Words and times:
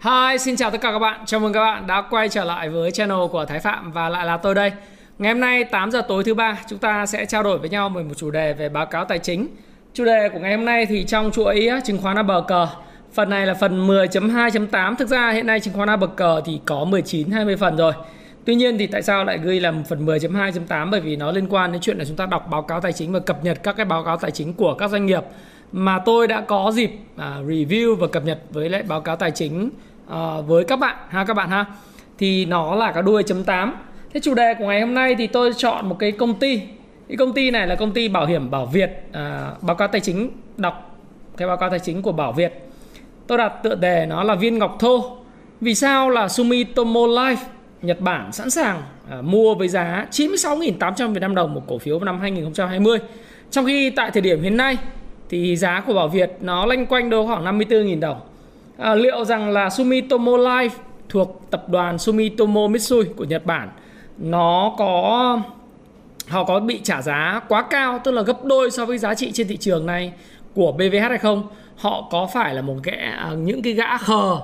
Hi, 0.00 0.38
xin 0.38 0.56
chào 0.56 0.70
tất 0.70 0.80
cả 0.80 0.92
các 0.92 0.98
bạn. 0.98 1.20
Chào 1.26 1.40
mừng 1.40 1.52
các 1.52 1.60
bạn 1.60 1.86
đã 1.86 2.02
quay 2.10 2.28
trở 2.28 2.44
lại 2.44 2.68
với 2.68 2.90
channel 2.90 3.18
của 3.32 3.44
Thái 3.44 3.60
Phạm 3.60 3.92
và 3.92 4.08
lại 4.08 4.26
là 4.26 4.36
tôi 4.36 4.54
đây. 4.54 4.72
Ngày 5.18 5.32
hôm 5.32 5.40
nay 5.40 5.64
8 5.64 5.90
giờ 5.90 6.02
tối 6.08 6.24
thứ 6.24 6.34
ba 6.34 6.58
chúng 6.68 6.78
ta 6.78 7.06
sẽ 7.06 7.26
trao 7.26 7.42
đổi 7.42 7.58
với 7.58 7.70
nhau 7.70 7.88
về 7.88 8.02
một 8.02 8.14
chủ 8.16 8.30
đề 8.30 8.52
về 8.52 8.68
báo 8.68 8.86
cáo 8.86 9.04
tài 9.04 9.18
chính. 9.18 9.48
Chủ 9.94 10.04
đề 10.04 10.28
của 10.28 10.38
ngày 10.38 10.56
hôm 10.56 10.64
nay 10.64 10.86
thì 10.86 11.04
trong 11.04 11.30
chuỗi 11.30 11.68
chứng 11.84 12.02
khoán 12.02 12.16
ABG 12.16 12.52
Phần 13.12 13.30
này 13.30 13.46
là 13.46 13.54
phần 13.54 13.88
10.2.8 13.88 14.94
Thực 14.94 15.08
ra 15.08 15.30
hiện 15.30 15.46
nay 15.46 15.60
chứng 15.60 15.74
khoán 15.74 15.88
ABG 15.88 16.22
thì 16.44 16.60
có 16.64 16.84
19 16.84 17.30
20 17.30 17.56
phần 17.56 17.76
rồi. 17.76 17.92
Tuy 18.44 18.54
nhiên 18.54 18.78
thì 18.78 18.86
tại 18.86 19.02
sao 19.02 19.24
lại 19.24 19.38
ghi 19.42 19.60
là 19.60 19.72
phần 19.88 20.06
10.2.8 20.06 20.90
bởi 20.90 21.00
vì 21.00 21.16
nó 21.16 21.32
liên 21.32 21.46
quan 21.50 21.72
đến 21.72 21.80
chuyện 21.80 21.98
là 21.98 22.04
chúng 22.04 22.16
ta 22.16 22.26
đọc 22.26 22.48
báo 22.50 22.62
cáo 22.62 22.80
tài 22.80 22.92
chính 22.92 23.12
và 23.12 23.20
cập 23.20 23.44
nhật 23.44 23.58
các 23.62 23.76
cái 23.76 23.86
báo 23.86 24.04
cáo 24.04 24.16
tài 24.16 24.30
chính 24.30 24.54
của 24.54 24.74
các 24.74 24.90
doanh 24.90 25.06
nghiệp 25.06 25.22
mà 25.72 25.98
tôi 25.98 26.26
đã 26.26 26.40
có 26.40 26.72
dịp 26.74 26.90
à, 27.16 27.36
review 27.46 27.96
và 27.96 28.06
cập 28.06 28.24
nhật 28.24 28.38
với 28.50 28.68
lại 28.68 28.82
báo 28.82 29.00
cáo 29.00 29.16
tài 29.16 29.30
chính 29.30 29.70
uh, 30.12 30.46
với 30.46 30.64
các 30.64 30.76
bạn 30.76 30.96
ha 31.08 31.24
các 31.24 31.34
bạn 31.34 31.50
ha. 31.50 31.64
Thì 32.18 32.46
nó 32.46 32.74
là 32.74 32.92
cái 32.92 33.02
đuôi 33.02 33.22
chấm 33.22 33.44
8 33.44 33.74
thế 34.14 34.20
chủ 34.20 34.34
đề 34.34 34.54
của 34.54 34.66
ngày 34.66 34.80
hôm 34.80 34.94
nay 34.94 35.14
thì 35.18 35.26
tôi 35.26 35.52
chọn 35.56 35.88
một 35.88 35.96
cái 35.98 36.12
công 36.12 36.34
ty. 36.34 36.60
Cái 37.08 37.16
công 37.16 37.32
ty 37.32 37.50
này 37.50 37.66
là 37.66 37.74
công 37.74 37.92
ty 37.92 38.08
bảo 38.08 38.26
hiểm 38.26 38.50
Bảo 38.50 38.66
Việt 38.66 38.90
à, 39.12 39.52
báo 39.62 39.76
cáo 39.76 39.88
tài 39.88 40.00
chính 40.00 40.30
đọc 40.56 40.96
cái 41.36 41.48
báo 41.48 41.56
cáo 41.56 41.70
tài 41.70 41.78
chính 41.78 42.02
của 42.02 42.12
Bảo 42.12 42.32
Việt. 42.32 42.52
Tôi 43.26 43.38
đặt 43.38 43.52
tựa 43.62 43.74
đề 43.74 44.06
nó 44.06 44.22
là 44.24 44.34
viên 44.34 44.58
ngọc 44.58 44.76
thô. 44.80 45.16
Vì 45.60 45.74
sao 45.74 46.10
là 46.10 46.28
Sumitomo 46.28 47.00
Life 47.00 47.36
Nhật 47.82 48.00
Bản 48.00 48.32
sẵn 48.32 48.50
sàng 48.50 48.82
à, 49.10 49.22
mua 49.22 49.54
với 49.54 49.68
giá 49.68 50.06
96.800 50.10 51.12
Việt 51.12 51.20
Nam 51.20 51.34
đồng 51.34 51.54
một 51.54 51.62
cổ 51.66 51.78
phiếu 51.78 51.98
vào 51.98 52.04
năm 52.04 52.20
2020 52.20 52.98
trong 53.50 53.66
khi 53.66 53.90
tại 53.90 54.10
thời 54.10 54.22
điểm 54.22 54.42
hiện 54.42 54.56
nay 54.56 54.76
thì 55.28 55.56
giá 55.56 55.80
của 55.86 55.94
Bảo 55.94 56.08
Việt 56.08 56.36
nó 56.40 56.66
lanh 56.66 56.86
quanh 56.86 57.10
đâu 57.10 57.26
khoảng 57.26 57.44
54.000 57.44 58.00
đồng. 58.00 58.20
À, 58.78 58.94
liệu 58.94 59.24
rằng 59.24 59.50
là 59.50 59.70
Sumitomo 59.70 60.32
Life 60.32 60.70
thuộc 61.08 61.42
tập 61.50 61.68
đoàn 61.68 61.98
Sumitomo 61.98 62.66
Mitsui 62.66 63.04
của 63.04 63.24
Nhật 63.24 63.46
Bản 63.46 63.70
nó 64.18 64.74
có 64.78 65.40
họ 66.28 66.44
có 66.44 66.60
bị 66.60 66.80
trả 66.82 67.02
giá 67.02 67.40
quá 67.48 67.62
cao 67.70 68.00
tức 68.04 68.10
là 68.10 68.22
gấp 68.22 68.44
đôi 68.44 68.70
so 68.70 68.84
với 68.84 68.98
giá 68.98 69.14
trị 69.14 69.32
trên 69.32 69.48
thị 69.48 69.56
trường 69.56 69.86
này 69.86 70.12
của 70.54 70.72
BVH 70.72 71.08
hay 71.08 71.18
không? 71.18 71.48
Họ 71.76 72.08
có 72.10 72.28
phải 72.34 72.54
là 72.54 72.62
một 72.62 72.74
cái 72.82 72.96
à, 72.96 73.30
những 73.38 73.62
cái 73.62 73.72
gã 73.72 73.98
khờ 73.98 74.40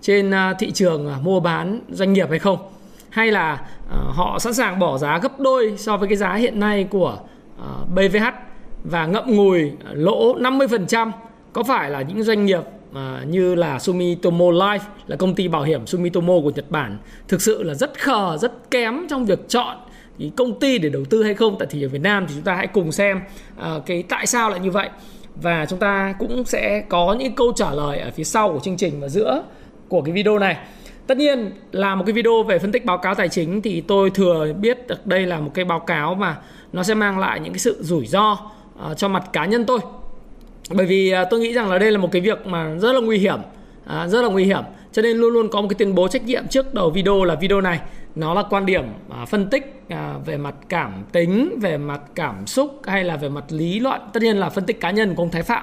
trên 0.00 0.30
à, 0.30 0.54
thị 0.58 0.70
trường 0.70 1.08
à, 1.08 1.16
mua 1.22 1.40
bán 1.40 1.80
doanh 1.90 2.12
nghiệp 2.12 2.30
hay 2.30 2.38
không? 2.38 2.58
Hay 3.10 3.30
là 3.30 3.60
họ 3.90 4.38
sẵn 4.38 4.54
sàng 4.54 4.78
bỏ 4.78 4.98
giá 4.98 5.18
gấp 5.18 5.40
đôi 5.40 5.74
so 5.76 5.96
với 5.96 6.08
cái 6.08 6.16
giá 6.16 6.34
hiện 6.34 6.60
nay 6.60 6.86
của 6.90 7.18
BVH 7.94 8.24
và 8.84 9.06
ngậm 9.06 9.36
ngùi 9.36 9.72
lỗ 9.92 10.38
50% 10.38 11.10
có 11.52 11.62
phải 11.62 11.90
là 11.90 12.02
những 12.02 12.22
doanh 12.22 12.46
nghiệp 12.46 12.62
à, 12.96 13.24
như 13.28 13.54
là 13.54 13.78
Sumitomo 13.78 14.44
Life 14.44 14.78
là 15.06 15.16
công 15.16 15.34
ty 15.34 15.48
bảo 15.48 15.62
hiểm 15.62 15.86
Sumitomo 15.86 16.32
của 16.42 16.52
Nhật 16.54 16.70
Bản. 16.70 16.98
Thực 17.28 17.42
sự 17.42 17.62
là 17.62 17.74
rất 17.74 18.00
khờ 18.00 18.36
rất 18.40 18.70
kém 18.70 19.06
trong 19.10 19.26
việc 19.26 19.48
chọn 19.48 19.76
cái 20.18 20.32
công 20.36 20.60
ty 20.60 20.78
để 20.78 20.88
đầu 20.88 21.04
tư 21.10 21.22
hay 21.22 21.34
không. 21.34 21.56
Tại 21.58 21.68
thị 21.70 21.80
trường 21.80 21.90
Việt 21.90 22.02
Nam 22.02 22.26
thì 22.28 22.34
chúng 22.34 22.44
ta 22.44 22.54
hãy 22.54 22.66
cùng 22.66 22.92
xem 22.92 23.20
à, 23.56 23.74
cái 23.86 24.02
tại 24.02 24.26
sao 24.26 24.50
lại 24.50 24.60
như 24.60 24.70
vậy. 24.70 24.88
Và 25.42 25.66
chúng 25.66 25.78
ta 25.78 26.14
cũng 26.18 26.44
sẽ 26.44 26.84
có 26.88 27.16
những 27.18 27.34
câu 27.34 27.52
trả 27.56 27.70
lời 27.70 27.98
ở 27.98 28.10
phía 28.10 28.24
sau 28.24 28.52
của 28.52 28.58
chương 28.58 28.76
trình 28.76 29.00
và 29.00 29.08
giữa 29.08 29.42
của 29.88 30.02
cái 30.02 30.12
video 30.12 30.38
này. 30.38 30.56
Tất 31.06 31.16
nhiên 31.16 31.52
là 31.72 31.94
một 31.94 32.04
cái 32.06 32.12
video 32.12 32.42
về 32.42 32.58
phân 32.58 32.72
tích 32.72 32.84
báo 32.84 32.98
cáo 32.98 33.14
tài 33.14 33.28
chính 33.28 33.62
thì 33.62 33.80
tôi 33.80 34.10
thừa 34.10 34.52
biết 34.52 34.86
được 34.88 35.06
đây 35.06 35.26
là 35.26 35.40
một 35.40 35.50
cái 35.54 35.64
báo 35.64 35.80
cáo 35.80 36.14
mà 36.14 36.38
nó 36.72 36.82
sẽ 36.82 36.94
mang 36.94 37.18
lại 37.18 37.40
những 37.40 37.52
cái 37.52 37.58
sự 37.58 37.76
rủi 37.80 38.06
ro 38.06 38.32
uh, 38.32 38.96
cho 38.96 39.08
mặt 39.08 39.24
cá 39.32 39.46
nhân 39.46 39.64
tôi 39.64 39.78
bởi 40.70 40.86
vì 40.86 41.10
à, 41.10 41.24
tôi 41.24 41.40
nghĩ 41.40 41.52
rằng 41.52 41.70
là 41.70 41.78
đây 41.78 41.92
là 41.92 41.98
một 41.98 42.08
cái 42.12 42.22
việc 42.22 42.46
mà 42.46 42.74
rất 42.78 42.92
là 42.92 43.00
nguy 43.00 43.18
hiểm 43.18 43.38
à, 43.86 44.06
rất 44.08 44.22
là 44.22 44.28
nguy 44.28 44.44
hiểm. 44.44 44.62
Cho 44.92 45.02
nên 45.02 45.16
luôn 45.16 45.32
luôn 45.32 45.48
có 45.48 45.60
một 45.60 45.68
cái 45.68 45.76
tuyên 45.78 45.94
bố 45.94 46.08
trách 46.08 46.24
nhiệm 46.24 46.48
trước 46.48 46.74
đầu 46.74 46.90
video 46.90 47.24
là 47.24 47.34
video 47.34 47.60
này 47.60 47.80
nó 48.14 48.34
là 48.34 48.42
quan 48.50 48.66
điểm 48.66 48.84
à, 49.10 49.24
phân 49.24 49.50
tích 49.50 49.82
à, 49.88 50.14
về 50.26 50.36
mặt 50.36 50.54
cảm 50.68 51.04
tính 51.12 51.58
về 51.60 51.78
mặt 51.78 52.00
cảm 52.14 52.46
xúc 52.46 52.80
hay 52.84 53.04
là 53.04 53.16
về 53.16 53.28
mặt 53.28 53.44
lý 53.48 53.80
luận. 53.80 54.00
Tất 54.12 54.22
nhiên 54.22 54.36
là 54.36 54.48
phân 54.48 54.64
tích 54.64 54.80
cá 54.80 54.90
nhân 54.90 55.14
của 55.14 55.22
ông 55.22 55.30
Thái 55.30 55.42
Phạm. 55.42 55.62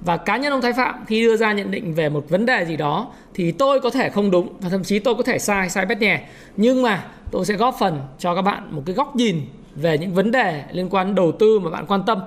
Và 0.00 0.16
cá 0.16 0.36
nhân 0.36 0.52
ông 0.52 0.60
Thái 0.60 0.72
Phạm 0.72 1.04
khi 1.06 1.24
đưa 1.24 1.36
ra 1.36 1.52
nhận 1.52 1.70
định 1.70 1.94
về 1.94 2.08
một 2.08 2.24
vấn 2.28 2.46
đề 2.46 2.64
gì 2.64 2.76
đó 2.76 3.12
thì 3.34 3.52
tôi 3.52 3.80
có 3.80 3.90
thể 3.90 4.10
không 4.10 4.30
đúng 4.30 4.48
và 4.60 4.68
thậm 4.68 4.84
chí 4.84 4.98
tôi 4.98 5.14
có 5.14 5.22
thể 5.22 5.38
sai 5.38 5.70
sai 5.70 5.86
bét 5.86 5.98
nhè. 5.98 6.28
Nhưng 6.56 6.82
mà 6.82 7.04
tôi 7.30 7.44
sẽ 7.44 7.54
góp 7.54 7.76
phần 7.80 8.00
cho 8.18 8.34
các 8.34 8.42
bạn 8.42 8.62
một 8.70 8.82
cái 8.86 8.94
góc 8.94 9.16
nhìn 9.16 9.40
về 9.74 9.98
những 9.98 10.14
vấn 10.14 10.30
đề 10.30 10.62
liên 10.72 10.88
quan 10.90 11.14
đầu 11.14 11.32
tư 11.32 11.58
mà 11.58 11.70
bạn 11.70 11.86
quan 11.86 12.02
tâm 12.06 12.18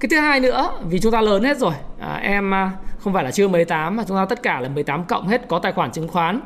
cái 0.00 0.08
thứ 0.08 0.16
hai 0.16 0.40
nữa 0.40 0.70
vì 0.88 0.98
chúng 0.98 1.12
ta 1.12 1.20
lớn 1.20 1.42
hết 1.42 1.58
rồi. 1.58 1.74
À, 1.98 2.14
em 2.22 2.54
à, 2.54 2.72
không 2.98 3.12
phải 3.12 3.24
là 3.24 3.30
chưa 3.30 3.48
18 3.48 3.96
mà 3.96 4.04
chúng 4.08 4.16
ta 4.16 4.24
tất 4.24 4.42
cả 4.42 4.60
là 4.60 4.68
18 4.68 5.04
cộng 5.04 5.28
hết 5.28 5.48
có 5.48 5.58
tài 5.58 5.72
khoản 5.72 5.92
chứng 5.92 6.08
khoán. 6.08 6.40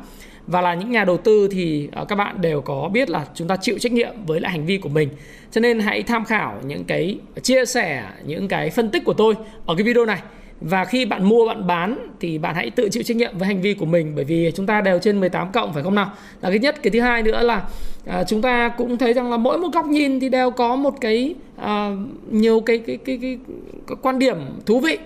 Và 0.47 0.61
là 0.61 0.73
những 0.73 0.91
nhà 0.91 1.03
đầu 1.03 1.17
tư 1.17 1.47
thì 1.51 1.89
à, 1.91 2.03
các 2.07 2.15
bạn 2.15 2.41
đều 2.41 2.61
có 2.61 2.89
biết 2.93 3.09
là 3.09 3.25
chúng 3.33 3.47
ta 3.47 3.55
chịu 3.55 3.79
trách 3.79 3.91
nhiệm 3.91 4.25
với 4.25 4.39
lại 4.39 4.51
hành 4.51 4.65
vi 4.65 4.77
của 4.77 4.89
mình. 4.89 5.09
Cho 5.51 5.61
nên 5.61 5.79
hãy 5.79 6.03
tham 6.03 6.25
khảo 6.25 6.61
những 6.65 6.83
cái 6.83 7.19
chia 7.41 7.65
sẻ 7.65 8.03
những 8.25 8.47
cái 8.47 8.69
phân 8.69 8.89
tích 8.89 9.05
của 9.05 9.13
tôi 9.13 9.35
ở 9.65 9.75
cái 9.75 9.83
video 9.83 10.05
này 10.05 10.19
và 10.61 10.85
khi 10.85 11.05
bạn 11.05 11.23
mua 11.23 11.47
bạn 11.47 11.67
bán 11.67 11.97
thì 12.19 12.37
bạn 12.37 12.55
hãy 12.55 12.69
tự 12.69 12.89
chịu 12.89 13.03
trách 13.03 13.17
nhiệm 13.17 13.37
với 13.37 13.47
hành 13.47 13.61
vi 13.61 13.73
của 13.73 13.85
mình 13.85 14.13
bởi 14.15 14.25
vì 14.25 14.51
chúng 14.55 14.65
ta 14.65 14.81
đều 14.81 14.99
trên 14.99 15.19
18 15.19 15.51
cộng 15.51 15.73
phải 15.73 15.83
không 15.83 15.95
nào? 15.95 16.11
Là 16.41 16.49
cái 16.49 16.59
nhất 16.59 16.83
cái 16.83 16.91
thứ 16.91 17.01
hai 17.01 17.23
nữa 17.23 17.43
là 17.43 17.63
à, 18.05 18.23
chúng 18.23 18.41
ta 18.41 18.69
cũng 18.69 18.97
thấy 18.97 19.13
rằng 19.13 19.31
là 19.31 19.37
mỗi 19.37 19.57
một 19.57 19.67
góc 19.73 19.85
nhìn 19.85 20.19
thì 20.19 20.29
đều 20.29 20.51
có 20.51 20.75
một 20.75 21.01
cái 21.01 21.35
à, 21.57 21.91
nhiều 22.31 22.59
cái 22.59 22.77
cái, 22.77 22.97
cái 22.97 23.19
cái 23.21 23.37
cái 23.87 23.97
quan 24.01 24.19
điểm 24.19 24.37
thú 24.65 24.79
vị. 24.79 24.97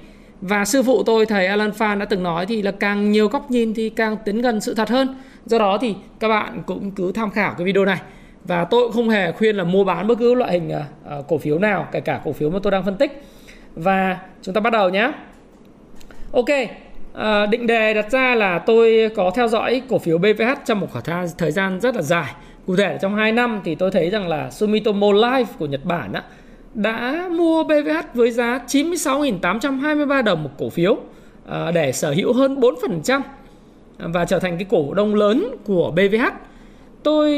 Và 0.42 0.66
sư 0.66 0.84
phụ 0.84 1.04
tôi 1.04 1.26
thầy 1.26 1.48
Alan 1.48 1.72
Phan 1.72 2.00
đã 2.00 2.06
từng 2.06 2.24
nói 2.24 2.46
thì 2.46 2.62
là 2.62 2.72
càng 2.72 3.12
nhiều 3.12 3.28
góc 3.28 3.52
nhìn 3.52 3.74
thì 3.74 3.90
càng 3.90 4.18
tiến 4.26 4.42
gần 4.42 4.62
sự 4.62 4.74
thật 4.74 4.90
hơn. 4.90 5.16
Do 5.46 5.60
đó 5.60 5.78
thì 5.82 5.96
các 6.20 6.28
bạn 6.28 6.64
cũng 6.66 6.92
cứ 6.92 7.12
tham 7.12 7.32
khảo 7.32 7.54
cái 7.58 7.66
video 7.66 7.86
này. 7.86 8.00
Và 8.44 8.66
tôi 8.66 8.84
cũng 8.84 8.92
không 8.92 9.10
hề 9.10 9.32
khuyên 9.32 9.56
là 9.56 9.64
mua 9.64 9.84
bán 9.84 10.08
bất 10.08 10.20
cứ 10.20 10.34
loại 10.34 10.52
hình 10.52 10.70
à, 10.70 10.86
à, 11.10 11.18
cổ 11.28 11.38
phiếu 11.38 11.60
nào 11.60 11.88
kể 11.92 12.00
cả 12.00 12.22
cổ 12.24 12.34
phiếu 12.34 12.50
mà 12.50 12.60
tôi 12.64 12.72
đang 12.72 12.86
phân 12.86 12.98
tích. 12.98 13.24
Và 13.76 14.18
chúng 14.42 14.54
ta 14.54 14.62
bắt 14.62 14.74
đầu 14.74 14.90
nhé 14.90 15.12
Ok, 16.32 16.50
à, 17.14 17.46
định 17.46 17.68
đề 17.68 17.94
đặt 17.94 18.12
ra 18.12 18.36
là 18.36 18.60
tôi 18.60 19.10
có 19.16 19.32
theo 19.36 19.48
dõi 19.48 19.82
cổ 19.90 20.00
phiếu 20.00 20.18
BVH 20.18 20.66
trong 20.66 20.80
một 20.80 20.88
khoảng 20.92 21.28
thời 21.38 21.52
gian 21.52 21.80
rất 21.80 21.96
là 21.96 22.02
dài. 22.02 22.34
Cụ 22.68 22.76
thể 22.76 22.98
trong 23.02 23.16
2 23.16 23.32
năm 23.32 23.62
thì 23.64 23.76
tôi 23.76 23.92
thấy 23.92 24.10
rằng 24.10 24.28
là 24.28 24.52
Sumitomo 24.52 25.08
Life 25.08 25.46
của 25.60 25.66
Nhật 25.66 25.86
Bản 25.86 26.14
á, 26.14 26.24
đã 26.74 27.30
mua 27.32 27.64
BVH 27.64 28.14
với 28.14 28.32
giá 28.32 28.60
96.823 28.68 30.24
đồng 30.24 30.44
một 30.44 30.50
cổ 30.58 30.70
phiếu 30.70 30.98
à, 31.48 31.72
để 31.72 31.92
sở 31.92 32.12
hữu 32.12 32.34
hơn 32.34 32.60
4% 32.60 33.22
à, 33.98 34.08
và 34.14 34.26
trở 34.26 34.40
thành 34.40 34.58
cái 34.58 34.66
cổ 34.70 34.94
đông 34.94 35.16
lớn 35.16 35.56
của 35.66 35.92
BVH. 35.92 36.26
Tôi 37.04 37.30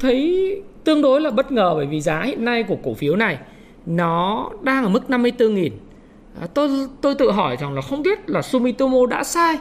thấy 0.00 0.50
tương 0.84 1.02
đối 1.02 1.20
là 1.20 1.30
bất 1.30 1.52
ngờ 1.52 1.72
bởi 1.76 1.86
vì 1.86 2.00
giá 2.00 2.22
hiện 2.22 2.44
nay 2.44 2.62
của 2.62 2.76
cổ 2.82 2.94
phiếu 2.94 3.16
này 3.16 3.38
nó 3.86 4.50
đang 4.62 4.84
ở 4.84 4.88
mức 4.88 5.02
54.000 5.08 5.70
à, 6.40 6.46
tôi 6.46 6.88
tôi 7.00 7.14
tự 7.14 7.30
hỏi 7.30 7.56
rằng 7.60 7.74
là 7.74 7.82
không 7.82 8.02
biết 8.02 8.30
là 8.30 8.42
Sumitomo 8.42 9.06
đã 9.06 9.24
sai 9.24 9.58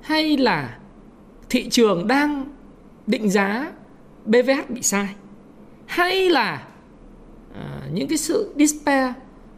hay 0.00 0.36
là 0.36 0.78
thị 1.50 1.68
trường 1.68 2.06
đang 2.06 2.44
định 3.06 3.30
giá 3.30 3.72
BVH 4.26 4.68
bị 4.68 4.82
sai 4.82 5.08
hay 5.86 6.30
là 6.30 6.62
à, 7.54 7.80
những 7.92 8.08
cái 8.08 8.18
sự 8.18 8.54
despair 8.58 9.12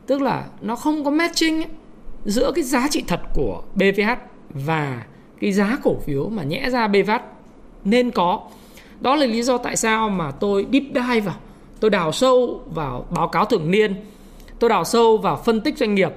tức 0.07 0.23
là 0.23 0.47
nó 0.61 0.77
không 0.77 1.05
có 1.05 1.11
matching 1.11 1.57
ấy, 1.57 1.69
giữa 2.25 2.53
cái 2.55 2.65
giá 2.65 2.89
trị 2.91 3.05
thật 3.07 3.21
của 3.35 3.63
BVH 3.75 4.11
và 4.51 5.05
cái 5.41 5.53
giá 5.53 5.79
cổ 5.83 5.97
phiếu 6.07 6.29
mà 6.29 6.43
nhẽ 6.43 6.71
ra 6.71 6.89
BVH 6.89 7.11
nên 7.85 8.11
có. 8.11 8.41
Đó 9.01 9.17
là 9.17 9.27
lý 9.27 9.43
do 9.43 9.59
tại 9.59 9.77
sao 9.77 10.09
mà 10.09 10.31
tôi 10.31 10.67
deep 10.73 10.83
dive 10.95 11.21
vào 11.21 11.35
tôi 11.81 11.91
đào 11.91 12.13
sâu 12.13 12.63
vào 12.75 13.07
báo 13.11 13.29
cáo 13.29 13.45
thường 13.45 13.71
niên 13.71 13.95
tôi 14.59 14.71
đào 14.71 14.85
sâu 14.85 15.17
vào 15.17 15.43
phân 15.45 15.61
tích 15.61 15.79
doanh 15.79 15.95
nghiệp 15.95 16.13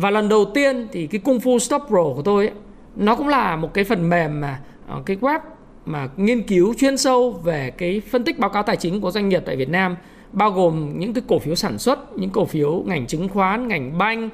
và 0.00 0.10
lần 0.10 0.28
đầu 0.28 0.44
tiên 0.44 0.88
thì 0.92 1.06
cái 1.06 1.20
Kung 1.24 1.38
Fu 1.38 1.58
Stop 1.58 1.82
Pro 1.88 2.02
của 2.02 2.22
tôi 2.24 2.46
ấy, 2.46 2.54
nó 2.96 3.14
cũng 3.14 3.28
là 3.28 3.56
một 3.56 3.74
cái 3.74 3.84
phần 3.84 4.08
mềm 4.08 4.40
mà 4.40 4.60
ờ, 4.88 5.02
cái 5.06 5.16
web 5.16 5.40
mà 5.86 6.08
nghiên 6.16 6.42
cứu 6.42 6.74
chuyên 6.74 6.96
sâu 6.96 7.30
về 7.30 7.70
cái 7.70 8.02
phân 8.10 8.24
tích 8.24 8.38
báo 8.38 8.50
cáo 8.50 8.62
tài 8.62 8.76
chính 8.76 9.00
của 9.00 9.10
doanh 9.10 9.28
nghiệp 9.28 9.42
tại 9.46 9.56
Việt 9.56 9.68
Nam 9.68 9.96
bao 10.32 10.50
gồm 10.50 10.98
những 10.98 11.14
cái 11.14 11.22
cổ 11.28 11.38
phiếu 11.38 11.54
sản 11.54 11.78
xuất, 11.78 12.18
những 12.18 12.30
cổ 12.30 12.44
phiếu 12.44 12.82
ngành 12.86 13.06
chứng 13.06 13.28
khoán, 13.28 13.68
ngành 13.68 13.98
banh, 13.98 14.30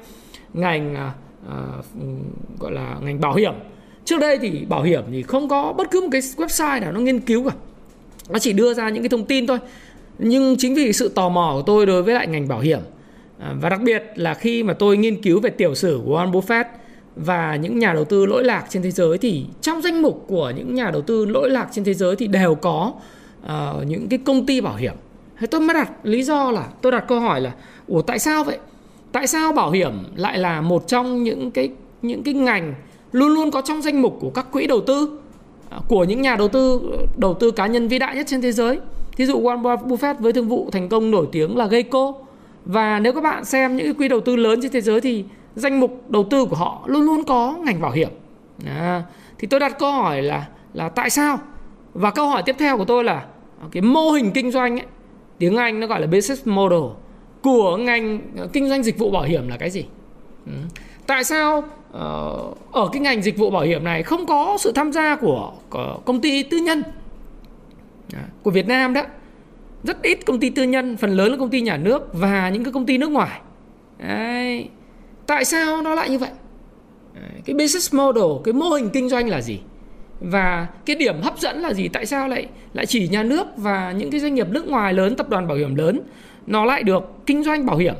ngành 0.53 0.95
uh, 1.47 1.85
gọi 2.59 2.71
là 2.71 2.97
ngành 3.01 3.21
bảo 3.21 3.35
hiểm. 3.35 3.53
trước 4.05 4.19
đây 4.19 4.37
thì 4.37 4.65
bảo 4.69 4.83
hiểm 4.83 5.03
thì 5.11 5.23
không 5.23 5.49
có 5.49 5.73
bất 5.73 5.91
cứ 5.91 6.01
một 6.01 6.07
cái 6.11 6.21
website 6.21 6.81
nào 6.81 6.91
nó 6.91 6.99
nghiên 6.99 7.19
cứu 7.19 7.49
cả 7.49 7.55
nó 8.29 8.39
chỉ 8.39 8.53
đưa 8.53 8.73
ra 8.73 8.89
những 8.89 9.03
cái 9.03 9.09
thông 9.09 9.25
tin 9.25 9.47
thôi 9.47 9.57
nhưng 10.19 10.55
chính 10.57 10.75
vì 10.75 10.93
sự 10.93 11.09
tò 11.09 11.29
mò 11.29 11.51
của 11.55 11.61
tôi 11.61 11.85
đối 11.85 12.03
với 12.03 12.13
lại 12.13 12.27
ngành 12.27 12.47
bảo 12.47 12.59
hiểm 12.59 12.79
Ờ, 13.39 13.55
và 13.61 13.69
đặc 13.69 13.81
biệt 13.83 14.03
là 14.15 14.33
khi 14.33 14.63
mà 14.63 14.73
tôi 14.73 14.97
nghiên 14.97 15.21
cứu 15.21 15.39
về 15.39 15.49
tiểu 15.49 15.75
sử 15.75 16.01
của 16.05 16.19
Warren 16.19 16.31
Buffett 16.31 16.65
và 17.15 17.55
những 17.55 17.79
nhà 17.79 17.93
đầu 17.93 18.05
tư 18.05 18.25
lỗi 18.25 18.43
lạc 18.43 18.65
trên 18.69 18.83
thế 18.83 18.91
giới 18.91 19.17
thì 19.17 19.45
trong 19.61 19.81
danh 19.81 20.01
mục 20.01 20.25
của 20.27 20.53
những 20.55 20.75
nhà 20.75 20.91
đầu 20.91 21.01
tư 21.01 21.25
lỗi 21.25 21.49
lạc 21.49 21.67
trên 21.71 21.83
thế 21.83 21.93
giới 21.93 22.15
thì 22.15 22.27
đều 22.27 22.55
có 22.55 22.93
uh, 23.43 23.49
những 23.87 24.07
cái 24.09 24.19
công 24.25 24.45
ty 24.45 24.61
bảo 24.61 24.75
hiểm. 24.75 24.93
Thế 25.39 25.47
tôi 25.47 25.61
mới 25.61 25.73
đặt 25.73 25.91
lý 26.03 26.23
do 26.23 26.51
là 26.51 26.67
tôi 26.81 26.91
đặt 26.91 27.05
câu 27.07 27.19
hỏi 27.19 27.41
là 27.41 27.51
ủa 27.87 28.01
tại 28.01 28.19
sao 28.19 28.43
vậy? 28.43 28.57
Tại 29.11 29.27
sao 29.27 29.51
bảo 29.51 29.71
hiểm 29.71 29.91
lại 30.15 30.37
là 30.37 30.61
một 30.61 30.87
trong 30.87 31.23
những 31.23 31.51
cái 31.51 31.69
những 32.01 32.23
cái 32.23 32.33
ngành 32.33 32.73
luôn 33.11 33.27
luôn 33.27 33.51
có 33.51 33.61
trong 33.61 33.81
danh 33.81 34.01
mục 34.01 34.17
của 34.19 34.29
các 34.29 34.51
quỹ 34.51 34.67
đầu 34.67 34.81
tư 34.81 35.19
ờ, 35.69 35.81
của 35.87 36.03
những 36.03 36.21
nhà 36.21 36.35
đầu 36.35 36.47
tư 36.47 36.81
đầu 37.17 37.33
tư 37.33 37.51
cá 37.51 37.67
nhân 37.67 37.87
vĩ 37.87 37.99
đại 37.99 38.15
nhất 38.15 38.27
trên 38.29 38.41
thế 38.41 38.51
giới? 38.51 38.79
Thí 39.17 39.25
dụ 39.25 39.41
Warren 39.41 39.87
Buffett 39.87 40.15
với 40.19 40.33
thương 40.33 40.47
vụ 40.47 40.69
thành 40.71 40.89
công 40.89 41.11
nổi 41.11 41.27
tiếng 41.31 41.57
là 41.57 41.67
Geico 41.67 42.13
và 42.67 42.99
nếu 42.99 43.13
các 43.13 43.21
bạn 43.21 43.45
xem 43.45 43.75
những 43.75 43.85
cái 43.85 43.93
quỹ 43.93 44.07
đầu 44.07 44.21
tư 44.21 44.35
lớn 44.35 44.59
trên 44.61 44.71
thế 44.71 44.81
giới 44.81 45.01
thì 45.01 45.25
danh 45.55 45.79
mục 45.79 46.03
đầu 46.09 46.27
tư 46.29 46.45
của 46.45 46.55
họ 46.55 46.83
luôn 46.85 47.01
luôn 47.01 47.23
có 47.23 47.57
ngành 47.63 47.81
bảo 47.81 47.91
hiểm. 47.91 48.09
À, 48.65 49.03
thì 49.39 49.47
tôi 49.47 49.59
đặt 49.59 49.79
câu 49.79 49.91
hỏi 49.91 50.21
là 50.21 50.47
là 50.73 50.89
tại 50.89 51.09
sao? 51.09 51.39
Và 51.93 52.11
câu 52.11 52.27
hỏi 52.27 52.43
tiếp 52.45 52.55
theo 52.59 52.77
của 52.77 52.85
tôi 52.85 53.03
là 53.03 53.25
cái 53.71 53.81
mô 53.81 54.11
hình 54.11 54.31
kinh 54.31 54.51
doanh 54.51 54.79
ấy, 54.79 54.85
tiếng 55.37 55.55
Anh 55.55 55.79
nó 55.79 55.87
gọi 55.87 56.01
là 56.01 56.07
business 56.07 56.47
model 56.47 56.83
của 57.41 57.77
ngành 57.77 58.19
kinh 58.53 58.69
doanh 58.69 58.83
dịch 58.83 58.97
vụ 58.97 59.11
bảo 59.11 59.23
hiểm 59.23 59.47
là 59.47 59.57
cái 59.57 59.69
gì? 59.69 59.85
Ừ. 60.45 60.53
tại 61.07 61.23
sao 61.23 61.63
ờ, 61.91 62.37
ở 62.71 62.89
cái 62.91 63.01
ngành 63.01 63.21
dịch 63.21 63.37
vụ 63.37 63.49
bảo 63.49 63.63
hiểm 63.63 63.83
này 63.83 64.03
không 64.03 64.25
có 64.25 64.57
sự 64.59 64.71
tham 64.71 64.91
gia 64.91 65.15
của, 65.15 65.53
của 65.69 65.99
công 66.05 66.21
ty 66.21 66.43
tư 66.43 66.57
nhân 66.57 66.83
à, 68.13 68.23
của 68.43 68.51
Việt 68.51 68.67
Nam 68.67 68.93
đó? 68.93 69.01
Rất 69.83 70.01
ít 70.01 70.25
công 70.25 70.39
ty 70.39 70.49
tư 70.49 70.63
nhân 70.63 70.97
phần 70.97 71.11
lớn 71.11 71.31
là 71.31 71.37
công 71.37 71.49
ty 71.49 71.61
nhà 71.61 71.77
nước 71.77 72.13
và 72.13 72.49
những 72.49 72.63
cái 72.63 72.73
công 72.73 72.85
ty 72.85 72.97
nước 72.97 73.11
ngoài. 73.11 73.41
Đấy. 73.99 74.69
tại 75.27 75.45
sao 75.45 75.81
nó 75.81 75.95
lại 75.95 76.09
như 76.09 76.17
vậy? 76.17 76.29
Cái 77.45 77.53
business 77.53 77.93
model 77.93 78.23
cái 78.43 78.53
mô 78.53 78.65
hình 78.69 78.89
kinh 78.93 79.09
doanh 79.09 79.29
là 79.29 79.41
gì? 79.41 79.59
Và 80.19 80.67
cái 80.85 80.95
điểm 80.95 81.21
hấp 81.21 81.39
dẫn 81.39 81.59
là 81.59 81.73
gì? 81.73 81.87
Tại 81.87 82.05
sao 82.05 82.27
lại 82.27 82.47
lại 82.73 82.85
chỉ 82.85 83.07
nhà 83.07 83.23
nước 83.23 83.47
và 83.57 83.91
những 83.91 84.11
cái 84.11 84.19
doanh 84.19 84.35
nghiệp 84.35 84.47
nước 84.49 84.67
ngoài 84.67 84.93
lớn 84.93 85.15
tập 85.15 85.29
đoàn 85.29 85.47
bảo 85.47 85.57
hiểm 85.57 85.75
lớn 85.75 86.01
nó 86.47 86.65
lại 86.65 86.83
được 86.83 87.03
kinh 87.25 87.43
doanh 87.43 87.65
bảo 87.65 87.77
hiểm? 87.77 87.95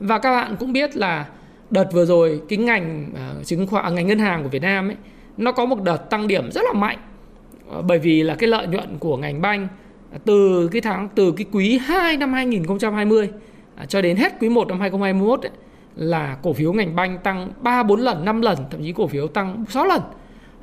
Và 0.00 0.18
các 0.18 0.30
bạn 0.30 0.56
cũng 0.60 0.72
biết 0.72 0.96
là 0.96 1.26
đợt 1.70 1.92
vừa 1.92 2.04
rồi 2.04 2.40
cái 2.48 2.58
ngành 2.58 3.12
uh, 3.40 3.46
chứng 3.46 3.66
khoán 3.66 3.84
à, 3.84 3.90
ngành 3.90 4.06
ngân 4.06 4.18
hàng 4.18 4.42
của 4.42 4.48
Việt 4.48 4.62
Nam 4.62 4.88
ấy 4.88 4.96
nó 5.36 5.52
có 5.52 5.66
một 5.66 5.82
đợt 5.82 5.96
tăng 5.96 6.28
điểm 6.28 6.50
rất 6.50 6.64
là 6.64 6.72
mạnh. 6.72 6.98
Uh, 7.78 7.84
bởi 7.84 7.98
vì 7.98 8.22
là 8.22 8.34
cái 8.34 8.48
lợi 8.48 8.66
nhuận 8.66 8.98
của 8.98 9.16
ngành 9.16 9.40
banh 9.40 9.68
từ 10.24 10.68
cái 10.72 10.80
tháng 10.80 11.08
từ 11.14 11.32
cái 11.32 11.46
quý 11.52 11.78
2 11.78 12.16
năm 12.16 12.32
2020 12.32 13.30
à, 13.76 13.86
cho 13.86 14.02
đến 14.02 14.16
hết 14.16 14.32
quý 14.40 14.48
1 14.48 14.68
năm 14.68 14.80
2021 14.80 15.42
ấy, 15.42 15.50
là 15.96 16.36
cổ 16.42 16.52
phiếu 16.52 16.72
ngành 16.72 16.96
banh 16.96 17.18
tăng 17.18 17.50
3 17.60 17.82
4 17.82 18.00
lần, 18.00 18.24
5 18.24 18.40
lần, 18.40 18.58
thậm 18.70 18.82
chí 18.82 18.92
cổ 18.92 19.06
phiếu 19.06 19.28
tăng 19.28 19.64
6 19.68 19.84
lần. 19.84 20.02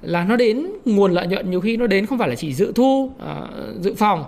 Là 0.02 0.24
nó 0.24 0.36
đến 0.36 0.68
nguồn 0.86 1.12
lợi 1.12 1.28
nhuận 1.28 1.52
nhiều 1.52 1.62
khi 1.62 1.78
nó 1.78 1.88
đến 1.88 2.06
không 2.06 2.18
phải 2.18 2.30
là 2.30 2.36
chỉ 2.36 2.54
dự 2.54 2.72
thu 2.76 3.12
à, 3.20 3.36
dự 3.80 3.94
phòng 3.96 4.26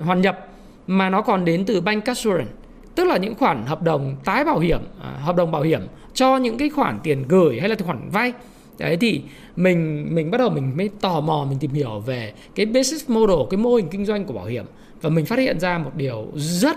hoàn 0.00 0.20
nhập 0.20 0.48
mà 0.86 1.10
nó 1.10 1.22
còn 1.22 1.44
đến 1.44 1.64
từ 1.64 1.80
bank 1.80 2.04
assurance 2.04 2.52
tức 2.96 3.04
là 3.04 3.16
những 3.16 3.34
khoản 3.34 3.66
hợp 3.66 3.82
đồng 3.82 4.16
tái 4.24 4.44
bảo 4.44 4.58
hiểm 4.58 4.80
à, 5.02 5.10
hợp 5.20 5.36
đồng 5.36 5.50
bảo 5.50 5.62
hiểm 5.62 5.80
cho 6.14 6.36
những 6.36 6.58
cái 6.58 6.70
khoản 6.70 6.98
tiền 7.02 7.24
gửi 7.28 7.60
hay 7.60 7.68
là 7.68 7.76
khoản 7.84 8.08
vay 8.12 8.32
đấy, 8.78 8.96
thì 8.96 9.22
mình 9.56 10.08
mình 10.14 10.30
bắt 10.30 10.38
đầu 10.38 10.50
mình 10.50 10.76
mới 10.76 10.90
tò 11.00 11.20
mò, 11.20 11.46
mình 11.48 11.58
tìm 11.58 11.70
hiểu 11.70 12.00
về 12.00 12.32
cái 12.54 12.66
business 12.66 13.08
model, 13.08 13.36
cái 13.50 13.58
mô 13.58 13.74
hình 13.74 13.88
kinh 13.88 14.04
doanh 14.04 14.24
của 14.24 14.34
bảo 14.34 14.46
hiểm. 14.46 14.64
Và 15.00 15.10
mình 15.10 15.26
phát 15.26 15.38
hiện 15.38 15.60
ra 15.60 15.78
một 15.78 15.90
điều 15.96 16.26
rất 16.34 16.76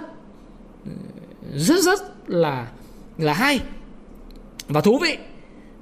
rất 1.56 1.80
rất 1.84 2.02
là 2.28 2.68
là 3.18 3.34
hay 3.34 3.60
và 4.68 4.82
thú 4.82 5.00
vị. 5.02 5.18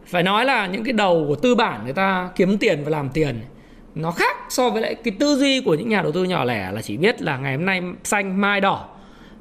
Phải 0.05 0.23
nói 0.23 0.45
là 0.45 0.67
những 0.67 0.83
cái 0.83 0.93
đầu 0.93 1.25
của 1.27 1.35
tư 1.35 1.55
bản 1.55 1.83
người 1.83 1.93
ta 1.93 2.29
kiếm 2.35 2.57
tiền 2.57 2.83
và 2.83 2.89
làm 2.89 3.09
tiền, 3.09 3.41
nó 3.95 4.11
khác 4.11 4.37
so 4.49 4.69
với 4.69 4.81
lại 4.81 4.95
cái 4.95 5.13
tư 5.19 5.35
duy 5.35 5.61
của 5.61 5.75
những 5.75 5.89
nhà 5.89 6.01
đầu 6.01 6.11
tư 6.11 6.23
nhỏ 6.23 6.43
lẻ 6.43 6.71
là 6.71 6.81
chỉ 6.81 6.97
biết 6.97 7.21
là 7.21 7.37
ngày 7.37 7.55
hôm 7.55 7.65
nay 7.65 7.81
xanh, 8.03 8.41
mai 8.41 8.61
đỏ. 8.61 8.89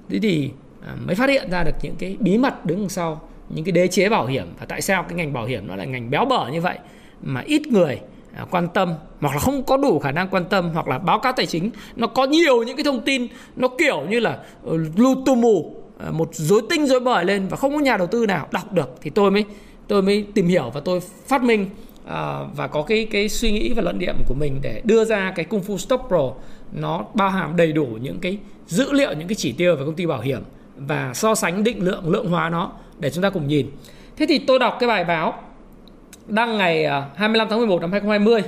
Thế 0.09 0.19
thì 0.23 0.51
à, 0.87 0.95
mới 1.07 1.15
phát 1.15 1.29
hiện 1.31 1.51
ra 1.51 1.65
được 1.65 1.75
những 1.83 1.95
cái 1.99 2.17
bí 2.21 2.39
mật 2.39 2.67
đứng 2.67 2.81
đằng 2.81 2.89
sau 2.89 3.29
những 3.49 3.65
cái 3.65 3.73
đế 3.73 3.89
chế 3.89 4.09
bảo 4.09 4.27
hiểm 4.27 4.47
và 4.61 4.67
tại 4.67 4.83
sao 4.83 5.03
cái 5.03 5.15
ngành 5.15 5.33
bảo 5.33 5.47
hiểm 5.47 5.67
nó 5.67 5.77
lại 5.77 5.87
ngành 5.87 6.11
béo 6.11 6.25
bở 6.25 6.49
như 6.49 6.61
vậy 6.61 6.79
mà 7.23 7.43
ít 7.47 7.67
người 7.67 8.01
à, 8.35 8.47
quan 8.51 8.69
tâm 8.69 8.95
hoặc 9.21 9.35
là 9.35 9.39
không 9.39 9.63
có 9.63 9.77
đủ 9.77 9.99
khả 9.99 10.13
năng 10.13 10.29
quan 10.29 10.45
tâm 10.45 10.71
hoặc 10.75 10.89
là 10.89 10.99
báo 10.99 11.19
cáo 11.19 11.33
tài 11.33 11.47
chính 11.47 11.71
nó 11.97 12.07
có 12.07 12.25
nhiều 12.25 12.63
những 12.63 12.77
cái 12.77 12.85
thông 12.85 13.01
tin 13.01 13.27
nó 13.57 13.69
kiểu 13.69 14.07
như 14.09 14.21
là 14.21 14.39
ừ, 14.63 14.77
lu 14.77 14.85
lưu 14.97 15.15
tu 15.27 15.35
mù 15.35 15.77
à, 15.99 16.11
một 16.11 16.29
rối 16.33 16.63
tinh 16.71 16.87
rối 16.87 17.01
bời 17.01 17.25
lên 17.25 17.49
và 17.49 17.57
không 17.57 17.73
có 17.73 17.79
nhà 17.81 17.97
đầu 17.97 18.07
tư 18.07 18.27
nào 18.27 18.49
đọc 18.53 18.73
được 18.73 18.97
thì 19.01 19.11
tôi 19.11 19.31
mới 19.31 19.45
tôi 19.89 20.03
mới 20.03 20.27
tìm 20.35 20.47
hiểu 20.47 20.71
và 20.75 20.81
tôi 20.81 21.01
phát 21.27 21.43
minh 21.43 21.67
uh, 22.07 22.11
và 22.57 22.69
có 22.73 22.83
cái 22.83 23.07
cái 23.11 23.29
suy 23.29 23.53
nghĩ 23.53 23.73
và 23.73 23.83
luận 23.83 23.99
điểm 23.99 24.17
của 24.27 24.35
mình 24.35 24.59
để 24.63 24.83
đưa 24.85 25.05
ra 25.05 25.33
cái 25.37 25.45
Kung 25.45 25.61
Fu 25.61 25.77
Stock 25.77 26.09
Pro. 26.09 26.33
Nó 26.73 27.05
bao 27.15 27.31
hàm 27.31 27.57
đầy 27.57 27.73
đủ 27.73 27.87
những 28.01 28.19
cái 28.21 28.39
dữ 28.67 28.93
liệu 28.93 29.13
những 29.13 29.29
cái 29.29 29.35
chỉ 29.35 29.53
tiêu 29.53 29.77
về 29.77 29.85
công 29.85 29.95
ty 29.95 30.07
bảo 30.07 30.21
hiểm 30.21 30.43
và 30.77 31.15
so 31.15 31.35
sánh 31.35 31.65
định 31.65 31.85
lượng 31.85 32.11
lượng 32.11 32.29
hóa 32.29 32.51
nó 32.51 32.73
để 32.99 33.11
chúng 33.11 33.23
ta 33.23 33.31
cùng 33.31 33.49
nhìn. 33.49 33.67
Thế 34.17 34.27
thì 34.29 34.39
tôi 34.39 34.59
đọc 34.59 34.77
cái 34.81 34.89
bài 34.89 35.05
báo 35.05 35.35
đăng 36.27 36.59
ngày 36.59 36.85
à, 36.85 37.07
25 37.17 37.49
tháng 37.51 37.59
11 37.59 37.81
năm 37.81 37.93
2020. 37.93 38.43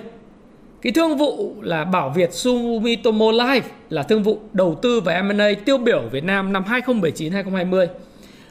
Cái 0.82 0.92
thương 0.92 1.16
vụ 1.16 1.54
là 1.62 1.84
Bảo 1.84 2.10
Việt 2.10 2.32
Sumitomo 2.32 3.26
Life 3.26 3.60
là 3.90 4.02
thương 4.02 4.22
vụ 4.22 4.38
đầu 4.52 4.78
tư 4.82 5.00
và 5.00 5.22
M&A 5.22 5.50
tiêu 5.64 5.78
biểu 5.78 6.02
Việt 6.10 6.24
Nam 6.24 6.52
năm 6.52 6.64
2019-2020. 6.68 7.86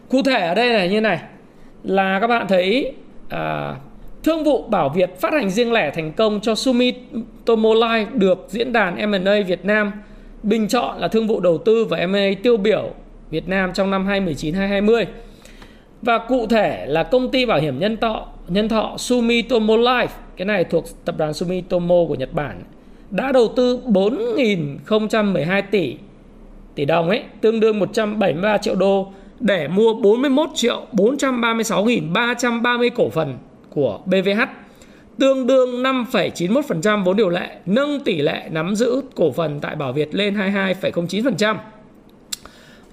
Cụ 0.09 0.21
thể 0.23 0.47
ở 0.47 0.55
đây 0.55 0.69
là 0.69 0.85
như 0.85 1.01
này 1.01 1.19
là 1.83 2.19
các 2.19 2.27
bạn 2.27 2.47
thấy 2.47 2.93
à, 3.29 3.75
thương 4.23 4.43
vụ 4.43 4.67
Bảo 4.67 4.89
Việt 4.89 5.19
phát 5.19 5.33
hành 5.33 5.49
riêng 5.49 5.73
lẻ 5.73 5.91
thành 5.95 6.11
công 6.13 6.41
cho 6.41 6.55
Sumitomo 6.55 7.69
Life 7.69 8.05
được 8.13 8.45
diễn 8.49 8.73
đàn 8.73 9.11
M&A 9.11 9.41
Việt 9.47 9.65
Nam 9.65 9.91
bình 10.43 10.67
chọn 10.67 10.97
là 10.97 11.07
thương 11.07 11.27
vụ 11.27 11.39
đầu 11.39 11.57
tư 11.57 11.85
và 11.85 12.05
M&A 12.05 12.29
tiêu 12.43 12.57
biểu 12.57 12.91
Việt 13.29 13.47
Nam 13.47 13.73
trong 13.73 13.91
năm 13.91 14.07
2019-2020. 14.07 15.05
Và 16.01 16.17
cụ 16.17 16.47
thể 16.47 16.85
là 16.87 17.03
công 17.03 17.31
ty 17.31 17.45
bảo 17.45 17.59
hiểm 17.59 17.79
nhân 17.79 17.97
thọ 17.97 18.27
nhân 18.47 18.69
thọ 18.69 18.95
Sumitomo 18.97 19.73
Life, 19.75 20.07
cái 20.37 20.45
này 20.45 20.63
thuộc 20.63 20.85
tập 21.05 21.15
đoàn 21.17 21.33
Sumitomo 21.33 21.95
của 22.07 22.15
Nhật 22.15 22.33
Bản, 22.33 22.61
đã 23.11 23.31
đầu 23.31 23.47
tư 23.55 23.79
4.012 23.87 25.61
tỷ 25.71 25.95
tỷ 26.75 26.85
đồng 26.85 27.09
ấy, 27.09 27.23
tương 27.41 27.59
đương 27.59 27.79
173 27.79 28.57
triệu 28.57 28.75
đô 28.75 29.11
để 29.39 29.67
mua 29.67 29.93
41 29.93 30.49
triệu 30.55 30.85
436.330 30.93 32.89
cổ 32.95 33.09
phần 33.09 33.37
của 33.69 33.99
BVH 34.05 34.41
tương 35.19 35.47
đương 35.47 35.83
5,91% 35.83 37.03
vốn 37.03 37.17
điều 37.17 37.29
lệ, 37.29 37.57
nâng 37.65 37.99
tỷ 37.99 38.21
lệ 38.21 38.49
nắm 38.51 38.75
giữ 38.75 39.01
cổ 39.15 39.31
phần 39.31 39.59
tại 39.59 39.75
Bảo 39.75 39.93
Việt 39.93 40.15
lên 40.15 40.33
22,09%. 40.33 41.55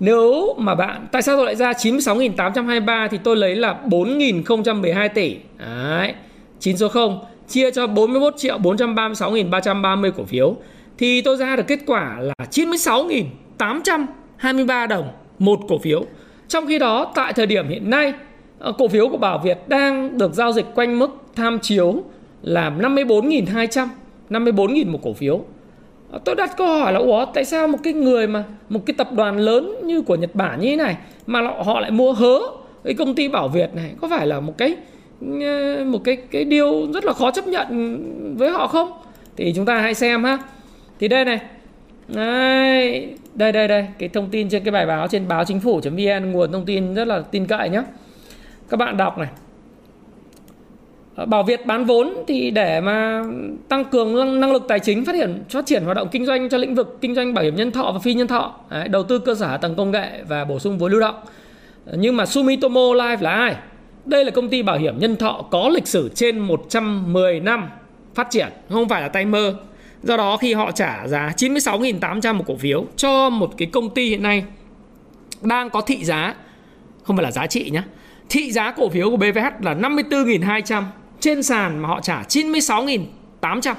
Nếu 0.05 0.55
mà 0.59 0.75
bạn, 0.75 1.07
tại 1.13 1.23
sao 1.23 1.37
tôi 1.37 1.47
lại 1.47 1.57
ra 1.57 1.73
96.823 1.73 3.09
thì 3.09 3.19
tôi 3.25 3.37
lấy 3.37 3.57
là 3.57 3.81
4.012 3.87 5.09
tỷ. 5.09 5.37
Đấy. 5.59 6.15
9 6.61 6.77
số 6.77 6.89
0 6.89 7.25
chia 7.49 7.71
cho 7.71 7.87
41 7.87 8.35
triệu 8.37 8.59
436.330 8.59 10.11
cổ 10.17 10.25
phiếu, 10.25 10.57
thì 10.99 11.23
tôi 11.23 11.37
ra 11.37 11.57
được 11.57 11.67
kết 11.67 11.79
quả 11.87 12.17
là 12.21 12.35
96.823 12.51 14.89
đồng 14.89 15.09
một 15.39 15.61
cổ 15.69 15.79
phiếu. 15.79 16.05
Trong 16.49 16.67
khi 16.67 16.79
đó, 16.79 17.13
tại 17.15 17.33
thời 17.33 17.47
điểm 17.47 17.69
hiện 17.69 17.91
nay 17.91 18.13
ờ, 18.59 18.73
cổ 18.79 18.89
phiếu 18.89 19.09
của 19.09 19.19
Bảo 19.19 19.41
Việt 19.45 19.59
đang 19.69 20.19
được 20.19 20.33
giao 20.33 20.53
dịch 20.53 20.67
quanh 20.75 20.99
mức 20.99 21.11
tham 21.37 21.59
chiếu 21.63 22.03
là 22.43 22.73
54.200 22.79 23.87
54.000 24.31 24.91
một 24.91 24.99
cổ 25.03 25.13
phiếu 25.13 25.45
Ờ, 26.15 26.21
tôi 26.25 26.35
đặt 26.35 26.57
câu 26.57 26.67
hỏi 26.67 26.93
là, 26.93 26.99
ủa, 26.99 27.25
tại 27.35 27.45
sao 27.45 27.69
một 27.69 27.79
cái 27.83 27.93
người 27.93 28.27
mà, 28.27 28.45
một 28.69 28.81
cái 28.87 28.95
tập 28.99 29.09
đoàn 29.13 29.39
lớn 29.39 29.75
như 29.83 30.03
của 30.03 30.15
Nhật 30.15 30.35
Bản 30.35 30.61
như 30.61 30.71
thế 30.71 30.77
này 30.77 30.97
mà 31.27 31.41
họ 31.65 31.81
lại 31.81 31.91
mua 31.91 32.13
hớ 32.13 32.39
cái 32.85 32.95
công 32.95 33.15
ty 33.15 33.29
Bảo 33.29 33.49
Việt 33.49 33.75
này? 33.75 33.91
Có 34.01 34.09
phải 34.09 34.27
là 34.27 34.41
một 34.41 34.59
cái 34.59 34.77
ờ, 35.21 35.85
một 35.85 35.99
cái 36.05 36.17
cái 36.17 36.45
điều 36.45 36.93
rất 36.93 37.05
là 37.05 37.13
khó 37.13 37.31
chấp 37.31 37.47
nhận 37.47 37.67
với 38.39 38.51
họ 38.51 38.67
không? 38.67 38.93
Thì 39.37 39.53
chúng 39.57 39.65
ta 39.65 39.79
hãy 39.79 39.95
xem 39.95 40.25
ha. 40.25 40.39
Thì 41.01 41.09
đây 41.09 41.25
này. 41.25 41.41
Đây 42.09 43.09
đây 43.35 43.53
đây 43.53 43.69
đây. 43.69 43.87
Cái 43.99 44.09
thông 44.09 44.31
tin 44.31 44.49
trên 44.49 44.65
cái 44.65 44.73
bài 44.73 44.87
báo, 44.87 45.09
trên 45.09 45.29
báo 45.29 45.45
chính 45.45 45.61
phủ.vn 45.61 46.33
nguồn 46.33 46.53
thông 46.53 46.65
tin 46.65 46.95
rất 46.95 47.07
là 47.07 47.21
tin 47.21 47.47
cậy 47.47 47.69
nhé 47.69 47.83
các 48.69 48.77
bạn 48.77 48.97
đọc 48.97 49.19
này. 49.19 49.29
Ờ, 51.17 51.27
bảo 51.27 51.43
Việt 51.43 51.67
bán 51.67 51.85
vốn 51.85 52.15
thì 52.27 52.51
để 52.51 52.81
mà 52.81 53.23
tăng 53.69 53.85
cường 53.85 54.41
năng 54.41 54.53
lực 54.53 54.65
tài 54.69 54.81
chính 54.81 55.05
phát 55.05 55.13
triển, 55.13 55.45
phát 55.51 55.67
triển 55.67 55.85
hoạt 55.85 55.97
động 55.97 56.09
kinh 56.13 56.27
doanh 56.27 56.49
cho 56.49 56.59
lĩnh 56.59 56.75
vực 56.75 56.99
kinh 57.01 57.15
doanh 57.15 57.35
bảo 57.35 57.45
hiểm 57.45 57.57
nhân 57.57 57.71
thọ 57.71 57.91
và 57.93 57.99
phi 57.99 58.15
nhân 58.15 58.27
thọ, 58.27 58.55
Đấy, 58.71 58.89
đầu 58.89 59.03
tư 59.03 59.19
cơ 59.19 59.35
sở 59.35 59.47
hạ 59.47 59.57
tầng 59.57 59.75
công 59.75 59.91
nghệ 59.91 60.23
và 60.29 60.45
bổ 60.45 60.59
sung 60.59 60.79
vốn 60.79 60.93
lưu 60.93 61.01
động. 61.01 61.15
Ờ, 61.87 61.97
nhưng 61.99 62.17
mà 62.17 62.27
Sumitomo 62.27 62.81
Life 62.81 63.21
là 63.21 63.31
ai? 63.31 63.57
Đây 64.05 64.25
là 64.25 64.31
công 64.31 64.49
ty 64.49 64.63
bảo 64.63 64.79
hiểm 64.79 64.99
nhân 64.99 65.17
thọ 65.17 65.45
có 65.51 65.69
lịch 65.69 65.87
sử 65.87 66.11
trên 66.15 66.39
110 66.39 67.41
năm 67.41 67.69
phát 68.15 68.31
triển 68.31 68.49
không 68.71 68.89
phải 68.89 69.03
là 69.03 69.09
tay 69.09 69.25
mơ 69.25 69.55
do 70.03 70.17
đó 70.17 70.37
khi 70.37 70.55
họ 70.55 70.71
trả 70.71 71.09
giá 71.09 71.33
96.800 71.37 72.35
một 72.35 72.45
cổ 72.47 72.57
phiếu 72.57 72.85
cho 72.97 73.31
một 73.31 73.55
cái 73.57 73.69
công 73.73 73.91
ty 73.91 74.09
hiện 74.09 74.23
nay 74.23 74.45
đang 75.43 75.71
có 75.71 75.81
thị 75.81 76.05
giá 76.05 76.35
không 77.03 77.17
phải 77.17 77.25
là 77.25 77.31
giá 77.31 77.47
trị 77.47 77.71
nhé 77.71 77.83
thị 78.29 78.53
giá 78.53 78.71
cổ 78.71 78.89
phiếu 78.89 79.11
của 79.11 79.17
BVH 79.17 79.65
là 79.65 79.75
54.200 79.75 80.83
trên 81.25 81.43
sàn 81.43 81.79
mà 81.79 81.89
họ 81.89 82.01
trả 82.01 82.23
96.800 82.23 83.75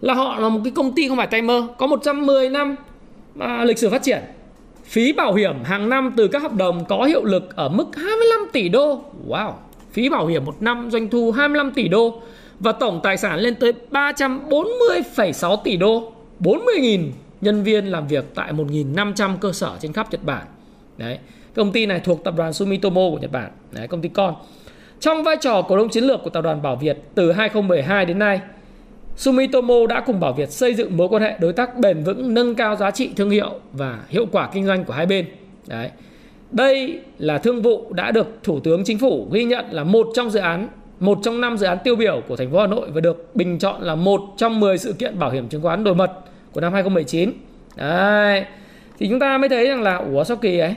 là 0.00 0.14
họ 0.14 0.38
là 0.38 0.48
một 0.48 0.60
cái 0.64 0.72
công 0.76 0.94
ty 0.94 1.08
không 1.08 1.16
phải 1.16 1.26
tay 1.26 1.42
mơ 1.42 1.68
có 1.78 1.86
110 1.86 2.50
năm 2.50 2.76
à, 3.38 3.64
lịch 3.64 3.78
sử 3.78 3.90
phát 3.90 4.02
triển. 4.02 4.22
Phí 4.84 5.12
bảo 5.12 5.34
hiểm 5.34 5.54
hàng 5.64 5.88
năm 5.88 6.12
từ 6.16 6.28
các 6.28 6.42
hợp 6.42 6.54
đồng 6.54 6.84
có 6.84 7.04
hiệu 7.04 7.24
lực 7.24 7.56
ở 7.56 7.68
mức 7.68 7.86
25 7.96 8.38
tỷ 8.52 8.68
đô. 8.68 9.04
Wow 9.28 9.52
phí 9.92 10.08
bảo 10.08 10.26
hiểm 10.26 10.44
một 10.44 10.62
năm 10.62 10.90
doanh 10.90 11.08
thu 11.08 11.30
25 11.30 11.70
tỷ 11.70 11.88
đô 11.88 12.22
và 12.60 12.72
tổng 12.72 13.00
tài 13.02 13.16
sản 13.16 13.38
lên 13.38 13.54
tới 13.54 13.72
340,6 13.90 15.56
tỷ 15.56 15.76
đô. 15.76 16.12
40.000 16.40 17.10
nhân 17.40 17.62
viên 17.62 17.86
làm 17.86 18.08
việc 18.08 18.24
tại 18.34 18.52
1.500 18.52 19.36
cơ 19.36 19.52
sở 19.52 19.76
trên 19.80 19.92
khắp 19.92 20.12
Nhật 20.12 20.24
Bản. 20.24 20.46
Đấy 20.96 21.18
công 21.54 21.72
ty 21.72 21.86
này 21.86 22.00
thuộc 22.00 22.24
tập 22.24 22.34
đoàn 22.36 22.52
Sumitomo 22.52 23.10
của 23.10 23.18
Nhật 23.18 23.32
Bản. 23.32 23.50
Đấy 23.72 23.88
công 23.88 24.00
ty 24.02 24.08
con 24.08 24.34
trong 25.02 25.22
vai 25.22 25.36
trò 25.36 25.62
cổ 25.62 25.76
đông 25.76 25.88
chiến 25.88 26.04
lược 26.04 26.22
của 26.22 26.30
tập 26.30 26.40
đoàn 26.40 26.62
Bảo 26.62 26.76
Việt 26.76 26.98
từ 27.14 27.32
2012 27.32 28.04
đến 28.04 28.18
nay 28.18 28.40
Sumitomo 29.16 29.86
đã 29.88 30.00
cùng 30.00 30.20
Bảo 30.20 30.32
Việt 30.32 30.50
xây 30.50 30.74
dựng 30.74 30.96
mối 30.96 31.08
quan 31.08 31.22
hệ 31.22 31.36
đối 31.40 31.52
tác 31.52 31.78
bền 31.78 32.02
vững, 32.02 32.34
nâng 32.34 32.54
cao 32.54 32.76
giá 32.76 32.90
trị 32.90 33.10
thương 33.16 33.30
hiệu 33.30 33.50
và 33.72 33.98
hiệu 34.08 34.26
quả 34.32 34.48
kinh 34.52 34.66
doanh 34.66 34.84
của 34.84 34.92
hai 34.92 35.06
bên. 35.06 35.26
Đấy. 35.66 35.90
Đây 36.50 37.00
là 37.18 37.38
thương 37.38 37.62
vụ 37.62 37.92
đã 37.92 38.10
được 38.10 38.26
Thủ 38.42 38.60
tướng 38.60 38.84
Chính 38.84 38.98
phủ 38.98 39.28
ghi 39.32 39.44
nhận 39.44 39.64
là 39.70 39.84
một 39.84 40.06
trong 40.14 40.30
dự 40.30 40.40
án, 40.40 40.68
một 41.00 41.18
trong 41.22 41.40
năm 41.40 41.58
dự 41.58 41.66
án 41.66 41.78
tiêu 41.84 41.96
biểu 41.96 42.22
của 42.28 42.36
thành 42.36 42.50
phố 42.50 42.60
Hà 42.60 42.66
Nội 42.66 42.90
và 42.90 43.00
được 43.00 43.36
bình 43.36 43.58
chọn 43.58 43.82
là 43.82 43.94
một 43.94 44.20
trong 44.36 44.60
10 44.60 44.78
sự 44.78 44.92
kiện 44.92 45.18
bảo 45.18 45.30
hiểm 45.30 45.48
chứng 45.48 45.62
khoán 45.62 45.84
nổi 45.84 45.94
bật 45.94 46.10
của 46.52 46.60
năm 46.60 46.72
2019. 46.72 47.32
Đấy. 47.76 48.44
Thì 48.98 49.08
chúng 49.08 49.20
ta 49.20 49.38
mới 49.38 49.48
thấy 49.48 49.68
rằng 49.68 49.82
là 49.82 49.96
ủa 49.96 50.24
sao 50.24 50.36
kỳ 50.36 50.58
ấy? 50.58 50.74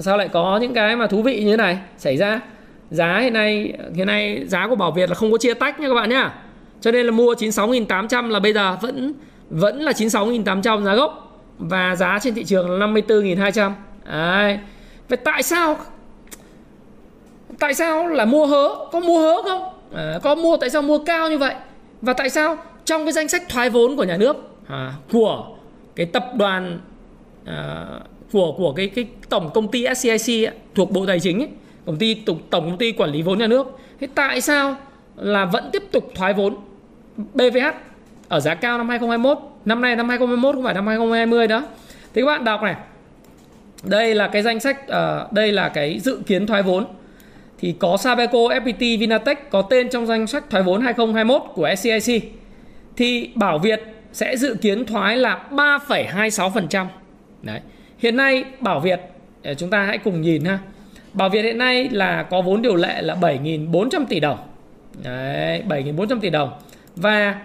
Sao 0.00 0.16
lại 0.16 0.28
có 0.28 0.58
những 0.62 0.74
cái 0.74 0.96
mà 0.96 1.06
thú 1.06 1.22
vị 1.22 1.44
như 1.44 1.50
thế 1.50 1.56
này 1.56 1.78
xảy 1.98 2.16
ra? 2.16 2.40
Giá 2.90 3.20
hiện 3.20 3.32
nay 3.32 3.72
hiện 3.94 4.06
nay 4.06 4.44
giá 4.46 4.68
của 4.68 4.76
Bảo 4.76 4.90
Việt 4.90 5.08
là 5.08 5.14
không 5.14 5.32
có 5.32 5.38
chia 5.38 5.54
tách 5.54 5.80
nha 5.80 5.88
các 5.88 5.94
bạn 5.94 6.10
nhá. 6.10 6.34
Cho 6.80 6.90
nên 6.90 7.06
là 7.06 7.12
mua 7.12 7.34
96.800 7.34 8.28
là 8.28 8.40
bây 8.40 8.52
giờ 8.52 8.76
vẫn 8.80 9.14
vẫn 9.50 9.80
là 9.80 9.92
96.800 9.92 10.84
giá 10.84 10.94
gốc. 10.94 11.26
Và 11.58 11.96
giá 11.96 12.18
trên 12.22 12.34
thị 12.34 12.44
trường 12.44 12.70
là 12.70 12.86
54.200 12.86 13.72
Đấy. 14.04 14.58
Vậy 15.08 15.16
tại 15.16 15.42
sao 15.42 15.76
tại 17.58 17.74
sao 17.74 18.08
là 18.08 18.24
mua 18.24 18.46
hớ? 18.46 18.68
Có 18.92 19.00
mua 19.00 19.18
hớ 19.18 19.42
không? 19.42 19.62
À, 19.94 20.18
có 20.22 20.34
mua 20.34 20.56
tại 20.56 20.70
sao 20.70 20.82
mua 20.82 20.98
cao 20.98 21.30
như 21.30 21.38
vậy? 21.38 21.54
Và 22.02 22.12
tại 22.12 22.30
sao 22.30 22.56
trong 22.84 23.04
cái 23.04 23.12
danh 23.12 23.28
sách 23.28 23.42
thoái 23.48 23.70
vốn 23.70 23.96
của 23.96 24.04
nhà 24.04 24.16
nước 24.16 24.36
à, 24.68 24.92
của 25.12 25.46
cái 25.96 26.06
tập 26.06 26.24
đoàn 26.36 26.78
à, 27.44 27.86
của 28.32 28.54
của 28.56 28.72
cái 28.72 28.88
cái 28.88 29.06
tổng 29.28 29.50
công 29.54 29.68
ty 29.68 29.86
SCIC 29.94 30.46
ấy, 30.46 30.54
thuộc 30.74 30.90
Bộ 30.90 31.06
Tài 31.06 31.20
chính 31.20 31.38
ấy, 31.38 31.48
công 31.90 31.98
ty 31.98 32.14
tổng, 32.14 32.38
tổng 32.50 32.64
công 32.64 32.78
ty 32.78 32.92
quản 32.92 33.10
lý 33.10 33.22
vốn 33.22 33.38
nhà 33.38 33.46
nước 33.46 33.78
thế 34.00 34.08
tại 34.14 34.40
sao 34.40 34.76
là 35.16 35.44
vẫn 35.44 35.70
tiếp 35.72 35.82
tục 35.92 36.12
thoái 36.14 36.32
vốn 36.32 36.56
BVH 37.16 37.66
ở 38.28 38.40
giá 38.40 38.54
cao 38.54 38.78
năm 38.78 38.88
2021 38.88 39.38
năm 39.64 39.80
nay 39.80 39.96
năm 39.96 40.08
2021 40.08 40.54
không 40.54 40.64
phải 40.64 40.74
năm 40.74 40.86
2020 40.86 41.46
đó 41.46 41.62
thì 42.14 42.22
các 42.22 42.26
bạn 42.26 42.44
đọc 42.44 42.62
này 42.62 42.74
đây 43.82 44.14
là 44.14 44.28
cái 44.28 44.42
danh 44.42 44.60
sách 44.60 44.80
uh, 44.82 45.32
đây 45.32 45.52
là 45.52 45.68
cái 45.68 45.98
dự 46.00 46.20
kiến 46.26 46.46
thoái 46.46 46.62
vốn 46.62 46.86
thì 47.58 47.74
có 47.78 47.96
Sabeco, 47.96 48.38
FPT, 48.38 48.98
Vinatech 48.98 49.50
có 49.50 49.62
tên 49.62 49.88
trong 49.88 50.06
danh 50.06 50.26
sách 50.26 50.44
thoái 50.50 50.62
vốn 50.62 50.80
2021 50.80 51.42
của 51.54 51.74
SCIC 51.76 52.32
thì 52.96 53.30
Bảo 53.34 53.58
Việt 53.58 53.82
sẽ 54.12 54.36
dự 54.36 54.56
kiến 54.62 54.84
thoái 54.86 55.16
là 55.16 55.44
3,26%. 55.50 56.86
Đấy. 57.42 57.60
Hiện 57.98 58.16
nay 58.16 58.44
Bảo 58.60 58.80
Việt 58.80 59.00
ờ, 59.42 59.54
chúng 59.54 59.70
ta 59.70 59.82
hãy 59.82 59.98
cùng 59.98 60.20
nhìn 60.20 60.44
ha. 60.44 60.58
Bảo 61.12 61.28
Việt 61.28 61.42
hiện 61.42 61.58
nay 61.58 61.88
là 61.88 62.22
có 62.22 62.42
vốn 62.42 62.62
điều 62.62 62.76
lệ 62.76 63.02
là 63.02 63.14
7.400 63.14 64.04
tỷ 64.08 64.20
đồng. 64.20 64.38
Đấy, 65.04 65.62
7.400 65.68 66.20
tỷ 66.20 66.30
đồng. 66.30 66.50
Và 66.96 67.40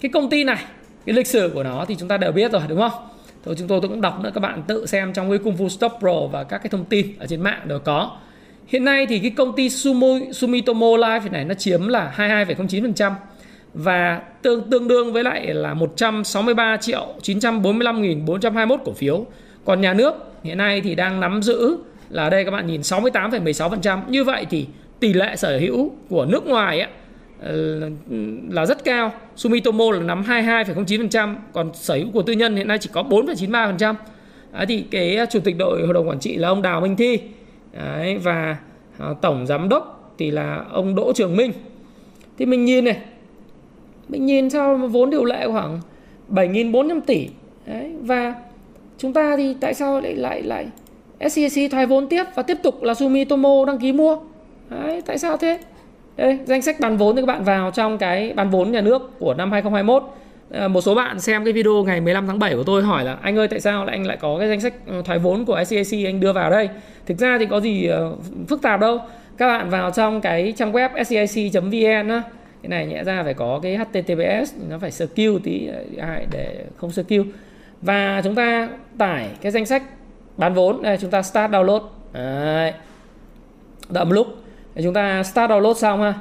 cái 0.00 0.10
công 0.10 0.30
ty 0.30 0.44
này, 0.44 0.64
cái 1.06 1.14
lịch 1.14 1.26
sử 1.26 1.50
của 1.54 1.62
nó 1.62 1.84
thì 1.88 1.96
chúng 1.98 2.08
ta 2.08 2.16
đều 2.16 2.32
biết 2.32 2.52
rồi 2.52 2.62
đúng 2.68 2.80
không? 2.80 3.02
Thôi 3.44 3.54
chúng 3.58 3.68
tôi 3.68 3.80
cũng 3.80 4.00
đọc 4.00 4.20
nữa 4.22 4.30
các 4.34 4.40
bạn 4.40 4.62
tự 4.66 4.86
xem 4.86 5.12
trong 5.12 5.30
cái 5.30 5.38
Kung 5.38 5.56
Fu 5.56 5.68
Stop 5.68 5.92
Pro 5.98 6.26
và 6.32 6.44
các 6.44 6.58
cái 6.58 6.68
thông 6.70 6.84
tin 6.84 7.06
ở 7.18 7.26
trên 7.26 7.40
mạng 7.40 7.60
đều 7.64 7.78
có. 7.78 8.16
Hiện 8.66 8.84
nay 8.84 9.06
thì 9.06 9.18
cái 9.18 9.30
công 9.30 9.56
ty 9.56 9.70
Sumo, 9.70 10.06
Sumitomo 10.32 10.86
Life 10.86 11.30
này 11.30 11.44
nó 11.44 11.54
chiếm 11.54 11.88
là 11.88 12.14
22,09% 12.16 13.12
và 13.74 14.20
tương 14.42 14.70
tương 14.70 14.88
đương 14.88 15.12
với 15.12 15.24
lại 15.24 15.54
là 15.54 15.74
163 15.74 16.76
triệu 16.76 17.14
945.421 17.22 18.76
cổ 18.84 18.92
phiếu. 18.92 19.26
Còn 19.64 19.80
nhà 19.80 19.94
nước 19.94 20.14
hiện 20.44 20.58
nay 20.58 20.80
thì 20.80 20.94
đang 20.94 21.20
nắm 21.20 21.42
giữ 21.42 21.76
là 22.10 22.30
đây 22.30 22.44
các 22.44 22.50
bạn 22.50 22.66
nhìn 22.66 22.80
68,16%. 22.80 24.00
Như 24.08 24.24
vậy 24.24 24.46
thì 24.50 24.66
tỷ 25.00 25.12
lệ 25.12 25.36
sở 25.36 25.58
hữu 25.58 25.90
của 26.08 26.24
nước 26.24 26.46
ngoài 26.46 26.80
ấy, 26.80 26.90
ờ, 27.40 27.80
là 28.50 28.66
rất 28.66 28.84
cao. 28.84 29.12
Sumitomo 29.36 29.84
là 29.92 30.00
nắm 30.00 30.22
22,09%, 30.22 31.36
còn 31.52 31.70
sở 31.74 31.94
hữu 31.94 32.10
của 32.10 32.22
tư 32.22 32.32
nhân 32.32 32.56
hiện 32.56 32.68
nay 32.68 32.78
chỉ 32.78 32.90
có 32.92 33.02
4,93%. 33.02 33.96
Đấy, 34.52 34.66
thì 34.66 34.84
cái 34.90 35.16
ờ, 35.16 35.26
chủ 35.30 35.40
tịch 35.40 35.56
đội 35.58 35.82
hội 35.84 35.94
đồng 35.94 36.08
quản 36.08 36.18
trị 36.18 36.36
là 36.36 36.48
ông 36.48 36.62
Đào 36.62 36.80
Minh 36.80 36.96
Thi 36.96 37.18
Đấy, 37.72 38.18
và 38.18 38.56
ờ, 38.98 39.14
tổng 39.20 39.46
giám 39.46 39.68
đốc 39.68 40.14
thì 40.18 40.30
là 40.30 40.64
ông 40.72 40.94
Đỗ 40.94 41.12
Trường 41.12 41.36
Minh. 41.36 41.52
Thì 42.38 42.46
mình 42.46 42.64
nhìn 42.64 42.84
này, 42.84 42.96
mình 44.08 44.26
nhìn 44.26 44.50
sao 44.50 44.76
vốn 44.76 45.10
điều 45.10 45.24
lệ 45.24 45.46
khoảng 45.46 45.80
7.400 46.28 47.00
tỷ 47.00 47.28
Đấy, 47.66 47.92
và 48.00 48.34
chúng 48.98 49.12
ta 49.12 49.36
thì 49.36 49.56
tại 49.60 49.74
sao 49.74 50.00
lại 50.00 50.14
lại 50.14 50.42
lại 50.42 50.66
SCC 51.20 51.70
thoái 51.70 51.86
vốn 51.86 52.08
tiếp 52.08 52.24
và 52.34 52.42
tiếp 52.42 52.58
tục 52.62 52.82
là 52.82 52.94
Sumitomo 52.94 53.64
đăng 53.66 53.78
ký 53.78 53.92
mua. 53.92 54.16
Đấy, 54.70 55.02
tại 55.06 55.18
sao 55.18 55.36
thế? 55.36 55.58
Đây, 56.16 56.38
danh 56.44 56.62
sách 56.62 56.80
bàn 56.80 56.96
vốn 56.96 57.16
thì 57.16 57.22
các 57.22 57.26
bạn 57.26 57.44
vào 57.44 57.70
trong 57.70 57.98
cái 57.98 58.32
bàn 58.32 58.50
vốn 58.50 58.72
nhà 58.72 58.80
nước 58.80 59.10
của 59.18 59.34
năm 59.34 59.52
2021 59.52 60.02
ờ, 60.50 60.68
một 60.68 60.80
số 60.80 60.94
bạn 60.94 61.20
xem 61.20 61.44
cái 61.44 61.52
video 61.52 61.84
ngày 61.84 62.00
15 62.00 62.26
tháng 62.26 62.38
7 62.38 62.54
của 62.54 62.64
tôi 62.64 62.82
hỏi 62.82 63.04
là 63.04 63.16
anh 63.22 63.38
ơi 63.38 63.48
tại 63.48 63.60
sao 63.60 63.84
lại 63.84 63.96
anh 63.96 64.06
lại 64.06 64.16
có 64.20 64.38
cái 64.38 64.48
danh 64.48 64.60
sách 64.60 64.74
ờ, 64.86 65.02
thoái 65.02 65.18
vốn 65.18 65.44
của 65.44 65.64
SCAC 65.64 66.04
anh 66.04 66.20
đưa 66.20 66.32
vào 66.32 66.50
đây? 66.50 66.68
Thực 67.06 67.18
ra 67.18 67.38
thì 67.38 67.46
có 67.46 67.60
gì 67.60 67.86
ờ, 67.86 68.12
phức 68.48 68.62
tạp 68.62 68.80
đâu. 68.80 68.98
Các 69.38 69.46
bạn 69.46 69.70
vào 69.70 69.90
trong 69.90 70.20
cái 70.20 70.52
trang 70.56 70.72
web 70.72 71.04
scic.vn 71.04 72.08
á. 72.08 72.22
Cái 72.62 72.68
này 72.68 72.86
nhẹ 72.86 73.04
ra 73.04 73.22
phải 73.22 73.34
có 73.34 73.60
cái 73.62 73.76
https 73.76 74.54
nó 74.68 74.78
phải 74.78 74.90
skill 74.90 75.36
tí 75.44 75.68
để 76.30 76.64
không 76.76 76.92
skill 76.92 77.22
và 77.82 78.20
chúng 78.24 78.34
ta 78.34 78.68
tải 78.98 79.28
cái 79.40 79.52
danh 79.52 79.66
sách 79.66 79.82
bán 80.36 80.54
vốn. 80.54 80.82
Đây, 80.82 80.98
chúng 81.00 81.10
ta 81.10 81.22
start 81.22 81.52
download. 81.52 81.80
Đấy. 82.12 82.72
đợi 83.88 84.04
một 84.04 84.12
lúc. 84.12 84.26
Chúng 84.82 84.94
ta 84.94 85.22
start 85.22 85.50
download 85.50 85.74
xong 85.74 86.02
ha. 86.02 86.14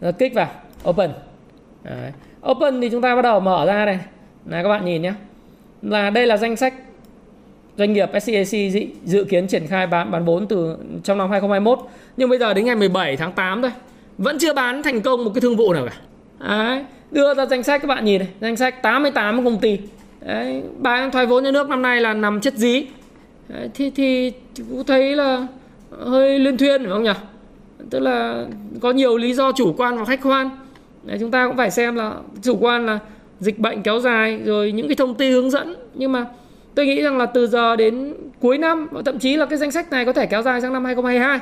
Rồi 0.00 0.12
kích 0.12 0.34
vào. 0.34 0.48
Open. 0.88 1.10
Đấy. 1.84 2.12
open 2.50 2.80
thì 2.80 2.90
chúng 2.90 3.02
ta 3.02 3.16
bắt 3.16 3.22
đầu 3.22 3.40
mở 3.40 3.66
ra 3.66 3.84
này 3.84 3.98
là 4.46 4.62
các 4.62 4.68
bạn 4.68 4.84
nhìn 4.84 5.02
nhé 5.02 5.12
là, 5.82 6.10
đây 6.10 6.26
là 6.26 6.36
danh 6.36 6.56
sách 6.56 6.74
doanh 7.76 7.92
nghiệp 7.92 8.08
SCAC 8.22 8.60
dự 9.04 9.24
kiến 9.24 9.46
triển 9.46 9.66
khai 9.66 9.86
bán 9.86 10.10
bán 10.10 10.24
vốn 10.24 10.46
từ 10.46 10.76
trong 11.04 11.18
năm 11.18 11.30
2021 11.30 11.78
nhưng 12.16 12.28
bây 12.28 12.38
giờ 12.38 12.54
đến 12.54 12.64
ngày 12.64 12.74
17 12.74 13.16
tháng 13.16 13.32
8 13.32 13.62
thôi. 13.62 13.70
Vẫn 14.18 14.38
chưa 14.38 14.54
bán 14.54 14.82
thành 14.82 15.00
công 15.00 15.24
một 15.24 15.30
cái 15.34 15.40
thương 15.40 15.56
vụ 15.56 15.72
nào 15.72 15.86
cả. 15.86 15.96
Đấy. 16.48 16.84
đưa 17.10 17.34
ra 17.34 17.46
danh 17.46 17.62
sách 17.62 17.82
các 17.82 17.88
bạn 17.88 18.04
nhìn 18.04 18.18
này. 18.18 18.28
Danh 18.40 18.56
sách 18.56 18.82
88 18.82 19.44
công 19.44 19.58
ty. 19.58 19.78
Đấy. 20.20 20.62
bán 20.78 21.10
thoái 21.10 21.26
vốn 21.26 21.44
nhà 21.44 21.50
nước 21.50 21.68
năm 21.68 21.82
nay 21.82 22.00
là 22.00 22.14
nằm 22.14 22.40
chất 22.40 22.54
dí. 22.54 22.86
Đấy. 23.52 23.70
thì 23.74 23.90
thì 23.90 24.32
cũng 24.70 24.84
thấy 24.84 25.16
là 25.16 25.46
hơi 25.90 26.38
liên 26.38 26.58
thuyên 26.58 26.82
phải 26.82 26.90
không 26.90 27.02
nhỉ 27.02 27.12
tức 27.90 27.98
là 27.98 28.46
có 28.80 28.90
nhiều 28.90 29.16
lý 29.16 29.34
do 29.34 29.52
chủ 29.52 29.74
quan 29.76 29.98
và 29.98 30.04
khách 30.04 30.20
quan 30.22 30.50
Đấy, 31.02 31.16
chúng 31.20 31.30
ta 31.30 31.46
cũng 31.46 31.56
phải 31.56 31.70
xem 31.70 31.94
là 31.94 32.14
chủ 32.42 32.56
quan 32.60 32.86
là 32.86 32.98
dịch 33.40 33.58
bệnh 33.58 33.82
kéo 33.82 34.00
dài 34.00 34.40
rồi 34.44 34.72
những 34.72 34.88
cái 34.88 34.96
thông 34.96 35.14
tin 35.14 35.32
hướng 35.32 35.50
dẫn 35.50 35.74
nhưng 35.94 36.12
mà 36.12 36.26
tôi 36.74 36.86
nghĩ 36.86 37.02
rằng 37.02 37.18
là 37.18 37.26
từ 37.26 37.46
giờ 37.46 37.76
đến 37.76 38.14
cuối 38.40 38.58
năm 38.58 38.88
thậm 39.04 39.18
chí 39.18 39.36
là 39.36 39.46
cái 39.46 39.58
danh 39.58 39.70
sách 39.70 39.90
này 39.90 40.04
có 40.04 40.12
thể 40.12 40.26
kéo 40.26 40.42
dài 40.42 40.60
sang 40.60 40.72
năm 40.72 40.84
2022 40.84 41.38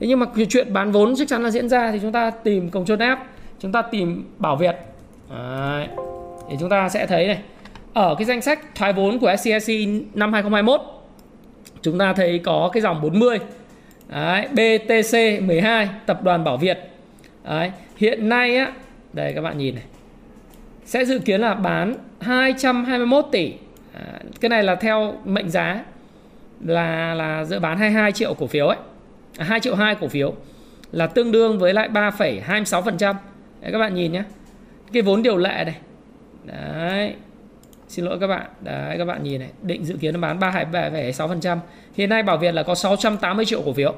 thế 0.00 0.06
nhưng 0.06 0.20
mà 0.20 0.26
chuyện 0.48 0.72
bán 0.72 0.92
vốn 0.92 1.16
chắc 1.16 1.28
chắn 1.28 1.42
là 1.42 1.50
diễn 1.50 1.68
ra 1.68 1.92
thì 1.92 1.98
chúng 2.02 2.12
ta 2.12 2.30
tìm 2.30 2.70
công 2.70 2.84
chốt 2.84 3.00
Áp, 3.00 3.24
chúng 3.60 3.72
ta 3.72 3.82
tìm 3.82 4.24
bảo 4.38 4.56
việt 4.56 4.76
Đấy. 5.30 5.88
thì 6.50 6.56
chúng 6.60 6.68
ta 6.68 6.88
sẽ 6.88 7.06
thấy 7.06 7.26
này 7.26 7.38
ở 7.92 8.14
cái 8.18 8.24
danh 8.24 8.42
sách 8.42 8.74
thoái 8.74 8.92
vốn 8.92 9.18
của 9.18 9.36
SCSC 9.36 9.72
năm 10.14 10.32
2021 10.32 10.80
chúng 11.84 11.98
ta 11.98 12.12
thấy 12.12 12.38
có 12.38 12.70
cái 12.72 12.80
dòng 12.80 13.02
40 13.02 13.38
Đấy, 14.08 14.48
BTC 14.52 15.42
12 15.42 15.88
tập 16.06 16.22
đoàn 16.22 16.44
Bảo 16.44 16.56
Việt. 16.56 16.78
Đấy, 17.44 17.70
hiện 17.96 18.28
nay 18.28 18.56
á 18.56 18.72
đây 19.12 19.32
các 19.34 19.40
bạn 19.40 19.58
nhìn 19.58 19.74
này 19.74 19.84
sẽ 20.84 21.04
dự 21.04 21.18
kiến 21.18 21.40
là 21.40 21.54
bán 21.54 21.94
221 22.20 23.24
tỷ. 23.32 23.52
À, 23.92 24.00
cái 24.40 24.48
này 24.48 24.62
là 24.62 24.74
theo 24.74 25.14
mệnh 25.24 25.50
giá 25.50 25.84
là 26.64 27.14
là 27.14 27.44
dự 27.44 27.58
bán 27.58 27.78
22 27.78 28.12
triệu 28.12 28.34
cổ 28.34 28.46
phiếu 28.46 28.66
ấy. 28.66 28.78
À, 29.38 29.44
2 29.44 29.60
triệu 29.60 29.74
2 29.74 29.94
cổ 29.94 30.08
phiếu 30.08 30.34
là 30.92 31.06
tương 31.06 31.32
đương 31.32 31.58
với 31.58 31.74
lại 31.74 31.88
3,26% 31.88 33.14
Đấy, 33.60 33.72
các 33.72 33.78
bạn 33.78 33.94
nhìn 33.94 34.12
nhé 34.12 34.22
cái 34.92 35.02
vốn 35.02 35.22
điều 35.22 35.36
lệ 35.36 35.64
này. 35.64 35.76
Đấy 36.44 37.14
xin 37.88 38.04
lỗi 38.04 38.18
các 38.20 38.26
bạn. 38.26 38.46
Đấy 38.60 38.98
các 38.98 39.04
bạn 39.04 39.22
nhìn 39.22 39.40
này 39.40 39.50
định 39.62 39.84
dự 39.84 39.96
kiến 39.96 40.14
nó 40.14 40.20
bán 40.20 40.38
37,6% 40.38 41.58
hiện 41.94 42.08
nay 42.08 42.22
Bảo 42.22 42.36
Việt 42.36 42.54
là 42.54 42.62
có 42.62 42.74
680 42.74 43.44
triệu 43.44 43.62
cổ 43.62 43.72
phiếu. 43.72 43.94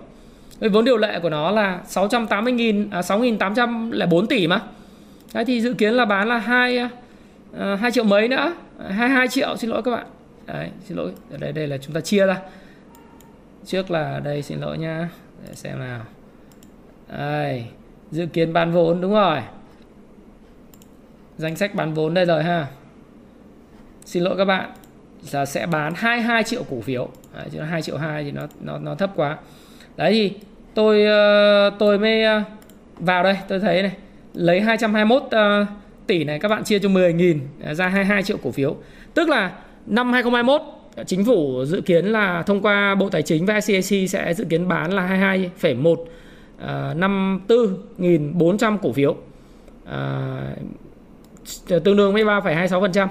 Với 0.58 0.68
vốn 0.68 0.84
điều 0.84 0.96
lệ 0.96 1.20
của 1.20 1.30
nó 1.30 1.50
là 1.50 1.80
680.000 1.88 2.86
à, 2.90 3.00
6.804 3.00 4.26
tỷ 4.26 4.46
mà. 4.46 4.60
Đấy 5.34 5.44
thì 5.44 5.60
dự 5.60 5.74
kiến 5.74 5.94
là 5.94 6.04
bán 6.04 6.28
là 6.28 6.38
2 6.38 6.78
uh, 6.84 6.90
2 7.80 7.92
triệu 7.92 8.04
mấy 8.04 8.28
nữa. 8.28 8.54
22 8.88 9.28
triệu 9.28 9.56
xin 9.56 9.70
lỗi 9.70 9.82
các 9.82 9.90
bạn. 9.90 10.06
Đấy 10.46 10.70
xin 10.84 10.96
lỗi. 10.96 11.12
Ở 11.30 11.36
đây 11.36 11.52
đây 11.52 11.66
là 11.66 11.78
chúng 11.78 11.94
ta 11.94 12.00
chia 12.00 12.26
ra. 12.26 12.40
Trước 13.64 13.90
là 13.90 14.20
đây 14.24 14.42
xin 14.42 14.60
lỗi 14.60 14.78
nhá. 14.78 15.08
Để 15.48 15.54
xem 15.54 15.78
nào. 15.78 16.00
Đây 17.08 17.64
dự 18.10 18.26
kiến 18.26 18.52
bán 18.52 18.72
vốn 18.72 19.00
đúng 19.00 19.12
rồi. 19.12 19.40
Danh 21.38 21.56
sách 21.56 21.74
bán 21.74 21.94
vốn 21.94 22.14
đây 22.14 22.24
rồi 22.24 22.44
ha 22.44 22.66
xin 24.06 24.22
lỗi 24.22 24.36
các 24.36 24.44
bạn 24.44 24.70
là 25.32 25.46
sẽ 25.46 25.66
bán 25.66 25.92
22 25.96 26.44
triệu 26.44 26.62
cổ 26.70 26.80
phiếu. 26.80 27.08
Đấy, 27.34 27.46
chứ 27.52 27.60
2 27.60 27.82
triệu 27.82 27.96
2 27.96 28.24
thì 28.24 28.30
nó 28.30 28.46
nó 28.60 28.78
nó 28.78 28.94
thấp 28.94 29.12
quá. 29.16 29.38
Đấy 29.96 30.12
thì 30.12 30.32
tôi 30.74 31.04
ờ, 31.04 31.70
tôi 31.78 31.98
mới 31.98 32.22
ờ, 32.22 32.42
vào 32.96 33.22
đây 33.22 33.36
tôi 33.48 33.60
thấy 33.60 33.82
này 33.82 33.92
lấy 34.34 34.60
221 34.60 35.22
ờ, 35.30 35.66
tỷ 36.06 36.24
này 36.24 36.38
các 36.38 36.48
bạn 36.48 36.64
chia 36.64 36.78
cho 36.78 36.88
10.000 36.88 37.38
ra 37.74 37.88
22 37.88 38.22
triệu 38.22 38.36
cổ 38.42 38.50
phiếu. 38.50 38.76
Tức 39.14 39.28
là 39.28 39.52
năm 39.86 40.12
2021 40.12 40.62
chính 41.06 41.24
phủ 41.24 41.64
dự 41.64 41.80
kiến 41.80 42.06
là 42.06 42.42
thông 42.42 42.62
qua 42.62 42.94
Bộ 42.94 43.08
Tài 43.08 43.22
chính 43.22 43.46
và 43.46 43.60
SCAC 43.60 44.10
sẽ 44.10 44.34
dự 44.34 44.44
kiến 44.44 44.68
bán 44.68 44.92
là 44.92 45.38
22,154.400 46.60 48.78
cổ 48.82 48.92
phiếu. 48.92 49.16
À, 49.84 50.40
tương 51.68 51.96
đương 51.96 52.12
với 52.12 52.24
3,26% 52.24 53.08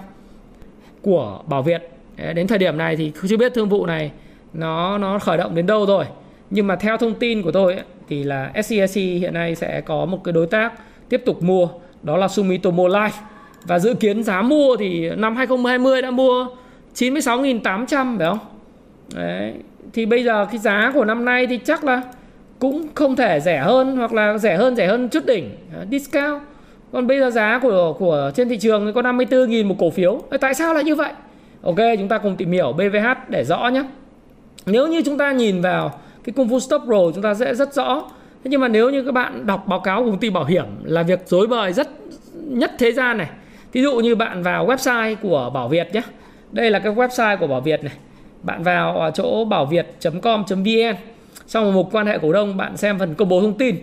của 1.06 1.40
Bảo 1.48 1.62
Việt 1.62 1.90
đến 2.34 2.48
thời 2.48 2.58
điểm 2.58 2.78
này 2.78 2.96
thì 2.96 3.12
chưa 3.30 3.38
biết 3.38 3.54
thương 3.54 3.70
vụ 3.70 3.86
này 3.86 4.12
nó 4.54 4.98
nó 4.98 5.20
khởi 5.20 5.38
động 5.38 5.56
đến 5.56 5.66
đâu 5.66 5.86
rồi 5.86 6.06
nhưng 6.50 6.68
mà 6.68 6.76
theo 6.76 6.98
thông 6.98 7.14
tin 7.14 7.42
của 7.42 7.52
tôi 7.52 7.74
ấy, 7.74 7.84
thì 8.10 8.24
là 8.24 8.52
SCIC 8.64 8.96
hiện 8.96 9.34
nay 9.34 9.56
sẽ 9.56 9.82
có 9.82 10.06
một 10.06 10.24
cái 10.24 10.34
đối 10.34 10.48
tác 10.48 10.74
tiếp 11.10 11.22
tục 11.26 11.44
mua 11.44 11.68
đó 12.04 12.18
là 12.18 12.28
Sumitomo 12.28 12.84
Life 12.84 13.22
và 13.64 13.80
dự 13.80 13.94
kiến 13.94 14.24
giá 14.24 14.42
mua 14.42 14.76
thì 14.76 15.10
năm 15.10 15.36
2020 15.36 16.02
đã 16.02 16.12
mua 16.12 16.48
96.800 16.96 18.18
phải 18.18 18.28
không? 18.28 18.40
Đấy. 19.16 19.54
Thì 19.94 20.06
bây 20.06 20.24
giờ 20.24 20.46
cái 20.46 20.58
giá 20.58 20.92
của 20.94 21.06
năm 21.06 21.26
nay 21.26 21.48
thì 21.48 21.58
chắc 21.58 21.84
là 21.84 22.02
cũng 22.60 22.88
không 22.96 23.16
thể 23.16 23.40
rẻ 23.40 23.58
hơn 23.58 23.98
hoặc 23.98 24.14
là 24.14 24.38
rẻ 24.38 24.58
hơn 24.58 24.76
rẻ 24.76 24.88
hơn 24.88 25.10
chút 25.10 25.26
đỉnh 25.26 25.50
discount. 25.92 26.42
Còn 26.96 27.08
bây 27.08 27.20
giờ 27.20 27.30
giá 27.30 27.60
của 27.60 27.94
của 28.00 28.32
trên 28.36 28.50
thị 28.50 28.58
trường 28.58 28.94
có 28.94 29.02
54.000 29.02 29.66
một 29.66 29.76
cổ 29.80 29.90
phiếu. 29.90 30.22
Tại 30.42 30.54
sao 30.54 30.74
lại 30.74 30.84
như 30.84 30.96
vậy? 30.96 31.12
Ok, 31.64 31.76
chúng 31.98 32.08
ta 32.08 32.18
cùng 32.18 32.36
tìm 32.36 32.52
hiểu 32.52 32.74
BVH 32.74 33.30
để 33.30 33.44
rõ 33.44 33.68
nhé. 33.68 33.84
Nếu 34.66 34.88
như 34.88 35.02
chúng 35.06 35.18
ta 35.18 35.32
nhìn 35.32 35.62
vào 35.62 36.00
cái 36.24 36.34
công 36.34 36.50
phu 36.50 36.60
stop 36.60 36.82
roll 36.88 37.14
chúng 37.14 37.24
ta 37.24 37.34
sẽ 37.34 37.56
rất 37.56 37.74
rõ. 37.74 38.04
Thế 38.44 38.50
nhưng 38.50 38.62
mà 38.62 38.68
nếu 38.68 38.90
như 38.90 39.04
các 39.04 39.12
bạn 39.12 39.46
đọc 39.46 39.68
báo 39.68 39.80
cáo 39.80 40.04
của 40.04 40.10
công 40.10 40.20
ty 40.20 40.30
bảo 40.30 40.46
hiểm 40.46 40.66
là 40.84 41.04
việc 41.04 41.20
dối 41.26 41.48
bời 41.48 41.74
rất 41.74 41.88
nhất 42.34 42.72
thế 42.80 42.92
gian 42.92 43.18
này. 43.18 43.30
Ví 43.72 43.82
dụ 43.82 43.96
như 44.00 44.16
bạn 44.16 44.44
vào 44.44 44.68
website 44.68 45.16
của 45.22 45.52
Bảo 45.54 45.68
Việt 45.68 45.94
nhé 45.94 46.02
đây 46.52 46.72
là 46.72 46.80
cái 46.80 46.94
website 46.94 47.38
của 47.38 47.48
Bảo 47.48 47.62
Việt 47.62 47.84
này 47.84 47.94
bạn 48.44 48.64
vào 48.64 49.12
chỗ 49.14 49.46
bảo 49.46 49.66
việt.com.vn 49.66 50.96
xong 51.48 51.66
một 51.66 51.72
mục 51.72 51.90
quan 51.92 52.08
hệ 52.08 52.18
cổ 52.22 52.34
đông 52.34 52.58
bạn 52.58 52.78
xem 52.78 53.00
phần 53.00 53.16
công 53.16 53.30
bố 53.30 53.42
thông 53.42 53.58
tin 53.58 53.76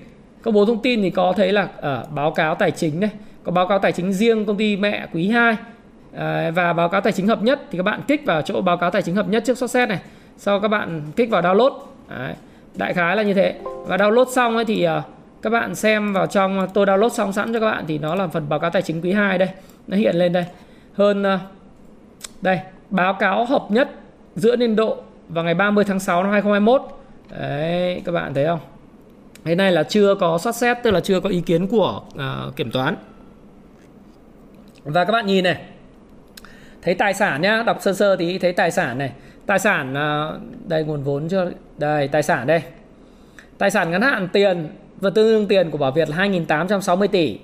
công 0.43 0.55
bố 0.55 0.67
thông 0.67 0.83
tin 0.83 1.03
thì 1.03 1.11
có 1.11 1.33
thấy 1.37 1.53
là 1.53 1.69
ở 1.77 2.07
báo 2.15 2.31
cáo 2.31 2.55
tài 2.55 2.71
chính 2.71 3.01
đây 3.01 3.11
có 3.45 3.53
báo 3.53 3.69
cáo 3.69 3.79
tài 3.79 3.93
chính 3.93 4.13
riêng 4.13 4.47
công 4.47 4.57
ty 4.57 4.77
mẹ 4.77 5.07
quý 5.13 5.29
2 5.29 5.57
ờ, 6.17 6.51
và 6.55 6.73
báo 6.73 6.89
cáo 6.89 7.01
tài 7.01 7.13
chính 7.13 7.29
hợp 7.29 7.43
nhất 7.43 7.61
thì 7.71 7.79
các 7.79 7.83
bạn 7.83 8.01
kích 8.09 8.27
vào 8.27 8.43
chỗ 8.43 8.61
báo 8.61 8.77
cáo 8.77 8.91
tài 8.91 9.03
chính 9.03 9.15
hợp 9.15 9.29
nhất 9.29 9.43
trước 9.47 9.71
xét 9.71 9.89
này 9.89 9.99
sau 10.37 10.61
các 10.61 10.69
bạn 10.69 11.03
kích 11.17 11.31
vào 11.31 11.43
download 11.43 11.79
Đấy, 12.09 12.35
đại 12.75 12.93
khái 12.95 13.17
là 13.17 13.23
như 13.23 13.35
thế 13.35 13.55
và 13.65 13.97
download 13.97 14.31
xong 14.31 14.57
ấy 14.57 14.65
thì 14.65 14.83
ờ, 14.83 15.03
các 15.43 15.51
bạn 15.51 15.75
xem 15.75 16.13
vào 16.13 16.27
trong 16.27 16.67
tôi 16.75 16.87
download 16.87 17.09
xong 17.09 17.33
sẵn 17.33 17.53
cho 17.53 17.61
các 17.61 17.67
bạn 17.71 17.85
thì 17.89 17.99
nó 17.99 18.15
là 18.15 18.27
phần 18.27 18.49
báo 18.49 18.59
cáo 18.59 18.71
tài 18.71 18.83
chính 18.83 19.03
quý 19.03 19.13
2 19.13 19.39
đây 19.39 19.49
nó 19.87 19.97
hiện 19.97 20.17
lên 20.17 20.33
đây 20.33 20.45
hơn 20.95 21.25
đây, 22.43 22.61
báo 22.91 23.15
cáo 23.15 23.45
hợp 23.45 23.67
nhất 23.69 23.91
giữa 24.37 24.57
niên 24.57 24.77
độ 24.77 24.97
vào 25.29 25.45
ngày 25.45 25.55
30 25.55 25.85
tháng 25.85 26.01
6 26.01 26.23
năm 26.23 26.33
2021. 26.33 26.83
Đấy, 27.31 28.03
các 28.05 28.13
bạn 28.13 28.35
thấy 28.35 28.47
không? 28.47 28.72
Cái 29.45 29.57
này 29.57 29.73
là 29.73 29.83
chưa 29.83 30.15
có 30.15 30.39
soát 30.39 30.53
xét, 30.53 30.77
tức 30.83 30.91
là 30.91 31.01
chưa 31.01 31.21
có 31.21 31.29
ý 31.29 31.41
kiến 31.41 31.67
của 31.67 32.03
uh, 32.15 32.57
kiểm 32.57 32.71
toán. 32.71 32.97
Và 34.85 35.05
các 35.05 35.13
bạn 35.13 35.27
nhìn 35.27 35.45
này. 35.45 35.57
Thấy 36.83 36.95
tài 36.95 37.15
sản 37.15 37.43
nhá, 37.43 37.63
đọc 37.67 37.79
sơ 37.81 37.93
sơ 37.93 38.17
thì 38.17 38.39
thấy 38.39 38.53
tài 38.53 38.71
sản 38.71 38.99
này. 38.99 39.13
Tài 39.47 39.59
sản 39.59 39.93
uh, 39.93 40.43
đây 40.69 40.85
nguồn 40.85 41.03
vốn 41.03 41.29
chưa? 41.29 41.51
Đây, 41.79 42.09
tài 42.09 42.23
sản 42.23 42.47
đây. 42.47 42.63
Tài 43.59 43.71
sản 43.71 43.91
ngắn 43.91 44.03
hạn 44.03 44.29
tiền 44.33 44.69
và 45.01 45.11
tương 45.11 45.33
đương 45.33 45.47
tiền 45.47 45.71
của 45.71 45.79
Bảo 45.79 45.91
Việt 45.91 46.09
là 46.09 46.17
2.860 46.17 47.07
tỷ. 47.07 47.39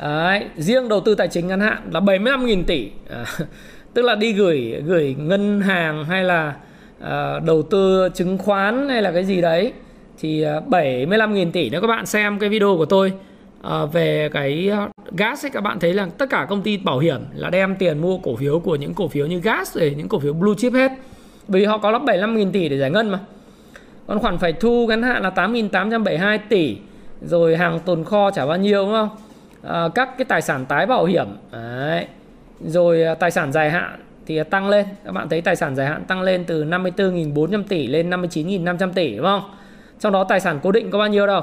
Đấy, 0.00 0.44
riêng 0.56 0.88
đầu 0.88 1.00
tư 1.00 1.14
tài 1.14 1.28
chính 1.28 1.48
ngắn 1.48 1.60
hạn 1.60 1.88
là 1.92 2.00
75.000 2.00 2.64
tỷ. 2.64 2.90
À, 3.10 3.24
tức 3.94 4.02
là 4.02 4.14
đi 4.14 4.32
gửi 4.32 4.82
gửi 4.86 5.16
ngân 5.18 5.60
hàng 5.60 6.04
hay 6.04 6.24
là 6.24 6.54
uh, 7.00 7.42
đầu 7.44 7.62
tư 7.62 8.08
chứng 8.14 8.38
khoán 8.38 8.88
hay 8.88 9.02
là 9.02 9.12
cái 9.12 9.24
gì 9.24 9.40
đấy 9.40 9.72
thì 10.20 10.42
à, 10.42 10.60
75.000 10.70 11.50
tỷ 11.50 11.70
nếu 11.70 11.80
các 11.80 11.86
bạn 11.86 12.06
xem 12.06 12.38
cái 12.38 12.48
video 12.48 12.76
của 12.76 12.86
tôi 12.86 13.12
à, 13.62 13.84
về 13.84 14.28
cái 14.32 14.70
gas 15.12 15.44
ấy 15.44 15.50
các 15.50 15.60
bạn 15.60 15.78
thấy 15.78 15.94
là 15.94 16.08
tất 16.18 16.26
cả 16.30 16.46
công 16.48 16.62
ty 16.62 16.76
bảo 16.76 16.98
hiểm 16.98 17.20
là 17.34 17.50
đem 17.50 17.76
tiền 17.76 17.98
mua 17.98 18.18
cổ 18.18 18.36
phiếu 18.36 18.60
của 18.60 18.76
những 18.76 18.94
cổ 18.94 19.08
phiếu 19.08 19.26
như 19.26 19.40
gas 19.40 19.76
để 19.76 19.94
những 19.96 20.08
cổ 20.08 20.18
phiếu 20.18 20.32
blue 20.32 20.54
chip 20.58 20.72
hết. 20.72 20.92
Bởi 21.48 21.60
vì 21.60 21.66
họ 21.66 21.78
có 21.78 21.90
lắp 21.90 22.02
75.000 22.02 22.50
tỷ 22.52 22.68
để 22.68 22.78
giải 22.78 22.90
ngân 22.90 23.10
mà. 23.10 23.18
Còn 24.06 24.18
khoản 24.18 24.38
phải 24.38 24.52
thu 24.52 24.86
ngắn 24.86 25.02
hạn 25.02 25.22
là 25.22 25.30
8.872 25.30 26.38
tỷ 26.48 26.76
rồi 27.22 27.56
hàng 27.56 27.80
tồn 27.80 28.04
kho 28.04 28.30
trả 28.30 28.46
bao 28.46 28.56
nhiêu 28.56 28.84
đúng 28.84 28.92
không? 28.92 29.08
À, 29.62 29.88
các 29.94 30.18
cái 30.18 30.24
tài 30.24 30.42
sản 30.42 30.66
tái 30.66 30.86
bảo 30.86 31.04
hiểm 31.04 31.26
đấy. 31.52 32.06
Rồi 32.60 33.02
à, 33.02 33.14
tài 33.14 33.30
sản 33.30 33.52
dài 33.52 33.70
hạn 33.70 34.00
thì 34.26 34.42
tăng 34.50 34.68
lên. 34.68 34.86
Các 35.04 35.12
bạn 35.12 35.28
thấy 35.28 35.40
tài 35.40 35.56
sản 35.56 35.76
dài 35.76 35.86
hạn 35.86 36.04
tăng 36.04 36.22
lên 36.22 36.44
từ 36.44 36.64
54.400 36.64 37.62
tỷ 37.68 37.86
lên 37.86 38.10
59.500 38.10 38.92
tỷ 38.92 39.16
đúng 39.16 39.24
không? 39.24 39.42
Trong 40.00 40.12
đó 40.12 40.24
tài 40.24 40.40
sản 40.40 40.60
cố 40.62 40.72
định 40.72 40.90
có 40.90 40.98
bao 40.98 41.08
nhiêu 41.08 41.26
đâu? 41.26 41.42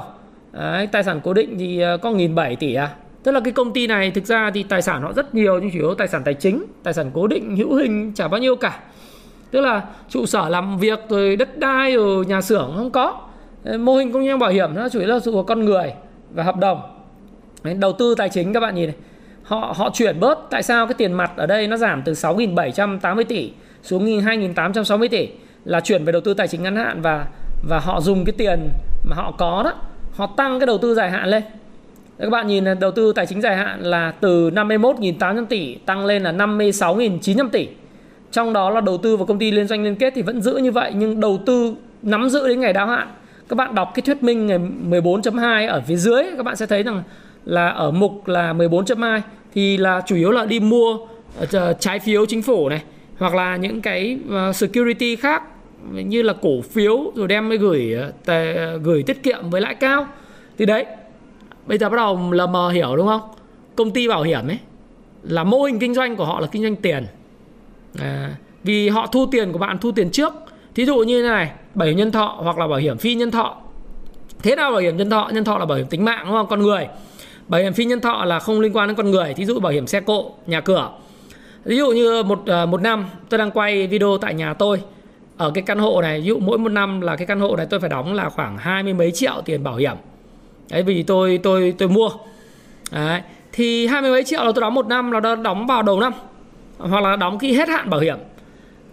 Đấy, 0.52 0.86
tài 0.86 1.04
sản 1.04 1.20
cố 1.24 1.34
định 1.34 1.58
thì 1.58 1.80
ờ, 1.80 1.96
có 1.96 2.10
1.700 2.10 2.56
tỷ 2.56 2.74
à? 2.74 2.90
Tức 3.22 3.32
là 3.32 3.40
cái 3.40 3.52
công 3.52 3.72
ty 3.72 3.86
này 3.86 4.10
thực 4.10 4.24
ra 4.24 4.50
thì 4.54 4.62
tài 4.62 4.82
sản 4.82 5.02
họ 5.02 5.12
rất 5.12 5.34
nhiều 5.34 5.58
nhưng 5.60 5.70
chủ 5.70 5.78
yếu 5.78 5.94
tài 5.94 6.08
sản 6.08 6.22
tài 6.24 6.34
chính 6.34 6.64
tài 6.82 6.94
sản 6.94 7.10
cố 7.14 7.26
định 7.26 7.56
hữu 7.56 7.74
hình 7.74 8.12
chả 8.14 8.28
bao 8.28 8.40
nhiêu 8.40 8.56
cả. 8.56 8.80
Tức 9.50 9.60
là 9.60 9.82
trụ 10.08 10.26
sở 10.26 10.48
làm 10.48 10.78
việc 10.78 10.98
rồi 11.08 11.36
đất 11.36 11.58
đai 11.58 11.94
rồi 11.94 12.26
nhà 12.26 12.40
xưởng 12.40 12.72
không 12.76 12.90
có. 12.90 13.20
Mô 13.78 13.96
hình 13.96 14.12
công 14.12 14.24
nhân 14.24 14.38
bảo 14.38 14.50
hiểm 14.50 14.74
nó 14.74 14.88
chủ 14.88 14.98
yếu 14.98 15.08
là 15.08 15.20
sự 15.20 15.32
của 15.32 15.42
con 15.42 15.64
người 15.64 15.92
và 16.30 16.42
hợp 16.42 16.56
đồng. 16.56 16.80
Đầu 17.78 17.92
tư 17.92 18.14
tài 18.14 18.28
chính 18.28 18.52
các 18.52 18.60
bạn 18.60 18.74
nhìn 18.74 18.86
này. 18.86 18.96
Họ 19.42 19.74
họ 19.76 19.90
chuyển 19.94 20.20
bớt. 20.20 20.38
Tại 20.50 20.62
sao? 20.62 20.86
Cái 20.86 20.94
tiền 20.94 21.12
mặt 21.12 21.32
ở 21.36 21.46
đây 21.46 21.66
nó 21.66 21.76
giảm 21.76 22.02
từ 22.04 22.12
6.780 22.12 23.24
tỷ 23.24 23.52
xuống 23.82 24.06
2.860 24.06 25.08
tỷ 25.08 25.28
là 25.64 25.80
chuyển 25.80 26.04
về 26.04 26.12
đầu 26.12 26.20
tư 26.20 26.34
tài 26.34 26.48
chính 26.48 26.62
ngắn 26.62 26.76
hạn 26.76 27.02
và 27.02 27.26
và 27.68 27.78
họ 27.78 28.00
dùng 28.00 28.24
cái 28.24 28.32
tiền 28.32 28.68
mà 29.04 29.16
họ 29.16 29.30
có 29.38 29.62
đó, 29.64 29.72
họ 30.14 30.26
tăng 30.26 30.60
cái 30.60 30.66
đầu 30.66 30.78
tư 30.78 30.94
dài 30.94 31.10
hạn 31.10 31.28
lên. 31.28 31.42
Các 32.18 32.30
bạn 32.30 32.46
nhìn 32.46 32.64
đầu 32.80 32.90
tư 32.90 33.12
tài 33.12 33.26
chính 33.26 33.40
dài 33.40 33.56
hạn 33.56 33.80
là 33.80 34.12
từ 34.20 34.50
51.800 34.50 35.46
tỷ 35.46 35.74
tăng 35.74 36.06
lên 36.06 36.22
là 36.22 36.32
56.900 36.32 37.48
tỷ. 37.48 37.68
Trong 38.32 38.52
đó 38.52 38.70
là 38.70 38.80
đầu 38.80 38.98
tư 38.98 39.16
vào 39.16 39.26
công 39.26 39.38
ty 39.38 39.50
liên 39.50 39.66
doanh 39.66 39.84
liên 39.84 39.96
kết 39.96 40.12
thì 40.16 40.22
vẫn 40.22 40.42
giữ 40.42 40.56
như 40.56 40.72
vậy, 40.72 40.92
nhưng 40.96 41.20
đầu 41.20 41.38
tư 41.46 41.74
nắm 42.02 42.28
giữ 42.28 42.48
đến 42.48 42.60
ngày 42.60 42.72
đáo 42.72 42.86
hạn. 42.86 43.08
Các 43.48 43.56
bạn 43.56 43.74
đọc 43.74 43.92
cái 43.94 44.02
thuyết 44.02 44.22
minh 44.22 44.46
ngày 44.46 44.58
14.2 44.58 45.68
ở 45.68 45.82
phía 45.86 45.96
dưới, 45.96 46.24
các 46.36 46.42
bạn 46.42 46.56
sẽ 46.56 46.66
thấy 46.66 46.82
rằng 46.82 47.02
là 47.44 47.68
ở 47.68 47.90
mục 47.90 48.28
là 48.28 48.52
14.2 48.52 49.20
thì 49.54 49.76
là 49.76 50.02
chủ 50.06 50.16
yếu 50.16 50.30
là 50.30 50.44
đi 50.44 50.60
mua 50.60 50.98
ờ, 51.52 51.72
trái 51.72 51.98
phiếu 51.98 52.26
chính 52.26 52.42
phủ 52.42 52.68
này, 52.68 52.82
hoặc 53.18 53.34
là 53.34 53.56
những 53.56 53.80
cái 53.80 54.18
ờ, 54.30 54.52
security 54.52 55.16
khác 55.16 55.42
như 55.92 56.22
là 56.22 56.32
cổ 56.42 56.60
phiếu 56.60 57.12
rồi 57.14 57.28
đem 57.28 57.48
mới 57.48 57.58
gửi 57.58 57.94
ờ, 57.94 58.12
tè, 58.24 58.54
gửi 58.82 59.02
tiết 59.02 59.22
kiệm 59.22 59.50
với 59.50 59.60
lãi 59.60 59.74
cao. 59.74 60.06
Thì 60.58 60.66
đấy 60.66 60.86
bây 61.66 61.78
giờ 61.78 61.88
bắt 61.88 61.96
đầu 61.96 62.32
là 62.32 62.46
mờ 62.46 62.70
hiểu 62.70 62.96
đúng 62.96 63.06
không? 63.06 63.20
Công 63.76 63.90
ty 63.90 64.08
bảo 64.08 64.22
hiểm 64.22 64.46
ấy 64.46 64.58
là 65.22 65.44
mô 65.44 65.62
hình 65.62 65.78
kinh 65.78 65.94
doanh 65.94 66.16
của 66.16 66.24
họ 66.24 66.40
là 66.40 66.46
kinh 66.46 66.62
doanh 66.62 66.76
tiền. 66.76 67.06
À, 67.98 68.36
vì 68.64 68.88
họ 68.88 69.06
thu 69.06 69.26
tiền 69.26 69.52
của 69.52 69.58
bạn 69.58 69.78
thu 69.78 69.92
tiền 69.92 70.10
trước. 70.10 70.32
Thí 70.74 70.86
dụ 70.86 70.98
như 70.98 71.22
thế 71.22 71.28
này 71.28 71.50
bảo 71.74 71.88
hiểm 71.88 71.96
nhân 71.96 72.12
thọ 72.12 72.36
hoặc 72.38 72.58
là 72.58 72.66
bảo 72.66 72.78
hiểm 72.78 72.98
phi 72.98 73.14
nhân 73.14 73.30
thọ. 73.30 73.56
Thế 74.42 74.56
nào 74.56 74.70
bảo 74.70 74.80
hiểm 74.80 74.96
nhân 74.96 75.10
thọ? 75.10 75.30
Nhân 75.32 75.44
thọ 75.44 75.58
là 75.58 75.66
bảo 75.66 75.78
hiểm 75.78 75.86
tính 75.86 76.04
mạng 76.04 76.24
đúng 76.24 76.34
không? 76.34 76.46
Con 76.46 76.62
người. 76.62 76.88
Bảo 77.48 77.60
hiểm 77.60 77.72
phi 77.72 77.84
nhân 77.84 78.00
thọ 78.00 78.24
là 78.24 78.38
không 78.38 78.60
liên 78.60 78.76
quan 78.76 78.88
đến 78.88 78.96
con 78.96 79.10
người. 79.10 79.34
Thí 79.34 79.44
dụ 79.44 79.60
bảo 79.60 79.72
hiểm 79.72 79.86
xe 79.86 80.00
cộ 80.00 80.32
nhà 80.46 80.60
cửa. 80.60 80.90
Ví 81.64 81.76
dụ 81.76 81.90
như 81.92 82.22
một 82.22 82.42
ờ, 82.46 82.66
một 82.66 82.82
năm 82.82 83.06
tôi 83.28 83.38
đang 83.38 83.50
quay 83.50 83.86
video 83.86 84.18
tại 84.18 84.34
nhà 84.34 84.54
tôi 84.54 84.80
ở 85.36 85.50
cái 85.50 85.62
căn 85.62 85.78
hộ 85.78 86.02
này, 86.02 86.20
ví 86.20 86.26
dụ 86.26 86.38
mỗi 86.38 86.58
một 86.58 86.68
năm 86.68 87.00
là 87.00 87.16
cái 87.16 87.26
căn 87.26 87.40
hộ 87.40 87.56
này 87.56 87.66
tôi 87.70 87.80
phải 87.80 87.88
đóng 87.88 88.14
là 88.14 88.28
khoảng 88.28 88.58
hai 88.58 88.82
mươi 88.82 88.94
mấy 88.94 89.10
triệu 89.10 89.42
tiền 89.44 89.64
bảo 89.64 89.76
hiểm. 89.76 89.96
Đấy, 90.70 90.82
vì 90.82 91.02
tôi 91.02 91.40
tôi 91.42 91.74
tôi 91.78 91.88
mua. 91.88 92.08
Đấy, 92.90 93.20
thì 93.52 93.86
hai 93.86 94.02
mươi 94.02 94.10
mấy 94.10 94.24
triệu 94.24 94.44
là 94.44 94.52
tôi 94.54 94.60
đóng 94.60 94.74
một 94.74 94.86
năm, 94.86 95.10
là 95.10 95.20
đóng 95.20 95.66
vào 95.66 95.82
đầu 95.82 96.00
năm. 96.00 96.12
Hoặc 96.78 97.00
là 97.00 97.16
đóng 97.16 97.38
khi 97.38 97.52
hết 97.52 97.68
hạn 97.68 97.90
bảo 97.90 98.00
hiểm. 98.00 98.16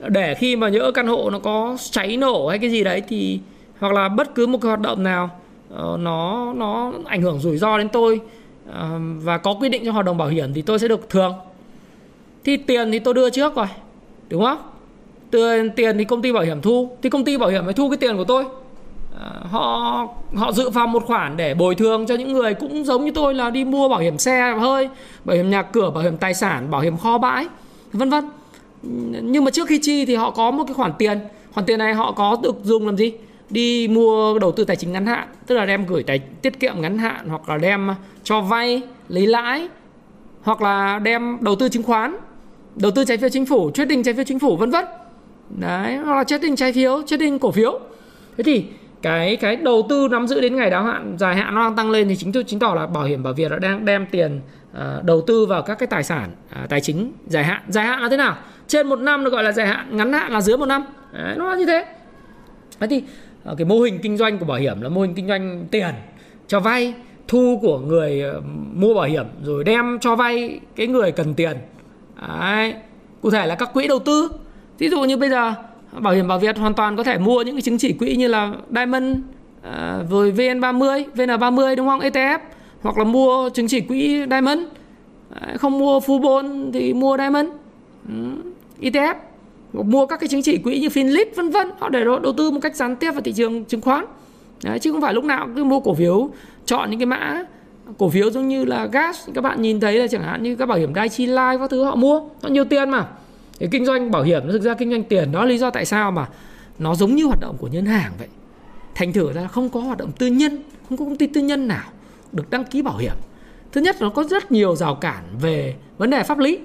Để 0.07 0.35
khi 0.35 0.55
mà 0.55 0.69
nhỡ 0.69 0.91
căn 0.91 1.07
hộ 1.07 1.29
nó 1.29 1.39
có 1.39 1.77
cháy 1.91 2.17
nổ 2.17 2.47
hay 2.47 2.59
cái 2.59 2.69
gì 2.69 2.83
đấy 2.83 3.01
thì, 3.07 3.39
hoặc 3.79 3.93
là 3.93 4.09
bất 4.09 4.35
cứ 4.35 4.47
một 4.47 4.57
cái 4.61 4.67
hoạt 4.67 4.79
động 4.79 5.03
nào 5.03 5.29
ờ, 5.75 5.97
nó 5.99 6.53
nó 6.53 6.91
ảnh 7.05 7.21
hưởng 7.21 7.39
rủi 7.39 7.57
ro 7.57 7.77
đến 7.77 7.89
tôi 7.89 8.21
ờ, 8.73 8.99
và 9.21 9.37
có 9.37 9.53
quy 9.53 9.69
định 9.69 9.85
trong 9.85 9.95
hợp 9.95 10.05
đồng 10.05 10.17
bảo 10.17 10.27
hiểm 10.27 10.53
thì 10.53 10.61
tôi 10.61 10.79
sẽ 10.79 10.87
được 10.87 11.09
thường 11.09 11.33
thì 12.43 12.57
tiền 12.57 12.91
thì 12.91 12.99
tôi 12.99 13.13
đưa 13.13 13.29
trước 13.29 13.55
rồi, 13.55 13.67
đúng 14.29 14.43
không? 14.43 14.57
Tiền 15.31 15.71
tiền 15.75 15.97
thì 15.97 16.03
công 16.03 16.21
ty 16.21 16.31
bảo 16.31 16.43
hiểm 16.43 16.61
thu. 16.61 16.89
Thì 17.01 17.09
công 17.09 17.25
ty 17.25 17.37
bảo 17.37 17.49
hiểm 17.49 17.65
phải 17.65 17.73
thu 17.73 17.89
cái 17.89 17.97
tiền 17.97 18.17
của 18.17 18.23
tôi. 18.23 18.45
À, 19.19 19.29
họ 19.43 20.07
họ 20.35 20.51
dự 20.51 20.69
phòng 20.69 20.91
một 20.91 21.05
khoản 21.05 21.37
để 21.37 21.53
bồi 21.53 21.75
thường 21.75 22.05
cho 22.05 22.15
những 22.15 22.33
người 22.33 22.53
cũng 22.53 22.85
giống 22.85 23.05
như 23.05 23.11
tôi 23.11 23.33
là 23.33 23.49
đi 23.49 23.65
mua 23.65 23.89
bảo 23.89 23.99
hiểm 23.99 24.17
xe 24.17 24.53
hơi 24.59 24.89
bảo 25.25 25.37
hiểm 25.37 25.49
nhà 25.49 25.61
cửa 25.61 25.91
bảo 25.93 26.03
hiểm 26.03 26.17
tài 26.17 26.33
sản 26.33 26.71
bảo 26.71 26.81
hiểm 26.81 26.97
kho 26.97 27.17
bãi 27.17 27.47
vân 27.93 28.09
vân. 28.09 28.29
Nhưng 29.21 29.43
mà 29.43 29.51
trước 29.51 29.67
khi 29.67 29.79
chi 29.81 30.05
thì 30.05 30.15
họ 30.15 30.31
có 30.31 30.51
một 30.51 30.63
cái 30.67 30.73
khoản 30.73 30.91
tiền. 30.97 31.19
Khoản 31.53 31.65
tiền 31.65 31.79
này 31.79 31.93
họ 31.93 32.11
có 32.11 32.37
được 32.43 32.55
dùng 32.63 32.85
làm 32.85 32.97
gì? 32.97 33.13
Đi 33.49 33.87
mua 33.87 34.39
đầu 34.39 34.51
tư 34.51 34.63
tài 34.63 34.75
chính 34.75 34.91
ngắn 34.91 35.05
hạn 35.05 35.27
tức 35.47 35.55
là 35.55 35.65
đem 35.65 35.85
gửi 35.85 36.03
tài 36.03 36.19
tiết 36.19 36.59
kiệm 36.59 36.81
ngắn 36.81 36.97
hạn 36.97 37.29
hoặc 37.29 37.49
là 37.49 37.57
đem 37.57 37.89
cho 38.23 38.41
vay 38.41 38.81
lấy 39.07 39.27
lãi 39.27 39.67
hoặc 40.41 40.61
là 40.61 40.99
đem 40.99 41.37
đầu 41.41 41.55
tư 41.55 41.69
chứng 41.69 41.83
khoán 41.83 42.17
đầu 42.75 42.91
tư 42.91 43.05
trái 43.05 43.17
phiếu 43.17 43.29
chính 43.29 43.45
phủ 43.45 43.71
trading 43.71 44.03
trái 44.03 44.13
phiếu 44.13 44.23
chính 44.23 44.39
phủ 44.39 44.57
vân 44.57 44.71
vân 44.71 44.85
đấy 45.59 45.97
hoặc 45.97 46.15
là 46.15 46.23
trading 46.23 46.55
trái 46.55 46.73
phiếu 46.73 47.01
trading 47.01 47.39
cổ 47.39 47.51
phiếu. 47.51 47.79
Thế 48.37 48.43
thì 48.43 48.65
cái 49.01 49.35
cái 49.35 49.55
đầu 49.55 49.85
tư 49.89 50.07
nắm 50.11 50.27
giữ 50.27 50.41
đến 50.41 50.55
ngày 50.55 50.69
đáo 50.69 50.83
hạn 50.83 51.15
dài 51.19 51.35
hạn 51.35 51.55
nó 51.55 51.63
đang 51.63 51.75
tăng 51.75 51.91
lên 51.91 52.09
thì 52.09 52.15
chính 52.15 52.31
tôi 52.31 52.43
chứng 52.43 52.59
tỏ 52.59 52.73
là 52.73 52.87
bảo 52.87 53.03
hiểm 53.03 53.23
bảo 53.23 53.33
việt 53.33 53.51
đã 53.51 53.59
đang 53.59 53.85
đem 53.85 54.05
tiền 54.11 54.41
uh, 54.71 55.03
đầu 55.03 55.21
tư 55.21 55.45
vào 55.45 55.61
các 55.61 55.79
cái 55.79 55.87
tài 55.87 56.03
sản 56.03 56.29
uh, 56.63 56.69
tài 56.69 56.81
chính 56.81 57.11
dài 57.27 57.43
hạn. 57.43 57.61
Dài 57.67 57.85
hạn 57.85 58.01
là 58.01 58.09
thế 58.09 58.17
nào? 58.17 58.37
Trên 58.67 58.87
một 58.87 58.99
năm 58.99 59.23
được 59.23 59.29
gọi 59.29 59.43
là 59.43 59.51
dài 59.51 59.67
hạn 59.67 59.97
ngắn 59.97 60.13
hạn 60.13 60.31
là 60.31 60.41
dưới 60.41 60.57
một 60.57 60.65
năm. 60.65 60.85
Đấy, 61.13 61.35
nó 61.37 61.49
là 61.49 61.55
như 61.55 61.65
thế. 61.65 61.85
Thế 62.79 62.87
thì 62.87 63.03
uh, 63.51 63.57
cái 63.57 63.65
mô 63.65 63.79
hình 63.79 63.99
kinh 64.01 64.17
doanh 64.17 64.37
của 64.37 64.45
bảo 64.45 64.57
hiểm 64.57 64.81
là 64.81 64.89
mô 64.89 65.01
hình 65.01 65.13
kinh 65.13 65.27
doanh 65.27 65.65
tiền 65.71 65.93
cho 66.47 66.59
vay 66.59 66.93
thu 67.27 67.59
của 67.61 67.79
người 67.79 68.23
uh, 68.37 68.43
mua 68.73 68.93
bảo 68.93 69.05
hiểm 69.05 69.25
rồi 69.43 69.63
đem 69.63 69.97
cho 70.01 70.15
vay 70.15 70.59
cái 70.75 70.87
người 70.87 71.11
cần 71.11 71.33
tiền. 71.33 71.57
Đấy. 72.27 72.73
cụ 73.21 73.29
thể 73.29 73.45
là 73.45 73.55
các 73.55 73.73
quỹ 73.73 73.87
đầu 73.87 73.99
tư 73.99 74.29
ví 74.81 74.89
dụ 74.89 75.03
như 75.03 75.17
bây 75.17 75.29
giờ 75.29 75.53
bảo 75.99 76.13
hiểm 76.13 76.27
bảo 76.27 76.39
Việt 76.39 76.57
hoàn 76.57 76.73
toàn 76.73 76.97
có 76.97 77.03
thể 77.03 77.17
mua 77.17 77.41
những 77.41 77.55
cái 77.55 77.61
chứng 77.61 77.77
chỉ 77.77 77.93
quỹ 77.93 78.15
như 78.15 78.27
là 78.27 78.53
Diamond 78.75 79.17
à, 79.61 79.99
rồi 80.09 80.31
VN30, 80.31 81.03
VN30 81.15 81.75
đúng 81.75 81.87
không? 81.87 81.99
ETF 81.99 82.39
hoặc 82.81 82.97
là 82.97 83.03
mua 83.03 83.49
chứng 83.49 83.67
chỉ 83.67 83.81
quỹ 83.81 84.25
Diamond. 84.29 84.61
À, 85.41 85.57
không 85.57 85.79
mua 85.79 85.99
Fubon 85.99 86.71
thì 86.71 86.93
mua 86.93 87.17
Diamond. 87.17 87.49
Ừ, 88.07 88.13
ETF 88.81 89.15
hoặc 89.73 89.85
mua 89.85 90.05
các 90.05 90.19
cái 90.19 90.27
chứng 90.27 90.41
chỉ 90.41 90.57
quỹ 90.57 90.79
như 90.79 90.87
Finlit 90.87 91.25
vân 91.35 91.49
vân 91.49 91.67
họ 91.79 91.89
để 91.89 92.03
đầu 92.03 92.33
tư 92.37 92.51
một 92.51 92.59
cách 92.61 92.75
gián 92.75 92.95
tiếp 92.95 93.11
vào 93.11 93.21
thị 93.21 93.33
trường 93.33 93.65
chứng 93.65 93.81
khoán. 93.81 94.05
Đấy, 94.63 94.79
chứ 94.79 94.91
không 94.91 95.01
phải 95.01 95.13
lúc 95.13 95.23
nào 95.23 95.47
cứ 95.55 95.63
mua 95.63 95.79
cổ 95.79 95.93
phiếu 95.93 96.29
chọn 96.65 96.91
những 96.91 96.99
cái 96.99 97.05
mã 97.05 97.43
cổ 97.97 98.09
phiếu 98.09 98.31
giống 98.31 98.47
như 98.47 98.65
là 98.65 98.85
gas 98.85 99.29
các 99.33 99.41
bạn 99.41 99.61
nhìn 99.61 99.79
thấy 99.79 99.97
là 99.97 100.07
chẳng 100.07 100.23
hạn 100.23 100.43
như 100.43 100.55
các 100.55 100.65
bảo 100.65 100.77
hiểm 100.77 100.93
Daiichi 100.95 101.27
Life 101.27 101.57
các 101.57 101.69
thứ 101.69 101.83
họ 101.83 101.95
mua 101.95 102.19
họ 102.19 102.49
nhiều 102.49 102.65
tiền 102.65 102.89
mà 102.89 103.07
thì 103.61 103.67
kinh 103.71 103.85
doanh 103.85 104.11
bảo 104.11 104.23
hiểm 104.23 104.41
nó 104.45 104.51
thực 104.51 104.61
ra 104.61 104.73
kinh 104.73 104.91
doanh 104.91 105.03
tiền 105.03 105.31
đó 105.31 105.45
lý 105.45 105.57
do 105.57 105.69
tại 105.69 105.85
sao 105.85 106.11
mà 106.11 106.27
nó 106.79 106.95
giống 106.95 107.15
như 107.15 107.25
hoạt 107.25 107.39
động 107.39 107.55
của 107.59 107.67
ngân 107.67 107.85
hàng 107.85 108.11
vậy. 108.19 108.27
Thành 108.95 109.13
thử 109.13 109.33
ra 109.33 109.47
không 109.47 109.69
có 109.69 109.79
hoạt 109.79 109.97
động 109.97 110.11
tư 110.17 110.27
nhân, 110.27 110.63
không 110.89 110.97
có 110.97 111.05
công 111.05 111.17
ty 111.17 111.27
tư 111.27 111.41
nhân 111.41 111.67
nào 111.67 111.89
được 112.31 112.49
đăng 112.49 112.65
ký 112.65 112.81
bảo 112.81 112.97
hiểm. 112.97 113.13
Thứ 113.71 113.81
nhất 113.81 113.95
nó 113.99 114.09
có 114.09 114.23
rất 114.23 114.51
nhiều 114.51 114.75
rào 114.75 114.95
cản 114.95 115.23
về 115.41 115.75
vấn 115.97 116.09
đề 116.09 116.23
pháp 116.23 116.39
lý. 116.39 116.59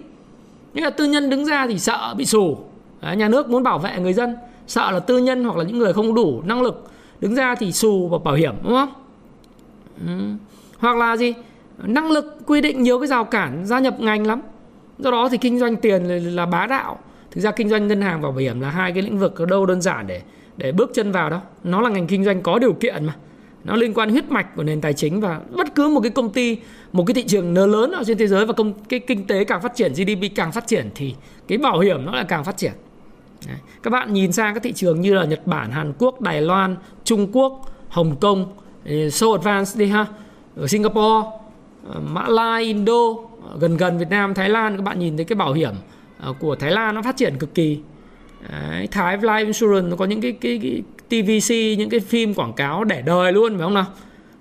Nhưng 0.74 0.84
là 0.84 0.90
tư 0.90 1.04
nhân 1.04 1.30
đứng 1.30 1.46
ra 1.46 1.66
thì 1.66 1.78
sợ 1.78 2.14
bị 2.18 2.26
xù 2.26 2.58
nhà 3.16 3.28
nước 3.28 3.48
muốn 3.48 3.62
bảo 3.62 3.78
vệ 3.78 3.98
người 3.98 4.12
dân, 4.12 4.36
sợ 4.66 4.90
là 4.90 5.00
tư 5.00 5.18
nhân 5.18 5.44
hoặc 5.44 5.56
là 5.56 5.64
những 5.64 5.78
người 5.78 5.92
không 5.92 6.14
đủ 6.14 6.42
năng 6.44 6.62
lực 6.62 6.90
đứng 7.20 7.34
ra 7.34 7.54
thì 7.54 7.72
xù 7.72 8.08
vào 8.08 8.18
bảo 8.18 8.34
hiểm, 8.34 8.54
đúng 8.62 8.72
không? 8.72 8.92
Ừ. 10.06 10.12
hoặc 10.78 10.96
là 10.96 11.16
gì? 11.16 11.34
Năng 11.82 12.10
lực 12.10 12.38
quy 12.46 12.60
định 12.60 12.82
nhiều 12.82 12.98
cái 12.98 13.08
rào 13.08 13.24
cản 13.24 13.66
gia 13.66 13.78
nhập 13.78 14.00
ngành 14.00 14.26
lắm 14.26 14.42
do 14.98 15.10
đó 15.10 15.28
thì 15.28 15.38
kinh 15.38 15.58
doanh 15.58 15.76
tiền 15.76 16.04
là 16.34 16.46
bá 16.46 16.66
đạo. 16.66 16.98
Thực 17.30 17.40
ra 17.40 17.50
kinh 17.50 17.68
doanh 17.68 17.88
ngân 17.88 18.00
hàng 18.00 18.20
và 18.20 18.28
bảo 18.28 18.38
hiểm 18.38 18.60
là 18.60 18.70
hai 18.70 18.92
cái 18.92 19.02
lĩnh 19.02 19.18
vực 19.18 19.34
đâu 19.48 19.66
đơn 19.66 19.80
giản 19.80 20.06
để 20.06 20.22
để 20.56 20.72
bước 20.72 20.90
chân 20.94 21.12
vào 21.12 21.30
đâu. 21.30 21.40
Nó 21.64 21.80
là 21.80 21.88
ngành 21.88 22.06
kinh 22.06 22.24
doanh 22.24 22.42
có 22.42 22.58
điều 22.58 22.72
kiện 22.72 23.04
mà. 23.04 23.14
Nó 23.64 23.76
liên 23.76 23.94
quan 23.94 24.10
huyết 24.10 24.30
mạch 24.30 24.56
của 24.56 24.62
nền 24.62 24.80
tài 24.80 24.92
chính 24.92 25.20
và 25.20 25.40
bất 25.50 25.74
cứ 25.74 25.88
một 25.88 26.00
cái 26.00 26.10
công 26.10 26.32
ty, 26.32 26.56
một 26.92 27.04
cái 27.06 27.14
thị 27.14 27.24
trường 27.24 27.54
lớn 27.54 27.70
lớn 27.70 27.90
ở 27.90 28.04
trên 28.06 28.18
thế 28.18 28.26
giới 28.26 28.46
và 28.46 28.52
công, 28.52 28.72
cái 28.88 29.00
kinh 29.00 29.26
tế 29.26 29.44
càng 29.44 29.62
phát 29.62 29.74
triển 29.74 29.92
GDP 29.92 30.34
càng 30.34 30.52
phát 30.52 30.66
triển 30.66 30.90
thì 30.94 31.14
cái 31.48 31.58
bảo 31.58 31.78
hiểm 31.78 32.06
nó 32.06 32.12
lại 32.12 32.24
càng 32.28 32.44
phát 32.44 32.56
triển. 32.56 32.72
Đấy. 33.46 33.56
các 33.82 33.90
bạn 33.90 34.12
nhìn 34.12 34.32
sang 34.32 34.54
các 34.54 34.62
thị 34.62 34.72
trường 34.72 35.00
như 35.00 35.14
là 35.14 35.24
Nhật 35.24 35.46
Bản, 35.46 35.70
Hàn 35.70 35.92
Quốc, 35.98 36.20
Đài 36.20 36.40
Loan, 36.40 36.76
Trung 37.04 37.32
Quốc, 37.32 37.72
Hồng 37.88 38.16
Kông 38.20 38.52
eh, 38.84 39.12
so 39.12 39.26
advanced 39.32 39.78
đi 39.78 39.86
ha. 39.86 40.06
Ở 40.56 40.66
Singapore 40.66 41.28
ờ, 41.88 42.00
Mã 42.00 42.28
Lai, 42.28 42.62
Indo 42.62 43.14
gần 43.60 43.76
gần 43.76 43.98
Việt 43.98 44.10
Nam 44.10 44.34
Thái 44.34 44.48
Lan 44.48 44.76
các 44.76 44.82
bạn 44.82 44.98
nhìn 44.98 45.16
thấy 45.16 45.24
cái 45.24 45.36
bảo 45.36 45.52
hiểm 45.52 45.74
ờ, 46.20 46.32
của 46.40 46.56
Thái 46.56 46.70
Lan 46.70 46.94
nó 46.94 47.02
phát 47.02 47.16
triển 47.16 47.38
cực 47.38 47.54
kỳ. 47.54 47.78
Đấy, 48.50 48.88
Thái 48.90 49.16
Life 49.16 49.44
Insurance 49.44 49.90
nó 49.90 49.96
có 49.96 50.04
những 50.04 50.20
cái, 50.20 50.32
cái, 50.32 50.60
cái 50.62 50.82
TVC 51.08 51.78
những 51.78 51.90
cái 51.90 52.00
phim 52.00 52.34
quảng 52.34 52.52
cáo 52.52 52.84
để 52.84 53.02
đời 53.02 53.32
luôn 53.32 53.52
phải 53.56 53.62
không 53.62 53.74
nào? 53.74 53.86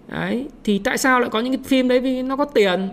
Đấy, 0.08 0.48
thì 0.64 0.80
tại 0.84 0.98
sao 0.98 1.20
lại 1.20 1.30
có 1.30 1.40
những 1.40 1.54
cái 1.54 1.64
phim 1.66 1.88
đấy? 1.88 2.00
Vì 2.00 2.22
nó 2.22 2.36
có 2.36 2.46
tiền. 2.46 2.90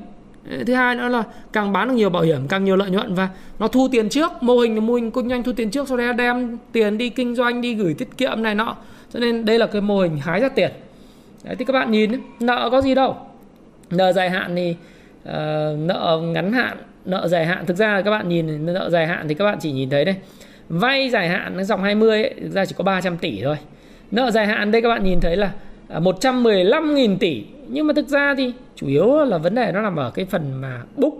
Ờ, 0.51 0.64
thứ 0.66 0.75
hai 0.75 0.94
nữa 0.94 1.09
là 1.09 1.22
càng 1.53 1.72
bán 1.72 1.88
được 1.88 1.94
nhiều 1.94 2.11
bảo 2.11 2.22
hiểm 2.22 2.48
càng 2.48 2.64
nhiều 2.64 2.77
lợi 2.77 2.90
nhuận 2.90 3.14
và 3.14 3.29
nó 3.59 3.68
thu 3.68 3.88
tiền 3.92 4.09
trước. 4.09 4.33
Mô 4.40 4.59
hình 4.59 4.75
là 4.75 4.81
mô 4.81 4.94
hình 4.94 5.11
kinh 5.11 5.29
doanh 5.29 5.42
thu 5.42 5.53
tiền 5.53 5.70
trước 5.70 5.88
sau 5.88 5.96
đó 5.96 6.12
đem 6.12 6.59
tiền 6.72 6.98
đi 6.98 7.09
kinh 7.09 7.35
doanh 7.35 7.61
đi 7.61 7.75
gửi 7.75 7.94
tiết 7.94 8.16
kiệm 8.16 8.42
này 8.42 8.55
nọ. 8.55 8.77
Cho 9.12 9.20
nên 9.20 9.44
đây 9.44 9.59
là 9.59 9.66
cái 9.66 9.83
mô 9.83 10.01
hình 10.01 10.18
hái 10.18 10.40
ra 10.40 10.48
tiền. 10.48 10.70
Đấy 11.44 11.57
thì 11.59 11.64
các 11.64 11.72
bạn 11.72 11.90
nhìn 11.90 12.11
nợ 12.40 12.68
có 12.72 12.81
gì 12.81 12.94
đâu. 12.94 13.16
Nợ 13.90 14.12
dài 14.12 14.31
hạn 14.31 14.57
thì 14.57 14.77
uh, 15.29 15.79
nợ 15.79 16.21
ngắn 16.23 16.53
hạn 16.53 16.77
nợ 17.05 17.29
dài 17.29 17.47
hạn. 17.47 17.67
Thực 17.67 17.77
ra 17.77 17.95
là 17.95 18.03
các 18.03 18.11
bạn 18.11 18.29
nhìn 18.29 18.67
nợ 18.67 18.91
dài 18.91 19.07
hạn 19.07 19.29
thì 19.29 19.35
các 19.35 19.45
bạn 19.45 19.59
chỉ 19.61 19.73
nhìn 19.73 19.91
thấy 19.91 20.05
đây. 20.05 20.15
Vay 20.69 21.11
dài 21.11 21.29
hạn 21.29 21.53
cái 21.57 21.65
dòng 21.65 21.83
20 21.83 22.23
ấy, 22.23 22.35
thực 22.43 22.53
ra 22.53 22.65
chỉ 22.65 22.75
có 22.79 22.85
300 22.85 23.19
tỷ 23.19 23.43
thôi. 23.43 23.57
Nợ 24.11 24.31
dài 24.31 24.47
hạn 24.47 24.71
đây 24.71 24.83
các 24.83 24.89
bạn 24.89 25.05
nhìn 25.05 25.21
thấy 25.21 25.37
là 25.37 25.53
à, 25.89 26.01
115.000 26.01 27.19
tỷ. 27.19 27.45
Nhưng 27.69 27.87
mà 27.87 27.95
thực 27.97 28.09
ra 28.09 28.35
thì 28.37 28.53
chủ 28.77 28.87
yếu 28.87 29.25
là 29.25 29.39
vấn 29.39 29.55
đề 29.55 29.73
nó 29.73 29.83
nằm 29.83 29.97
ở 29.97 30.11
cái 30.11 30.25
phần 30.25 30.61
mà 30.61 30.83
book 30.97 31.15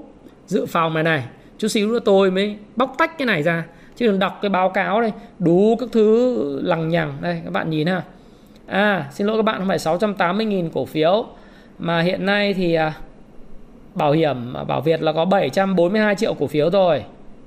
dự 0.47 0.67
phòng 0.67 0.95
này 0.95 1.03
này. 1.03 1.25
Chút 1.59 1.69
xíu 1.69 1.93
nữa 1.93 1.99
tôi 2.05 2.31
mới 2.31 2.57
bóc 2.77 2.95
tách 2.99 3.19
cái 3.19 3.27
này 3.27 3.43
ra. 3.43 3.65
Chứ 3.97 4.07
đừng 4.07 4.19
đọc 4.19 4.39
cái 4.43 4.49
báo 4.49 4.69
cáo 4.69 5.01
đây. 5.01 5.13
Đủ 5.39 5.77
các 5.81 5.89
thứ 5.93 6.61
lằng 6.63 6.89
nhằng. 6.89 7.13
Đây 7.21 7.41
các 7.45 7.53
bạn 7.53 7.71
nhìn 7.71 7.87
ha. 7.87 8.03
À 8.67 9.07
xin 9.13 9.27
lỗi 9.27 9.37
các 9.37 9.43
bạn 9.43 9.59
không 9.59 9.69
phải 9.69 9.79
680.000 9.79 10.71
cổ 10.73 10.85
phiếu. 10.85 11.27
Mà 11.79 12.01
hiện 12.01 12.27
nay 12.27 12.55
thì 12.55 12.75
à, 12.75 12.93
bảo 13.95 14.13
hiểm 14.13 14.55
Bảo 14.69 14.81
Việt 14.81 15.03
là 15.03 15.13
có 15.13 15.25
742 15.25 16.15
triệu 16.15 16.35
cổ 16.35 16.47
phiếu 16.47 16.71
thôi 16.71 17.05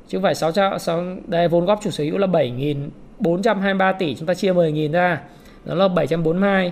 chứ 0.08 0.18
không 0.18 0.24
phải 0.24 0.36
600 0.36 0.80
6, 0.80 1.04
đây 1.28 1.48
vốn 1.48 1.66
góp 1.66 1.80
chủ 1.84 1.92
sở 1.92 2.04
hữu 2.04 2.18
là 2.18 2.28
7.423 2.28 3.94
tỷ 4.00 4.16
chúng 4.16 4.28
ta 4.28 4.34
chia 4.34 4.54
10.000 4.54 4.92
ra. 4.92 5.22
Nó 5.66 5.76
là 5.76 5.88
742 5.88 6.72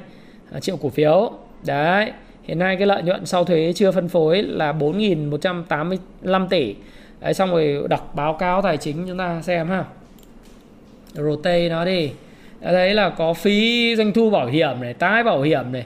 à, 0.51 0.59
triệu 0.59 0.77
cổ 0.77 0.89
phiếu. 0.89 1.31
Đấy 1.65 2.11
hiện 2.43 2.59
nay 2.59 2.75
cái 2.75 2.87
lợi 2.87 3.03
nhuận 3.03 3.25
sau 3.25 3.43
thuế 3.43 3.73
chưa 3.75 3.91
phân 3.91 4.09
phối 4.09 4.41
là 4.43 4.71
4.185 4.71 6.47
tỷ. 6.47 6.75
Đấy 7.19 7.33
xong 7.33 7.51
rồi 7.51 7.87
đọc 7.89 8.11
báo 8.15 8.33
cáo 8.33 8.61
tài 8.61 8.77
chính 8.77 9.07
chúng 9.07 9.17
ta 9.17 9.41
xem 9.41 9.67
ha. 9.67 9.85
Rotate 11.13 11.69
nó 11.69 11.85
đi. 11.85 12.11
Đấy 12.61 12.93
là 12.93 13.09
có 13.09 13.33
phí 13.33 13.95
doanh 13.95 14.13
thu 14.13 14.29
bảo 14.29 14.47
hiểm 14.47 14.81
này 14.81 14.93
tái 14.93 15.23
bảo 15.23 15.41
hiểm 15.41 15.71
này. 15.71 15.85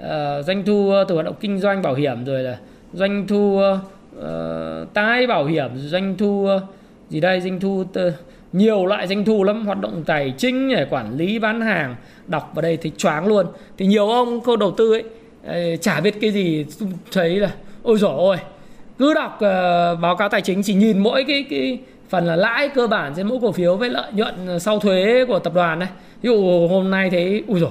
Uh, 0.00 0.44
doanh 0.44 0.64
thu 0.64 0.90
ờ, 0.90 1.04
từ 1.08 1.14
hoạt 1.14 1.26
động 1.26 1.34
kinh 1.40 1.58
doanh 1.58 1.82
bảo 1.82 1.94
hiểm 1.94 2.24
rồi 2.24 2.42
là 2.42 2.58
doanh 2.92 3.26
thu 3.26 3.60
uh, 4.18 4.24
tái 4.94 5.26
bảo 5.26 5.44
hiểm 5.44 5.70
doanh 5.76 6.16
thu 6.16 6.48
uh, 6.56 6.62
gì 7.10 7.20
đây 7.20 7.40
doanh 7.40 7.60
thu 7.60 7.84
t- 7.92 8.10
nhiều 8.52 8.86
loại 8.86 9.06
doanh 9.06 9.24
thu 9.24 9.44
lắm 9.44 9.66
hoạt 9.66 9.80
động 9.80 10.02
tài 10.06 10.34
chính 10.38 10.68
để 10.68 10.86
quản 10.90 11.16
lý 11.16 11.38
bán 11.38 11.60
hàng 11.60 11.96
đọc 12.26 12.50
vào 12.54 12.62
đây 12.62 12.76
thì 12.76 12.92
choáng 12.96 13.26
luôn. 13.26 13.46
Thì 13.78 13.86
nhiều 13.86 14.08
ông 14.08 14.40
cô 14.40 14.56
đầu 14.56 14.70
tư 14.70 14.92
ấy 14.92 15.04
ờ, 15.46 15.76
chả 15.76 16.00
biết 16.00 16.14
cái 16.20 16.30
gì 16.30 16.66
thấy 17.12 17.36
là 17.36 17.50
ôi 17.82 17.98
dồi 17.98 18.14
ôi 18.16 18.36
cứ 18.98 19.14
đọc 19.14 19.34
uh, 19.34 20.00
báo 20.00 20.16
cáo 20.18 20.28
tài 20.28 20.40
chính 20.40 20.62
chỉ 20.62 20.74
nhìn 20.74 20.98
mỗi 20.98 21.24
cái 21.28 21.44
cái 21.50 21.78
phần 22.08 22.26
là 22.26 22.36
lãi 22.36 22.68
cơ 22.68 22.86
bản 22.86 23.12
trên 23.16 23.26
mỗi 23.26 23.38
cổ 23.42 23.52
phiếu 23.52 23.76
với 23.76 23.88
lợi 23.88 24.12
nhuận 24.12 24.60
sau 24.60 24.78
thuế 24.78 25.24
của 25.28 25.38
tập 25.38 25.54
đoàn 25.54 25.78
này. 25.78 25.88
Ví 26.22 26.30
dụ 26.30 26.68
hôm 26.68 26.90
nay 26.90 27.10
thấy 27.10 27.44
ui 27.46 27.60
rồi 27.60 27.70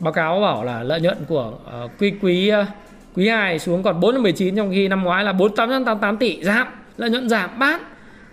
báo 0.00 0.12
cáo 0.12 0.40
bảo 0.40 0.64
là 0.64 0.82
lợi 0.82 1.00
nhuận 1.00 1.16
của 1.28 1.52
uh, 1.84 1.90
quý 1.98 2.12
quý 2.22 2.52
uh, 2.60 2.66
quý 3.14 3.28
2 3.28 3.58
xuống 3.58 3.82
còn 3.82 4.00
419 4.00 4.56
trong 4.56 4.70
khi 4.70 4.88
năm 4.88 5.04
ngoái 5.04 5.24
là 5.24 5.32
4888 5.32 6.16
tỷ 6.16 6.42
giảm 6.42 6.66
lợi 6.96 7.10
nhuận 7.10 7.28
giảm 7.28 7.58
bán 7.58 7.80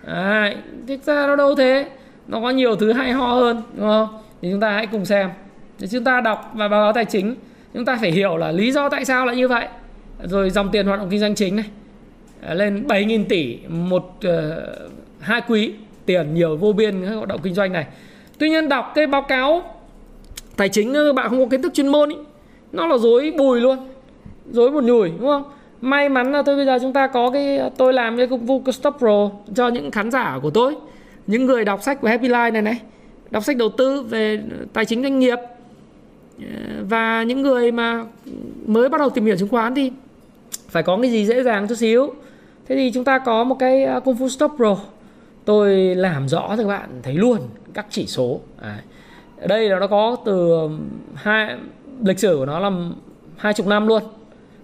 Đấy, 0.06 0.56
thực 0.88 1.02
ra 1.02 1.26
nó 1.26 1.36
đâu 1.36 1.54
thế? 1.54 1.86
Nó 2.28 2.40
có 2.40 2.50
nhiều 2.50 2.76
thứ 2.76 2.92
hay 2.92 3.12
ho 3.12 3.26
hơn 3.26 3.62
đúng 3.76 3.86
không? 3.86 4.08
Thì 4.42 4.48
chúng 4.50 4.60
ta 4.60 4.70
hãy 4.70 4.86
cùng 4.86 5.04
xem. 5.04 5.30
Thì 5.78 5.86
chúng 5.90 6.04
ta 6.04 6.20
đọc 6.20 6.52
và 6.54 6.68
báo 6.68 6.84
cáo 6.84 6.92
tài 6.92 7.04
chính. 7.04 7.34
Chúng 7.74 7.84
ta 7.84 7.98
phải 8.00 8.10
hiểu 8.10 8.36
là 8.36 8.52
lý 8.52 8.72
do 8.72 8.88
tại 8.88 9.04
sao 9.04 9.26
lại 9.26 9.36
như 9.36 9.48
vậy. 9.48 9.66
Rồi 10.22 10.50
dòng 10.50 10.68
tiền 10.72 10.86
hoạt 10.86 10.98
động 10.98 11.10
kinh 11.10 11.20
doanh 11.20 11.34
chính 11.34 11.56
này. 11.56 11.64
Lên 12.54 12.86
7.000 12.86 13.24
tỷ 13.28 13.58
một 13.68 14.20
uh, 14.26 14.32
hai 15.20 15.40
quý 15.48 15.72
tiền 16.06 16.34
nhiều 16.34 16.56
vô 16.56 16.72
biên 16.72 17.06
các 17.06 17.14
hoạt 17.14 17.28
động 17.28 17.40
kinh 17.42 17.54
doanh 17.54 17.72
này. 17.72 17.86
Tuy 18.38 18.50
nhiên 18.50 18.68
đọc 18.68 18.92
cái 18.94 19.06
báo 19.06 19.22
cáo 19.22 19.62
tài 20.56 20.68
chính 20.68 20.92
các 20.92 21.14
bạn 21.14 21.28
không 21.28 21.38
có 21.38 21.46
kiến 21.50 21.62
thức 21.62 21.74
chuyên 21.74 21.88
môn 21.88 22.08
ý, 22.08 22.16
nó 22.72 22.86
là 22.86 22.98
dối 22.98 23.32
bùi 23.38 23.60
luôn 23.60 23.78
dối 24.50 24.70
một 24.70 24.84
nhủi 24.84 25.10
đúng 25.10 25.28
không? 25.28 25.44
May 25.80 26.08
mắn 26.08 26.32
là 26.32 26.42
tôi 26.42 26.56
bây 26.56 26.66
giờ 26.66 26.78
chúng 26.82 26.92
ta 26.92 27.06
có 27.06 27.30
cái, 27.30 27.60
tôi 27.76 27.92
làm 27.92 28.16
cái 28.16 28.26
công 28.26 28.46
vụ 28.46 28.62
Stop 28.72 28.94
Pro 28.98 29.30
cho 29.54 29.68
những 29.68 29.90
khán 29.90 30.10
giả 30.10 30.38
của 30.42 30.50
tôi, 30.50 30.76
những 31.26 31.46
người 31.46 31.64
đọc 31.64 31.82
sách 31.82 32.00
của 32.00 32.08
Happy 32.08 32.28
Life 32.28 32.52
này 32.52 32.62
này, 32.62 32.80
đọc 33.30 33.44
sách 33.44 33.56
đầu 33.56 33.68
tư 33.68 34.02
về 34.02 34.42
tài 34.72 34.84
chính 34.84 35.02
doanh 35.02 35.18
nghiệp 35.18 35.38
ờ, 36.38 36.44
và 36.88 37.22
những 37.22 37.42
người 37.42 37.72
mà 37.72 38.04
mới 38.66 38.88
bắt 38.88 38.98
đầu 38.98 39.10
tìm 39.10 39.24
hiểu 39.24 39.36
chứng 39.36 39.48
khoán 39.48 39.74
thì 39.74 39.92
phải 40.68 40.82
có 40.82 40.98
cái 41.02 41.10
gì 41.10 41.26
dễ 41.26 41.42
dàng 41.42 41.68
chút 41.68 41.74
xíu. 41.74 42.14
Thế 42.68 42.76
thì 42.76 42.90
chúng 42.94 43.04
ta 43.04 43.18
có 43.18 43.44
một 43.44 43.56
cái 43.58 43.84
à, 43.84 44.00
công 44.00 44.16
phu 44.16 44.28
stop 44.28 44.52
pro. 44.56 44.76
Tôi 45.44 45.76
làm 45.76 46.28
rõ 46.28 46.48
cho 46.48 46.56
các 46.56 46.68
bạn 46.68 46.90
thấy 47.02 47.14
luôn 47.14 47.38
các 47.74 47.86
chỉ 47.90 48.06
số. 48.06 48.40
Ở 49.40 49.46
đây 49.46 49.68
là 49.68 49.78
nó 49.78 49.86
có 49.86 50.16
từ 50.24 50.68
hai, 51.14 51.56
lịch 52.04 52.18
sử 52.18 52.36
của 52.38 52.46
nó 52.46 52.58
là 52.58 52.70
hai 53.36 53.52
chục 53.52 53.66
năm 53.66 53.86
luôn 53.86 54.02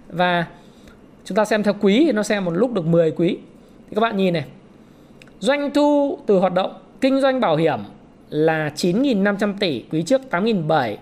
và 0.09 0.45
chúng 1.25 1.35
ta 1.35 1.45
xem 1.45 1.63
theo 1.63 1.73
quý 1.81 2.03
thì 2.05 2.11
nó 2.11 2.23
xem 2.23 2.45
một 2.45 2.51
lúc 2.51 2.73
được 2.73 2.85
10 2.85 3.11
quý. 3.11 3.37
Thì 3.89 3.95
các 3.95 4.01
bạn 4.01 4.17
nhìn 4.17 4.33
này. 4.33 4.45
Doanh 5.39 5.71
thu 5.73 6.19
từ 6.25 6.37
hoạt 6.37 6.53
động 6.53 6.73
kinh 7.01 7.21
doanh 7.21 7.39
bảo 7.39 7.55
hiểm 7.55 7.79
là 8.29 8.69
9.500 8.75 9.53
tỷ 9.59 9.83
quý 9.91 10.03
trước 10.03 10.21
8.700 10.31 10.95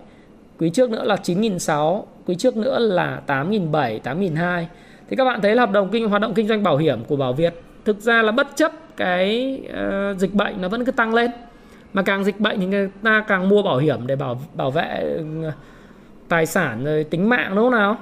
quý 0.60 0.70
trước 0.70 0.90
nữa 0.90 1.04
là 1.04 1.16
9.600 1.16 2.04
quý 2.26 2.36
trước 2.36 2.58
nữa 2.58 2.80
là 2.80 3.22
8.700 3.28 4.00
8.200 4.02 4.66
thì 5.10 5.16
các 5.16 5.26
bạn 5.26 5.42
thấy 5.42 5.56
là 5.56 5.62
hợp 5.62 5.72
đồng 5.72 5.90
kinh 5.92 6.10
hoạt 6.10 6.22
động 6.22 6.34
kinh 6.34 6.48
doanh 6.48 6.64
bảo 6.64 6.78
hiểm 6.78 7.04
của 7.08 7.16
Bảo 7.16 7.34
Việt 7.34 7.54
thực 7.86 8.00
ra 8.00 8.22
là 8.22 8.32
bất 8.32 8.48
chấp 8.56 8.72
cái 8.98 9.60
uh, 9.70 10.18
dịch 10.18 10.34
bệnh 10.34 10.62
nó 10.62 10.68
vẫn 10.68 10.86
cứ 10.86 10.92
tăng 10.92 11.14
lên. 11.14 11.32
Mà 11.94 12.02
càng 12.02 12.24
dịch 12.24 12.40
bệnh 12.40 12.60
thì 12.60 12.66
người 12.66 12.90
ta 13.04 13.26
càng 13.28 13.50
mua 13.50 13.62
bảo 13.62 13.78
hiểm 13.78 14.08
để 14.08 14.16
bảo 14.16 14.42
bảo 14.54 14.72
vệ 14.72 15.16
ừ, 15.18 15.52
tài 16.28 16.46
sản 16.46 16.86
rồi 16.86 17.04
tính 17.04 17.30
mạng 17.30 17.56
đúng 17.56 17.66
không 17.66 17.72
nào? 17.72 17.98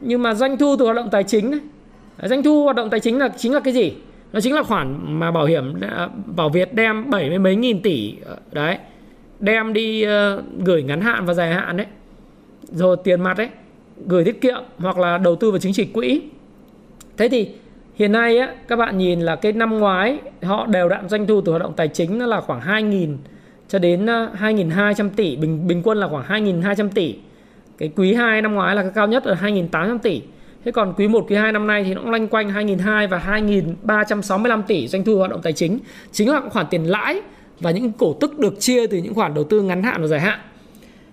Nhưng 0.00 0.22
mà 0.22 0.34
doanh 0.34 0.58
thu 0.58 0.76
từ 0.76 0.84
hoạt 0.84 0.96
động 0.96 1.08
tài 1.10 1.24
chính 1.24 1.50
đấy, 1.50 1.60
doanh 2.22 2.42
thu 2.42 2.64
hoạt 2.64 2.76
động 2.76 2.90
tài 2.90 3.00
chính 3.00 3.18
là 3.18 3.28
chính 3.36 3.54
là 3.54 3.60
cái 3.60 3.74
gì? 3.74 3.92
Nó 4.32 4.40
chính 4.40 4.54
là 4.54 4.62
khoản 4.62 5.18
mà 5.18 5.30
bảo 5.30 5.44
hiểm 5.44 5.74
à, 5.80 6.08
bảo 6.36 6.48
Việt 6.48 6.74
đem 6.74 7.10
bảy 7.10 7.28
mươi 7.28 7.38
mấy 7.38 7.56
nghìn 7.56 7.82
tỷ 7.82 8.14
ờ, 8.24 8.36
đấy 8.52 8.78
đem 9.40 9.72
đi 9.72 10.06
uh, 10.06 10.10
gửi 10.64 10.82
ngắn 10.82 11.00
hạn 11.00 11.26
và 11.26 11.34
dài 11.34 11.54
hạn 11.54 11.76
đấy. 11.76 11.86
Rồi 12.62 12.96
tiền 13.04 13.20
mặt 13.20 13.38
đấy 13.38 13.48
gửi 14.06 14.24
tiết 14.24 14.40
kiệm 14.40 14.62
hoặc 14.78 14.98
là 14.98 15.18
đầu 15.18 15.36
tư 15.36 15.50
vào 15.50 15.60
chính 15.60 15.72
trị 15.72 15.84
quỹ. 15.84 16.22
Thế 17.16 17.28
thì 17.28 17.48
hiện 17.94 18.12
nay 18.12 18.38
á, 18.38 18.54
các 18.68 18.76
bạn 18.76 18.98
nhìn 18.98 19.20
là 19.20 19.36
cái 19.36 19.52
năm 19.52 19.78
ngoái 19.78 20.18
họ 20.42 20.66
đều 20.66 20.88
đặn 20.88 21.08
doanh 21.08 21.26
thu 21.26 21.40
từ 21.40 21.52
hoạt 21.52 21.62
động 21.62 21.72
tài 21.76 21.88
chính 21.88 22.18
nó 22.18 22.26
là 22.26 22.40
khoảng 22.40 22.60
2.000 22.60 23.16
cho 23.68 23.78
đến 23.78 24.06
ờ, 24.06 24.30
2.200 24.40 25.10
tỷ 25.16 25.36
bình 25.36 25.66
bình 25.66 25.82
quân 25.84 25.98
là 25.98 26.08
khoảng 26.08 26.44
2.200 26.44 26.88
tỷ 26.94 27.14
cái 27.78 27.90
quý 27.96 28.14
2 28.14 28.42
năm 28.42 28.54
ngoái 28.54 28.76
là 28.76 28.82
cái 28.82 28.90
cao 28.94 29.06
nhất 29.06 29.24
ở 29.24 29.34
2.800 29.34 29.98
tỷ. 29.98 30.22
Thế 30.64 30.72
còn 30.72 30.94
quý 30.96 31.08
1 31.08 31.26
quý 31.28 31.36
2 31.36 31.52
năm 31.52 31.66
nay 31.66 31.84
thì 31.84 31.94
nó 31.94 32.00
cũng 32.00 32.10
loanh 32.10 32.28
quanh 32.28 32.48
2.200 32.48 33.08
và 33.08 33.40
2.365 33.86 34.62
tỷ 34.62 34.88
doanh 34.88 35.04
thu 35.04 35.16
hoạt 35.16 35.30
động 35.30 35.40
tài 35.42 35.52
chính. 35.52 35.78
Chính 36.12 36.30
là 36.30 36.40
khoản 36.50 36.66
tiền 36.70 36.84
lãi 36.84 37.20
và 37.60 37.70
những 37.70 37.92
cổ 37.92 38.16
tức 38.20 38.38
được 38.38 38.60
chia 38.60 38.86
từ 38.86 38.98
những 38.98 39.14
khoản 39.14 39.34
đầu 39.34 39.44
tư 39.44 39.62
ngắn 39.62 39.82
hạn 39.82 40.00
và 40.00 40.06
dài 40.06 40.20
hạn. 40.20 40.38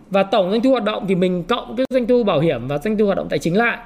Và 0.10 0.24
tổng 0.24 0.52
doanh 0.52 0.62
thu 0.62 0.72
hoạt 0.72 0.84
động 0.84 1.06
thì 1.08 1.16
mình 1.16 1.44
cộng 1.44 1.76
cái 1.76 1.86
doanh 1.90 2.08
thu 2.08 2.24
bảo 2.24 2.40
hiểm 2.40 2.68
và 2.68 2.78
doanh 2.78 2.98
thu 2.98 3.06
hoạt 3.06 3.18
động 3.18 3.28
tài 3.30 3.40
chính 3.40 3.58
lại. 3.58 3.78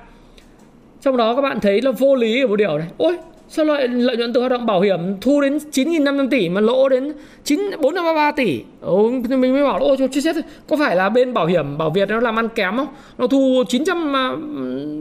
Trong 1.01 1.17
đó 1.17 1.35
các 1.35 1.41
bạn 1.41 1.59
thấy 1.59 1.81
là 1.81 1.91
vô 1.91 2.15
lý 2.15 2.41
ở 2.41 2.47
một 2.47 2.55
điều 2.55 2.77
này. 2.77 2.87
Ôi 2.97 3.17
sao 3.49 3.65
lợi 3.65 3.87
lợi 3.87 4.17
nhuận 4.17 4.33
từ 4.33 4.39
hoạt 4.39 4.51
động 4.51 4.65
bảo 4.65 4.81
hiểm 4.81 4.99
thu 5.21 5.41
đến 5.41 5.57
9.500 5.71 6.29
tỷ 6.29 6.49
mà 6.49 6.61
lỗ 6.61 6.89
đến 6.89 7.13
9 7.43 7.59
433 7.81 8.31
tỷ? 8.31 8.61
Ồ, 8.81 9.09
mình 9.29 9.53
mới 9.53 9.63
bảo 9.63 9.79
ôi 9.79 9.97
chết 10.11 10.21
chết 10.23 10.35
có 10.67 10.77
phải 10.77 10.95
là 10.95 11.09
bên 11.09 11.33
bảo 11.33 11.45
hiểm 11.45 11.77
bảo 11.77 11.89
Việt 11.89 12.09
nó 12.09 12.19
làm 12.19 12.39
ăn 12.39 12.49
kém 12.49 12.77
không? 12.77 12.87
Nó 13.17 13.27
thu 13.27 13.63
900 13.67 14.15
à, 14.15 14.31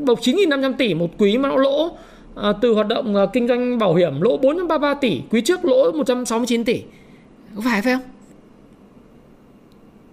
bộc 0.06 0.20
9.500 0.20 0.72
tỷ 0.72 0.94
một 0.94 1.11
quý 1.18 1.38
mà 1.38 1.48
nó 1.48 1.56
lỗ 1.56 1.90
à, 2.37 2.52
từ 2.61 2.72
hoạt 2.72 2.88
động 2.88 3.16
à, 3.16 3.26
kinh 3.32 3.48
doanh 3.48 3.78
bảo 3.78 3.94
hiểm 3.94 4.20
lỗ 4.20 4.37
433 4.37 4.94
tỷ 4.94 5.20
quý 5.30 5.40
trước 5.40 5.64
lỗ 5.64 5.92
169 5.92 6.64
tỷ. 6.64 6.82
Có 7.56 7.62
phải 7.64 7.82
phải 7.82 7.92
không? 7.92 8.02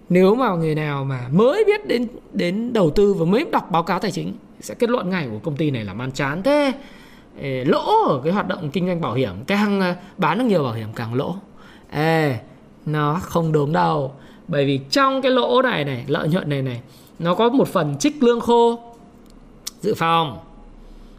Nếu 0.08 0.34
mà 0.34 0.54
người 0.54 0.74
nào 0.74 1.04
mà 1.04 1.20
mới 1.32 1.64
biết 1.64 1.86
đến 1.86 2.06
đến 2.32 2.72
đầu 2.72 2.90
tư 2.90 3.14
và 3.14 3.24
mới 3.24 3.46
đọc 3.52 3.70
báo 3.70 3.82
cáo 3.82 3.98
tài 3.98 4.10
chính 4.10 4.32
sẽ 4.60 4.74
kết 4.74 4.90
luận 4.90 5.10
ngay 5.10 5.28
của 5.30 5.38
công 5.42 5.56
ty 5.56 5.70
này 5.70 5.84
là 5.84 5.94
man 5.94 6.12
chán 6.12 6.42
thế 6.42 6.72
lỗ 7.42 8.08
ở 8.08 8.20
cái 8.24 8.32
hoạt 8.32 8.48
động 8.48 8.70
kinh 8.70 8.86
doanh 8.86 9.00
bảo 9.00 9.14
hiểm. 9.14 9.32
Càng 9.46 9.80
à, 9.80 9.96
bán 10.18 10.38
được 10.38 10.44
nhiều 10.44 10.62
bảo 10.62 10.72
hiểm 10.72 10.88
càng 10.94 11.14
lỗ. 11.14 11.36
Ê 11.90 12.38
nó 12.86 13.20
không 13.22 13.52
đúng 13.52 13.72
đâu 13.72 14.12
bởi 14.48 14.66
vì 14.66 14.80
trong 14.90 15.22
cái 15.22 15.32
lỗ 15.32 15.62
này 15.62 15.84
này 15.84 16.04
lợi 16.06 16.28
nhuận 16.28 16.48
này 16.48 16.62
này 16.62 16.80
nó 17.18 17.34
có 17.34 17.48
một 17.48 17.68
phần 17.68 17.96
trích 17.98 18.22
lương 18.22 18.40
khô. 18.40 18.80
Dự 19.80 19.94
phòng. 19.94 20.38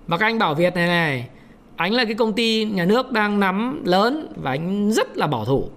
Và 0.07 0.17
các 0.17 0.25
anh 0.25 0.39
bảo 0.39 0.55
việt 0.55 0.75
này 0.75 0.87
này 0.87 1.27
anh 1.75 1.93
là 1.93 2.05
cái 2.05 2.13
công 2.13 2.33
ty 2.33 2.65
nhà 2.65 2.85
nước 2.85 3.11
đang 3.11 3.39
nắm 3.39 3.81
lớn 3.85 4.27
và 4.35 4.51
anh 4.51 4.91
rất 4.91 5.17
là 5.17 5.27
bảo 5.27 5.45
thủ. 5.45 5.69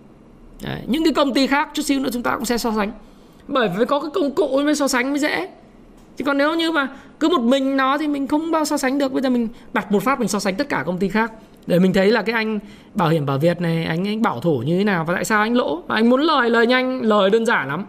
Đấy, 0.62 0.80
những 0.86 1.04
cái 1.04 1.12
công 1.12 1.34
ty 1.34 1.46
khác 1.46 1.68
chút 1.74 1.82
xíu 1.82 2.00
nữa 2.00 2.10
chúng 2.12 2.22
ta 2.22 2.36
cũng 2.36 2.44
sẽ 2.44 2.58
so 2.58 2.72
sánh. 2.76 2.92
Bởi 3.48 3.68
vì 3.68 3.84
có 3.84 4.00
cái 4.00 4.10
công 4.14 4.34
cụ 4.34 4.60
mới 4.64 4.74
so 4.74 4.88
sánh 4.88 5.10
mới 5.10 5.18
dễ 5.18 5.48
chứ 6.20 6.24
còn 6.24 6.38
nếu 6.38 6.54
như 6.54 6.72
mà 6.72 6.88
cứ 7.20 7.28
một 7.28 7.40
mình 7.40 7.76
nó 7.76 7.98
thì 7.98 8.08
mình 8.08 8.26
không 8.26 8.50
bao 8.50 8.64
so 8.64 8.76
sánh 8.76 8.98
được. 8.98 9.12
Bây 9.12 9.22
giờ 9.22 9.30
mình 9.30 9.48
đặt 9.72 9.92
một 9.92 10.02
phát 10.02 10.18
mình 10.18 10.28
so 10.28 10.38
sánh 10.38 10.54
tất 10.54 10.68
cả 10.68 10.82
công 10.86 10.98
ty 10.98 11.08
khác. 11.08 11.32
Để 11.66 11.78
mình 11.78 11.92
thấy 11.92 12.12
là 12.12 12.22
cái 12.22 12.34
anh 12.34 12.58
bảo 12.94 13.08
hiểm 13.08 13.26
bảo 13.26 13.38
Việt 13.38 13.60
này 13.60 13.84
anh 13.84 14.08
anh 14.08 14.22
bảo 14.22 14.40
thủ 14.40 14.58
như 14.58 14.78
thế 14.78 14.84
nào 14.84 15.04
và 15.04 15.14
tại 15.14 15.24
sao 15.24 15.40
anh 15.40 15.56
lỗ? 15.56 15.82
Và 15.86 15.94
anh 15.94 16.10
muốn 16.10 16.20
lời 16.20 16.50
lời 16.50 16.66
nhanh 16.66 17.02
lời 17.02 17.30
đơn 17.30 17.46
giản 17.46 17.68
lắm. 17.68 17.84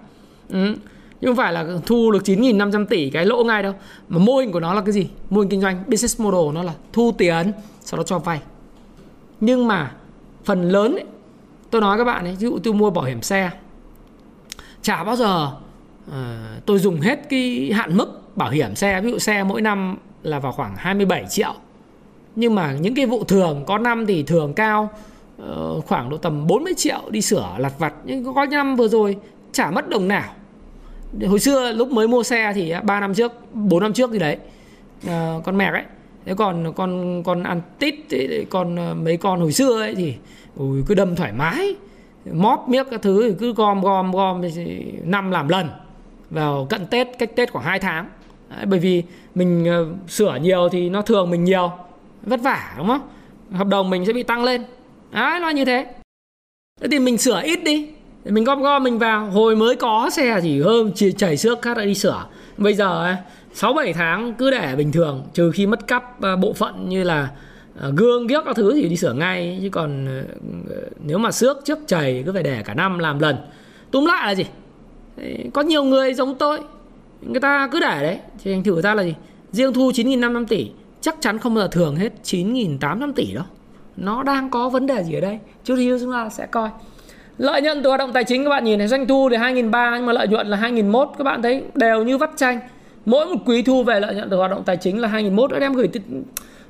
Ừ. 0.50 0.76
nhưng 1.22 1.30
không 1.30 1.36
phải 1.36 1.54
là 1.54 1.66
thu 1.86 2.12
được 2.12 2.24
9.500 2.24 2.86
tỷ 2.86 3.10
cái 3.10 3.26
lỗ 3.26 3.44
ngay 3.44 3.64
đâu. 3.64 3.74
Mà 4.10 4.18
mô 4.18 4.38
hình 4.38 4.52
của 4.52 4.60
nó 4.60 4.74
là 4.74 4.82
cái 4.82 4.92
gì? 4.92 5.10
Mô 5.30 5.42
hình 5.42 5.50
kinh 5.50 5.62
doanh 5.62 5.84
business 5.88 6.22
model 6.22 6.56
nó 6.56 6.64
là 6.64 6.74
thu 6.94 7.14
tiền 7.18 7.52
sau 7.82 7.98
đó 7.98 8.04
cho 8.04 8.20
vay. 8.20 8.42
Nhưng 9.40 9.68
mà 9.68 9.92
phần 10.44 10.70
lớn 10.70 10.96
ấy, 10.96 11.06
tôi 11.70 11.82
nói 11.82 11.98
các 11.98 12.04
bạn 12.04 12.26
ấy 12.26 12.36
ví 12.40 12.48
dụ 12.48 12.60
tôi 12.64 12.74
mua 12.74 12.90
bảo 12.90 13.06
hiểm 13.06 13.22
xe 13.22 13.52
chả 14.82 15.04
bao 15.04 15.16
giờ 15.16 15.52
uh, 16.08 16.14
tôi 16.66 16.80
dùng 16.80 17.02
hết 17.02 17.30
cái 17.30 17.72
hạn 17.74 17.98
mức 17.98 18.21
bảo 18.36 18.50
hiểm 18.50 18.76
xe 18.76 19.02
ví 19.02 19.12
dụ 19.12 19.20
xe 19.20 19.44
mỗi 19.44 19.62
năm 19.62 19.98
là 20.24 20.40
vào 20.40 20.52
khoảng 20.52 20.76
27 20.76 21.26
triệu. 21.30 21.54
Nhưng 22.36 22.56
mà 22.56 22.74
những 22.74 22.96
cái 22.96 23.06
vụ 23.06 23.24
thường 23.24 23.64
có 23.68 23.78
năm 23.78 24.06
thì 24.06 24.24
thường 24.24 24.54
cao 24.54 24.90
uh, 25.42 25.86
khoảng 25.86 26.10
độ 26.10 26.18
tầm 26.18 26.48
40 26.48 26.74
triệu 26.78 27.02
đi 27.10 27.22
sửa 27.22 27.56
lặt 27.58 27.74
vặt. 27.80 27.94
Nhưng 28.06 28.34
có 28.34 28.46
năm 28.46 28.76
vừa 28.76 28.88
rồi 28.88 29.18
chả 29.52 29.72
mất 29.72 29.90
đồng 29.90 30.08
nào. 30.08 30.34
Hồi 31.28 31.40
xưa 31.40 31.72
lúc 31.72 31.92
mới 31.92 32.08
mua 32.08 32.24
xe 32.24 32.52
thì 32.56 32.74
3 32.84 33.00
năm 33.00 33.14
trước 33.14 33.32
4 33.54 33.84
năm 33.84 33.94
trước 33.94 34.12
gì 34.12 34.20
đấy 34.20 34.38
uh, 35.08 35.44
con 35.44 35.58
mẹc 35.58 35.74
ấy. 35.74 35.84
Thế 36.26 36.34
còn 36.36 36.74
con 36.76 37.24
con 37.24 37.44
ăn 37.44 37.62
tít 37.80 37.96
con 38.50 38.76
ờ, 38.76 38.94
mấy 38.94 39.18
con 39.18 39.40
hồi 39.40 39.52
xưa 39.52 39.82
ấy 39.82 39.96
thì 39.96 40.16
ui, 40.56 40.84
cứ 40.88 40.94
đâm 40.94 41.16
thoải 41.16 41.32
mái 41.32 41.76
móp 42.34 42.70
miếc 42.70 42.88
các 42.92 43.02
thứ 43.02 43.30
thì 43.30 43.36
cứ 43.40 43.54
gom 43.54 43.82
gom 43.82 44.12
gom 44.12 44.42
năm 45.04 45.32
làm 45.32 45.48
lần 45.48 45.70
vào 46.30 46.68
cận 46.70 46.86
tết 46.86 47.08
cách 47.20 47.36
tết 47.36 47.52
khoảng 47.52 47.66
2 47.66 47.80
tháng. 47.80 48.10
Đấy, 48.56 48.66
bởi 48.66 48.80
vì 48.80 49.04
mình 49.36 49.66
ờ, 49.66 49.86
sửa 50.08 50.38
nhiều 50.42 50.70
thì 50.72 50.90
nó 50.90 51.02
thường 51.02 51.30
mình 51.30 51.44
nhiều. 51.44 51.72
Vất 52.24 52.42
vả 52.42 52.74
đúng 52.78 52.88
không? 52.88 53.02
Hợp 53.52 53.68
đồng 53.68 53.90
mình 53.90 54.06
sẽ 54.06 54.14
bị 54.14 54.24
tăng 54.24 54.44
lên. 54.44 54.64
Đấy 55.12 55.40
nó 55.40 55.50
như 55.50 55.66
thế. 55.66 55.86
Thế 56.82 56.88
thì 56.92 57.00
mình 57.00 57.18
sửa 57.18 57.42
ít 57.44 57.64
đi. 57.64 57.90
Mình 58.26 58.44
gom 58.44 58.62
gom 58.62 58.84
mình 58.84 59.00
vào. 59.00 59.26
Hồi 59.26 59.56
mới 59.56 59.76
có 59.76 60.10
xe 60.10 60.40
chỉ 60.44 60.62
hơn 60.62 60.92
chỉ 60.96 61.12
chảy 61.12 61.38
xước 61.38 61.62
khác 61.62 61.78
đã 61.78 61.86
đi 61.86 61.96
sửa. 61.96 62.26
Bây 62.58 62.74
giờ 62.74 63.16
sáu 63.54 63.74
bảy 63.74 63.94
tháng 63.94 64.34
cứ 64.34 64.52
để 64.52 64.76
bình 64.76 64.92
thường. 64.92 65.24
Trừ 65.34 65.52
khi 65.52 65.68
mất 65.68 65.88
cắp 65.88 66.22
ờ, 66.22 66.36
bộ 66.36 66.54
phận 66.54 66.90
như 66.90 67.04
là 67.04 67.30
ờ, 67.80 67.94
gương 67.98 68.28
ghiếc 68.28 68.46
các 68.46 68.56
thứ 68.56 68.74
thì 68.74 68.90
đi 68.90 68.98
sửa 68.98 69.14
ngay. 69.14 69.60
Chứ 69.62 69.70
còn 69.70 70.08
nếu 71.04 71.18
mà 71.18 71.32
xước 71.32 71.58
trước 71.66 71.80
chảy 71.88 72.24
cứ 72.26 72.34
phải 72.34 72.44
để 72.44 72.64
cả 72.66 72.74
năm 72.74 73.00
làm 73.00 73.20
lần. 73.20 73.36
Túm 73.92 74.06
lại 74.06 74.28
là 74.28 74.36
gì? 74.36 74.46
Có 75.54 75.62
nhiều 75.62 75.84
người 75.84 76.14
giống 76.14 76.36
tôi 76.36 76.60
người 77.22 77.40
ta 77.40 77.70
cứ 77.72 77.80
để 77.80 78.00
đấy. 78.02 78.20
Thì 78.44 78.52
thành 78.52 78.64
thử 78.64 78.82
ra 78.82 78.94
là 78.94 79.04
gì? 79.04 79.16
Riêng 79.52 79.74
thu 79.74 79.92
9.500 79.92 80.46
tỷ 80.46 80.70
chắc 81.02 81.16
chắn 81.22 81.38
không 81.38 81.54
bao 81.54 81.64
giờ 81.64 81.68
thường 81.72 81.96
hết 81.96 82.14
9.800 82.24 83.14
tỷ 83.14 83.34
đâu. 83.34 83.44
Nó 83.98 84.24
đang 84.24 84.50
có 84.50 84.70
vấn 84.70 84.88
đề 84.88 85.04
gì 85.04 85.14
ở 85.14 85.22
đây? 85.22 85.40
Chút 85.64 85.76
xíu 85.78 86.00
chúng 86.00 86.12
ta 86.12 86.30
sẽ 86.30 86.46
coi. 86.46 86.70
Lợi 87.38 87.62
nhuận 87.62 87.84
từ 87.84 87.90
hoạt 87.90 88.00
động 88.00 88.12
tài 88.14 88.24
chính 88.24 88.44
các 88.44 88.50
bạn 88.50 88.64
nhìn 88.64 88.80
này 88.80 88.88
doanh 88.88 89.08
thu 89.08 89.30
thì 89.30 89.38
2.300 89.38 89.96
nhưng 89.96 90.06
mà 90.06 90.14
lợi 90.14 90.28
nhuận 90.28 90.48
là 90.48 90.58
2.001 90.58 91.06
các 91.18 91.24
bạn 91.24 91.42
thấy 91.42 91.64
đều 91.76 92.04
như 92.04 92.18
vắt 92.18 92.30
chanh. 92.36 92.60
Mỗi 93.06 93.26
một 93.26 93.42
quý 93.46 93.62
thu 93.62 93.84
về 93.84 94.00
lợi 94.00 94.16
nhuận 94.16 94.30
từ 94.30 94.38
hoạt 94.38 94.52
động 94.52 94.64
tài 94.66 94.78
chính 94.78 95.00
là 95.00 95.08
2.001 95.08 95.48
đã 95.48 95.60
đem 95.60 95.74
gửi 95.74 95.90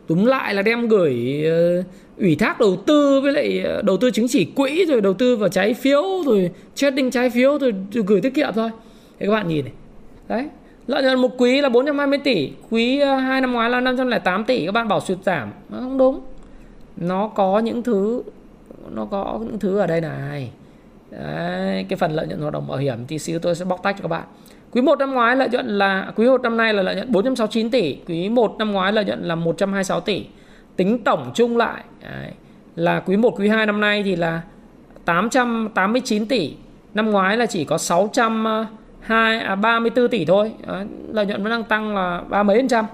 túm 0.07 0.25
lại 0.25 0.53
là 0.53 0.61
đem 0.61 0.87
gửi 0.87 1.43
uh, 1.79 1.85
ủy 2.17 2.35
thác 2.35 2.59
đầu 2.59 2.75
tư 2.75 3.21
với 3.21 3.33
lại 3.33 3.61
ờ, 3.65 3.81
đầu 3.81 3.97
tư 3.97 4.11
chứng 4.11 4.27
chỉ 4.27 4.45
quỹ 4.45 4.85
rồi 4.85 5.01
đầu 5.01 5.13
tư 5.13 5.35
vào 5.35 5.49
trái 5.49 5.73
phiếu 5.73 6.03
rồi 6.25 6.51
trading 6.75 7.11
trái 7.11 7.29
phiếu 7.29 7.57
rồi, 7.57 7.73
rồi 7.91 8.03
gửi 8.07 8.21
tiết 8.21 8.33
kiệm 8.33 8.49
thôi. 8.55 8.69
Thế 9.19 9.25
các 9.25 9.31
bạn 9.31 9.47
nhìn 9.47 9.65
này 9.65 9.73
đấy. 10.31 10.49
Lợi 10.87 11.03
nhuận 11.03 11.19
một 11.19 11.31
quý 11.37 11.61
là 11.61 11.69
420 11.69 12.19
tỷ 12.23 12.51
quý 12.69 12.99
ờ, 12.99 13.15
2 13.15 13.41
năm 13.41 13.53
ngoái 13.53 13.69
là 13.69 13.79
508 13.79 14.45
tỷ 14.45 14.65
các 14.65 14.71
bạn 14.71 14.87
bảo 14.87 14.99
sụt 14.99 15.23
giảm. 15.23 15.51
Nó 15.69 15.77
không 15.79 15.97
đúng. 15.97 16.21
Nó 16.97 17.27
có 17.27 17.59
những 17.59 17.83
thứ 17.83 18.23
nó 18.89 19.05
có 19.05 19.39
những 19.41 19.59
thứ 19.59 19.77
ở 19.77 19.87
đây 19.87 20.01
này. 20.01 20.51
Đấy, 21.11 21.85
cái 21.89 21.97
phần 21.97 22.11
lợi 22.11 22.27
nhuận 22.27 22.41
hoạt 22.41 22.53
động 22.53 22.67
bảo 22.67 22.77
hiểm 22.77 22.97
thì 23.07 23.19
xíu 23.19 23.39
tôi 23.39 23.55
sẽ 23.55 23.65
bóc 23.65 23.83
tách 23.83 23.95
cho 23.97 24.01
các 24.01 24.07
bạn. 24.07 24.23
Quý 24.71 24.81
1 24.81 24.99
năm 24.99 25.13
ngoái 25.13 25.35
lợi 25.35 25.49
nhuận 25.49 25.67
là 25.67 26.11
quý 26.15 26.27
1 26.27 26.41
năm 26.41 26.57
nay 26.57 26.73
là 26.73 26.83
lợi 26.83 26.95
nhuận 26.95 27.11
469 27.11 27.69
tỷ, 27.69 27.97
quý 28.07 28.29
1 28.29 28.55
năm 28.59 28.71
ngoái 28.71 28.93
lợi 28.93 29.05
nhuận 29.05 29.23
là 29.23 29.35
126 29.35 29.99
tỷ. 29.99 30.25
Tính 30.75 31.03
tổng 31.03 31.31
chung 31.35 31.57
lại 31.57 31.83
đấy, 32.01 32.31
là 32.75 32.99
quý 32.99 33.17
1 33.17 33.33
quý 33.39 33.47
2 33.47 33.65
năm 33.65 33.81
nay 33.81 34.03
thì 34.03 34.15
là 34.15 34.41
889 35.05 36.25
tỷ. 36.25 36.53
Năm 36.93 37.11
ngoái 37.11 37.37
là 37.37 37.45
chỉ 37.45 37.65
có 37.65 37.77
600 37.77 38.45
2 39.01 39.39
à, 39.39 39.55
34 39.55 40.07
tỷ 40.09 40.25
thôi. 40.25 40.51
Đấy, 40.67 40.85
lợi 41.11 41.25
nhuận 41.25 41.43
vẫn 41.43 41.51
đang 41.51 41.63
tăng 41.63 41.95
là 41.95 42.21
ba 42.29 42.43
mấy 42.43 42.57
phần 42.57 42.67
trăm. 42.67 42.85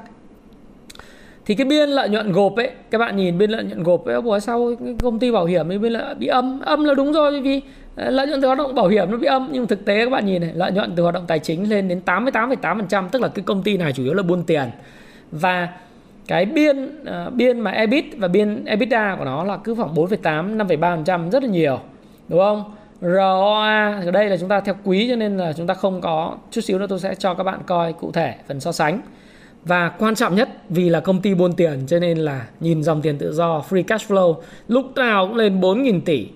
Thì 1.45 1.55
cái 1.55 1.65
biên 1.65 1.89
lợi 1.89 2.09
nhuận 2.09 2.31
gộp 2.31 2.55
ấy, 2.55 2.71
các 2.91 2.97
bạn 2.97 3.15
nhìn 3.15 3.37
biên 3.37 3.49
lợi 3.49 3.63
nhuận 3.63 3.83
gộp 3.83 4.05
ấy, 4.05 4.15
ủa 4.15 4.39
sau 4.39 4.71
công 5.03 5.19
ty 5.19 5.31
bảo 5.31 5.45
hiểm 5.45 5.71
ấy 5.71 5.79
biên 5.79 5.91
lợi 5.91 6.15
bị 6.15 6.27
âm, 6.27 6.59
âm 6.61 6.83
là 6.83 6.93
đúng 6.93 7.13
rồi 7.13 7.41
vì 7.41 7.61
à, 7.97 8.09
lợi 8.09 8.27
nhuận 8.27 8.41
từ 8.41 8.47
hoạt 8.47 8.57
động 8.57 8.75
bảo 8.75 8.87
hiểm 8.87 9.11
nó 9.11 9.17
bị 9.17 9.27
âm 9.27 9.49
nhưng 9.51 9.67
thực 9.67 9.85
tế 9.85 10.03
các 10.03 10.09
bạn 10.09 10.25
nhìn 10.25 10.41
này 10.41 10.51
lợi 10.55 10.71
nhuận 10.71 10.93
từ 10.95 11.03
hoạt 11.03 11.15
động 11.15 11.23
tài 11.27 11.39
chính 11.39 11.69
lên 11.69 11.87
đến 11.87 12.01
88,8% 12.05 13.09
tức 13.09 13.21
là 13.21 13.27
cái 13.27 13.43
công 13.43 13.63
ty 13.63 13.77
này 13.77 13.93
chủ 13.93 14.03
yếu 14.03 14.13
là 14.13 14.23
buôn 14.23 14.43
tiền 14.43 14.69
và 15.31 15.69
cái 16.27 16.45
biên 16.45 16.85
uh, 16.85 17.33
biên 17.33 17.59
mà 17.59 17.71
EBIT 17.71 18.05
và 18.17 18.27
biên 18.27 18.65
EBITDA 18.65 19.15
của 19.19 19.25
nó 19.25 19.43
là 19.43 19.57
cứ 19.57 19.75
khoảng 19.75 19.93
4,8 19.93 20.57
5,3% 20.57 21.29
rất 21.29 21.43
là 21.43 21.49
nhiều 21.49 21.79
đúng 22.27 22.39
không 22.39 22.63
ROA 23.01 24.01
ở 24.05 24.11
đây 24.11 24.29
là 24.29 24.37
chúng 24.37 24.49
ta 24.49 24.59
theo 24.59 24.75
quý 24.83 25.07
cho 25.09 25.15
nên 25.15 25.37
là 25.37 25.53
chúng 25.53 25.67
ta 25.67 25.73
không 25.73 26.01
có 26.01 26.37
chút 26.51 26.61
xíu 26.61 26.79
nữa 26.79 26.85
tôi 26.89 26.99
sẽ 26.99 27.15
cho 27.15 27.33
các 27.33 27.43
bạn 27.43 27.59
coi 27.67 27.93
cụ 27.93 28.11
thể 28.11 28.35
phần 28.47 28.59
so 28.59 28.71
sánh. 28.71 29.01
Và 29.65 29.89
quan 29.89 30.15
trọng 30.15 30.35
nhất 30.35 30.49
vì 30.69 30.89
là 30.89 30.99
công 30.99 31.21
ty 31.21 31.33
buôn 31.33 31.53
tiền 31.53 31.85
cho 31.87 31.99
nên 31.99 32.17
là 32.17 32.47
nhìn 32.59 32.83
dòng 32.83 33.01
tiền 33.01 33.17
tự 33.17 33.33
do 33.33 33.63
free 33.69 33.83
cash 33.83 34.11
flow 34.11 34.35
lúc 34.67 34.95
nào 34.95 35.27
cũng 35.27 35.35
lên 35.35 35.61
4.000 35.61 36.01
tỷ. 36.01 36.27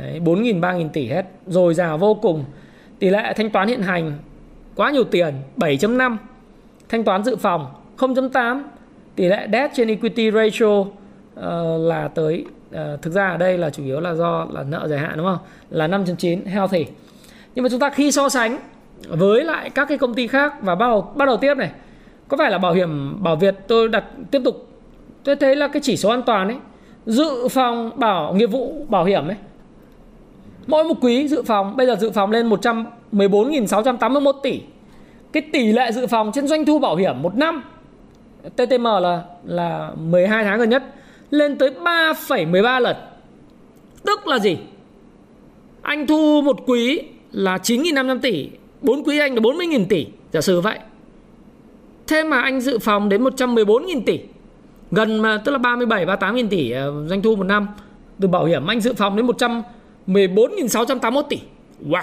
Đấy, 0.00 0.20
4.000, 0.24 0.60
3.000 0.60 0.88
tỷ 0.88 1.08
hết. 1.08 1.26
Rồi 1.46 1.74
rào 1.74 1.98
vô 1.98 2.14
cùng. 2.14 2.44
Tỷ 2.98 3.10
lệ 3.10 3.32
thanh 3.36 3.50
toán 3.50 3.68
hiện 3.68 3.82
hành 3.82 4.12
Quá 4.76 4.90
nhiều 4.90 5.04
tiền 5.04 5.34
7.5 5.56 6.16
Thanh 6.88 7.04
toán 7.04 7.24
dự 7.24 7.36
phòng 7.36 7.66
0.8 7.98 8.62
Tỷ 9.16 9.28
lệ 9.28 9.48
debt 9.52 9.70
trên 9.74 9.88
equity 9.88 10.30
ratio 10.30 10.66
uh, 10.66 10.88
Là 11.80 12.08
tới 12.14 12.44
Ờ, 12.72 12.96
thực 13.02 13.12
ra 13.12 13.28
ở 13.28 13.36
đây 13.36 13.58
là 13.58 13.70
chủ 13.70 13.84
yếu 13.84 14.00
là 14.00 14.14
do 14.14 14.46
là 14.50 14.62
nợ 14.62 14.86
dài 14.88 14.98
hạn 14.98 15.12
đúng 15.16 15.26
không? 15.26 15.38
Là 15.70 15.88
5.9 15.88 16.46
healthy. 16.46 16.86
Nhưng 17.54 17.62
mà 17.62 17.68
chúng 17.68 17.80
ta 17.80 17.90
khi 17.90 18.12
so 18.12 18.28
sánh 18.28 18.58
Với 19.08 19.44
lại 19.44 19.70
các 19.70 19.88
cái 19.88 19.98
công 19.98 20.14
ty 20.14 20.26
khác 20.26 20.54
Và 20.62 20.74
bắt 20.74 20.86
đầu, 20.86 21.12
bắt 21.16 21.26
đầu 21.26 21.36
tiếp 21.36 21.54
này 21.54 21.70
Có 22.28 22.36
phải 22.36 22.50
là 22.50 22.58
bảo 22.58 22.72
hiểm 22.72 23.22
Bảo 23.22 23.36
Việt 23.36 23.54
tôi 23.68 23.88
đặt 23.88 24.04
tiếp 24.30 24.42
tục 24.44 24.68
Tôi 25.24 25.36
thấy 25.36 25.56
là 25.56 25.68
cái 25.68 25.82
chỉ 25.82 25.96
số 25.96 26.10
an 26.10 26.22
toàn 26.22 26.48
ấy 26.48 26.56
Dự 27.06 27.48
phòng 27.48 27.90
bảo 27.96 28.34
nghiệp 28.34 28.46
vụ 28.46 28.86
bảo 28.88 29.04
hiểm 29.04 29.28
ấy 29.28 29.36
Mỗi 30.66 30.84
một 30.84 30.94
quý 31.00 31.28
dự 31.28 31.42
phòng 31.42 31.76
bây 31.76 31.86
giờ 31.86 31.96
dự 32.00 32.10
phòng 32.10 32.30
lên 32.30 32.48
114.681 32.48 34.32
tỷ. 34.42 34.60
Cái 35.32 35.42
tỷ 35.52 35.72
lệ 35.72 35.92
dự 35.92 36.06
phòng 36.06 36.30
trên 36.34 36.46
doanh 36.46 36.66
thu 36.66 36.78
bảo 36.78 36.96
hiểm 36.96 37.22
một 37.22 37.36
năm 37.36 37.62
TTM 38.56 38.84
là 38.84 39.22
là 39.44 39.90
12 39.96 40.44
tháng 40.44 40.58
gần 40.58 40.68
nhất 40.68 40.82
lên 41.32 41.58
tới 41.58 41.70
3,13 41.84 42.80
lần. 42.80 42.96
Tức 44.06 44.26
là 44.26 44.38
gì? 44.38 44.56
Anh 45.82 46.06
thu 46.06 46.42
một 46.42 46.56
quý 46.66 47.00
là 47.32 47.56
9.500 47.56 48.20
tỷ, 48.20 48.48
4 48.80 49.04
quý 49.04 49.18
anh 49.18 49.34
là 49.34 49.40
40.000 49.40 49.84
tỷ, 49.88 50.06
giả 50.32 50.40
sử 50.40 50.60
vậy. 50.60 50.78
Thế 52.06 52.24
mà 52.24 52.40
anh 52.40 52.60
dự 52.60 52.78
phòng 52.78 53.08
đến 53.08 53.24
114.000 53.24 54.02
tỷ. 54.06 54.20
Gần 54.90 55.18
mà 55.22 55.38
tức 55.44 55.52
là 55.52 55.58
37 55.58 56.06
38.000 56.06 56.48
tỷ 56.48 56.70
ờ, 56.70 57.06
doanh 57.08 57.22
thu 57.22 57.36
một 57.36 57.44
năm 57.44 57.68
từ 58.20 58.28
bảo 58.28 58.44
hiểm 58.44 58.66
anh 58.66 58.80
dự 58.80 58.92
phòng 58.94 59.16
đến 59.16 59.26
114.681 60.06 61.22
tỷ 61.22 61.38
Wow 61.88 62.02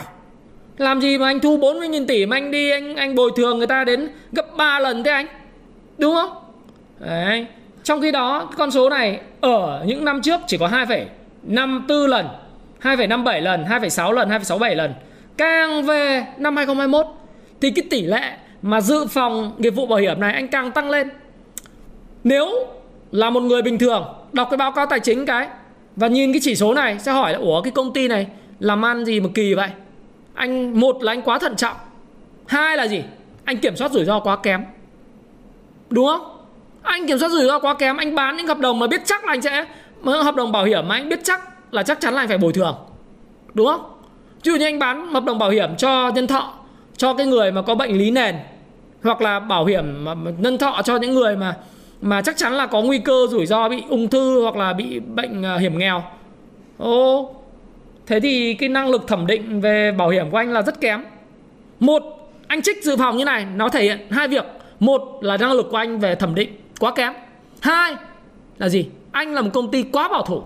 Làm 0.78 1.02
gì 1.02 1.18
mà 1.18 1.26
anh 1.26 1.40
thu 1.40 1.58
40.000 1.58 2.06
tỷ 2.06 2.26
mà 2.26 2.36
anh 2.36 2.52
đi 2.52 2.70
anh 2.70 2.96
anh 2.96 3.16
bồi 3.16 3.32
thường 3.36 3.58
người 3.58 3.68
ta 3.68 3.84
đến 3.84 4.10
gấp 4.32 4.58
3 4.58 4.80
lần 4.80 5.04
thế 5.04 5.12
anh 5.12 5.28
Đúng 5.98 6.16
không 6.16 6.30
Đấy 7.00 7.46
trong 7.84 8.02
khi 8.02 8.12
đó 8.12 8.50
con 8.58 8.72
số 8.72 8.90
này 8.90 9.20
ở 9.42 9.84
những 9.86 10.06
năm 10.06 10.22
trước 10.22 10.42
chỉ 10.48 10.58
có 10.58 10.68
2,54 10.68 12.08
lần 12.08 12.28
2,57 12.82 13.42
lần 13.42 13.64
2,6 13.64 14.12
lần 14.12 14.30
2,67 14.30 14.76
lần. 14.76 14.94
Càng 15.38 15.84
về 15.84 16.26
năm 16.38 16.56
2021 16.56 17.06
Thì 17.62 17.72
cái 17.72 17.86
tỷ 17.90 18.02
lệ 18.02 18.34
mà 18.62 18.82
dự 18.82 19.06
phòng 19.08 19.56
nghiệp 19.58 19.70
vụ 19.70 19.86
bảo 19.86 20.00
hiểm 20.00 20.20
này 20.20 20.34
anh 20.34 20.48
càng 20.48 20.72
tăng 20.72 20.90
lên. 20.90 21.10
Nếu 22.24 22.50
là 23.12 23.30
một 23.30 23.40
người 23.40 23.62
bình 23.62 23.78
thường 23.78 24.04
Đọc 24.34 24.48
cái 24.52 24.58
báo 24.58 24.72
cáo 24.72 24.86
tài 24.86 25.00
chính 25.00 25.26
cái 25.26 25.48
và 25.96 26.08
nhìn 26.08 26.34
cái 26.34 26.40
chỉ 26.44 26.56
số 26.56 26.74
này 26.74 27.00
sẽ 27.00 27.12
hỏi 27.12 27.34
là 27.34 27.40
ủa 27.40 27.62
cái 27.62 27.72
công 27.72 27.94
ty 27.94 28.08
này 28.08 28.28
làm 28.60 28.86
ăn 28.86 29.06
gì 29.06 29.20
mà 29.20 29.30
kỳ 29.34 29.54
vậy? 29.54 29.70
Anh 30.34 30.80
một 30.80 31.04
là 31.04 31.12
anh 31.12 31.22
quá 31.22 31.40
thận 31.40 31.56
trọng 31.56 31.76
hai 32.48 32.78
là 32.78 32.88
gì? 32.88 33.04
Anh 33.46 33.58
kiểm 33.58 33.76
soát 33.76 33.92
rủi 33.92 34.06
ro 34.06 34.20
quá 34.20 34.36
kém. 34.36 34.66
Đúng 35.90 36.06
không? 36.06 36.39
Anh 36.82 37.08
kiểm 37.08 37.20
soát 37.20 37.30
rủi 37.30 37.46
ro 37.46 37.60
quá 37.60 37.74
kém, 37.74 37.98
anh 37.98 38.16
bán 38.16 38.38
những 38.38 38.48
hợp 38.48 38.60
đồng 38.60 38.80
mà 38.80 38.88
biết 38.88 39.02
chắc 39.06 39.26
là 39.26 39.34
anh 39.34 39.42
sẽ 39.42 39.66
hợp 40.04 40.36
đồng 40.36 40.52
bảo 40.52 40.66
hiểm 40.66 40.88
mà 40.88 40.96
anh 40.96 41.10
biết 41.10 41.20
chắc 41.24 41.42
là 41.74 41.84
chắc 41.84 42.00
chắn 42.00 42.14
là 42.14 42.22
anh 42.22 42.28
phải 42.28 42.38
bồi 42.38 42.54
thường. 42.54 42.76
Đúng 43.54 43.68
không? 43.68 43.82
Chứ 44.42 44.56
như 44.56 44.66
anh 44.66 44.80
bán 44.80 45.14
hợp 45.14 45.24
đồng 45.24 45.40
bảo 45.40 45.50
hiểm 45.50 45.76
cho 45.78 46.12
nhân 46.16 46.28
thọ, 46.28 46.54
cho 46.98 47.14
cái 47.14 47.28
người 47.28 47.52
mà 47.52 47.62
có 47.62 47.76
bệnh 47.76 47.98
lý 47.98 48.12
nền, 48.12 48.36
hoặc 49.04 49.22
là 49.22 49.40
bảo 49.40 49.66
hiểm 49.66 50.06
nhân 50.40 50.58
thọ 50.58 50.82
cho 50.86 50.98
những 50.98 51.14
người 51.14 51.36
mà 51.36 51.56
mà 52.02 52.22
chắc 52.22 52.38
chắn 52.38 52.54
là 52.54 52.66
có 52.66 52.82
nguy 52.82 53.00
cơ 53.00 53.28
rủi 53.30 53.46
ro 53.46 53.70
bị 53.70 53.84
ung 53.90 54.08
thư 54.08 54.42
hoặc 54.42 54.56
là 54.56 54.74
bị 54.74 55.00
bệnh 55.00 55.44
à, 55.44 55.58
hiểm 55.58 55.78
nghèo. 55.78 56.04
Ô, 56.78 57.32
thế 58.08 58.20
thì 58.20 58.54
cái 58.54 58.70
năng 58.70 58.90
lực 58.90 59.08
thẩm 59.08 59.28
định 59.28 59.62
về 59.62 59.92
bảo 59.92 60.10
hiểm 60.10 60.32
của 60.32 60.38
anh 60.38 60.54
là 60.54 60.62
rất 60.62 60.82
kém. 60.82 61.04
Một, 61.80 62.04
anh 62.48 62.62
trích 62.62 62.84
dự 62.84 62.98
phòng 62.98 63.18
như 63.18 63.26
này, 63.26 63.46
nó 63.56 63.70
thể 63.70 63.84
hiện 63.84 64.08
hai 64.12 64.28
việc. 64.28 64.46
Một 64.80 65.02
là 65.22 65.38
năng 65.38 65.52
lực 65.52 65.68
của 65.72 65.78
anh 65.78 66.00
về 66.00 66.16
thẩm 66.16 66.36
định 66.36 66.50
quá 66.80 66.92
kém. 66.92 67.14
Hai 67.60 67.96
là 68.58 68.70
gì? 68.70 68.86
Anh 69.12 69.34
là 69.34 69.42
một 69.42 69.50
công 69.54 69.72
ty 69.72 69.84
quá 69.84 70.08
bảo 70.08 70.24
thủ. 70.24 70.44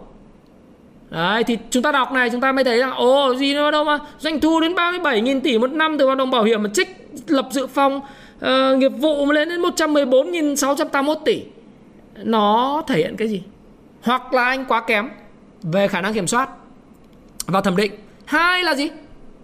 Đấy 1.09 1.43
thì 1.43 1.57
chúng 1.69 1.83
ta 1.83 1.91
đọc 1.91 2.11
này 2.11 2.29
chúng 2.29 2.41
ta 2.41 2.51
mới 2.51 2.63
thấy 2.63 2.79
rằng 2.79 2.91
ồ 2.91 3.35
gì 3.35 3.53
nữa 3.53 3.71
đâu 3.71 3.83
mà 3.83 3.99
doanh 4.19 4.39
thu 4.39 4.59
đến 4.59 4.73
37.000 4.73 5.41
tỷ 5.41 5.57
một 5.57 5.71
năm 5.71 5.97
từ 5.97 6.05
hoạt 6.05 6.17
động 6.17 6.31
bảo 6.31 6.43
hiểm 6.43 6.63
mà 6.63 6.69
trích 6.73 6.87
lập 7.27 7.47
dự 7.51 7.67
phòng 7.67 8.01
uh, 8.45 8.77
nghiệp 8.77 8.91
vụ 8.97 9.25
mà 9.25 9.33
lên 9.33 9.49
đến 9.49 9.61
114.681 9.61 11.15
tỷ. 11.25 11.43
Nó 12.23 12.83
thể 12.87 12.97
hiện 12.97 13.15
cái 13.17 13.27
gì? 13.27 13.43
Hoặc 14.03 14.33
là 14.33 14.45
anh 14.45 14.65
quá 14.65 14.81
kém 14.81 15.09
về 15.63 15.87
khả 15.87 16.01
năng 16.01 16.13
kiểm 16.13 16.27
soát 16.27 16.49
và 17.45 17.61
thẩm 17.61 17.75
định. 17.75 17.91
Hai 18.25 18.63
là 18.63 18.75
gì? 18.75 18.89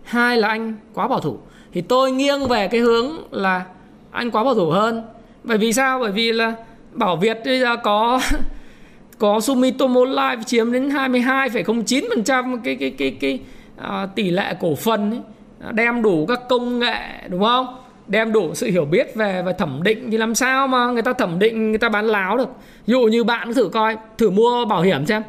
Hai 0.04 0.38
là 0.38 0.48
anh 0.48 0.76
quá 0.94 1.08
bảo 1.08 1.20
thủ. 1.20 1.38
Thì 1.74 1.82
tôi 1.82 2.12
nghiêng 2.12 2.48
về 2.48 2.68
cái 2.68 2.82
hướng 2.82 3.12
là 3.32 3.66
anh 4.12 4.32
quá 4.32 4.44
bảo 4.44 4.56
thủ 4.56 4.70
hơn. 4.70 5.04
Bởi 5.44 5.58
vì 5.58 5.74
sao? 5.74 6.00
Bởi 6.00 6.12
vì 6.12 6.32
là 6.32 6.54
bảo 6.92 7.16
việt 7.16 7.40
bây 7.46 7.60
giờ 7.60 7.78
có 7.78 8.22
có 9.18 9.40
Sumitomo 9.40 10.02
Life 10.02 10.44
chiếm 10.44 10.72
đến 10.72 10.90
22,09% 10.90 12.60
cái 12.64 12.76
cái 12.76 12.90
cái 12.98 13.18
cái 13.22 13.40
uh, 13.80 14.16
tỷ 14.16 14.32
lệ 14.32 14.54
cổ 14.60 14.76
phần 14.76 15.12
ấy, 15.12 15.20
à, 15.60 15.72
đem 15.72 16.02
đủ 16.02 16.26
các 16.26 16.40
công 16.50 16.80
nghệ 16.80 17.00
đúng 17.28 17.44
không? 17.44 17.76
đem 18.10 18.32
đủ 18.32 18.54
sự 18.54 18.68
hiểu 18.68 18.86
biết 18.86 19.16
về 19.16 19.42
và 19.42 19.54
thẩm 19.54 19.84
định 19.84 20.12
thì 20.12 20.18
làm 20.18 20.36
sao 20.36 20.68
mà 20.68 20.92
người 20.92 21.02
ta 21.02 21.14
thẩm 21.14 21.40
định 21.40 21.70
người 21.70 21.78
ta 21.78 21.90
bán 21.90 22.06
láo 22.06 22.38
được. 22.38 22.50
Ví 22.86 22.92
dụ 22.92 23.02
như 23.02 23.24
bạn 23.24 23.54
thử 23.54 23.70
coi 23.70 23.98
thử 24.18 24.30
mua 24.30 24.66
bảo 24.66 24.82
hiểm 24.82 25.06
xem. 25.06 25.24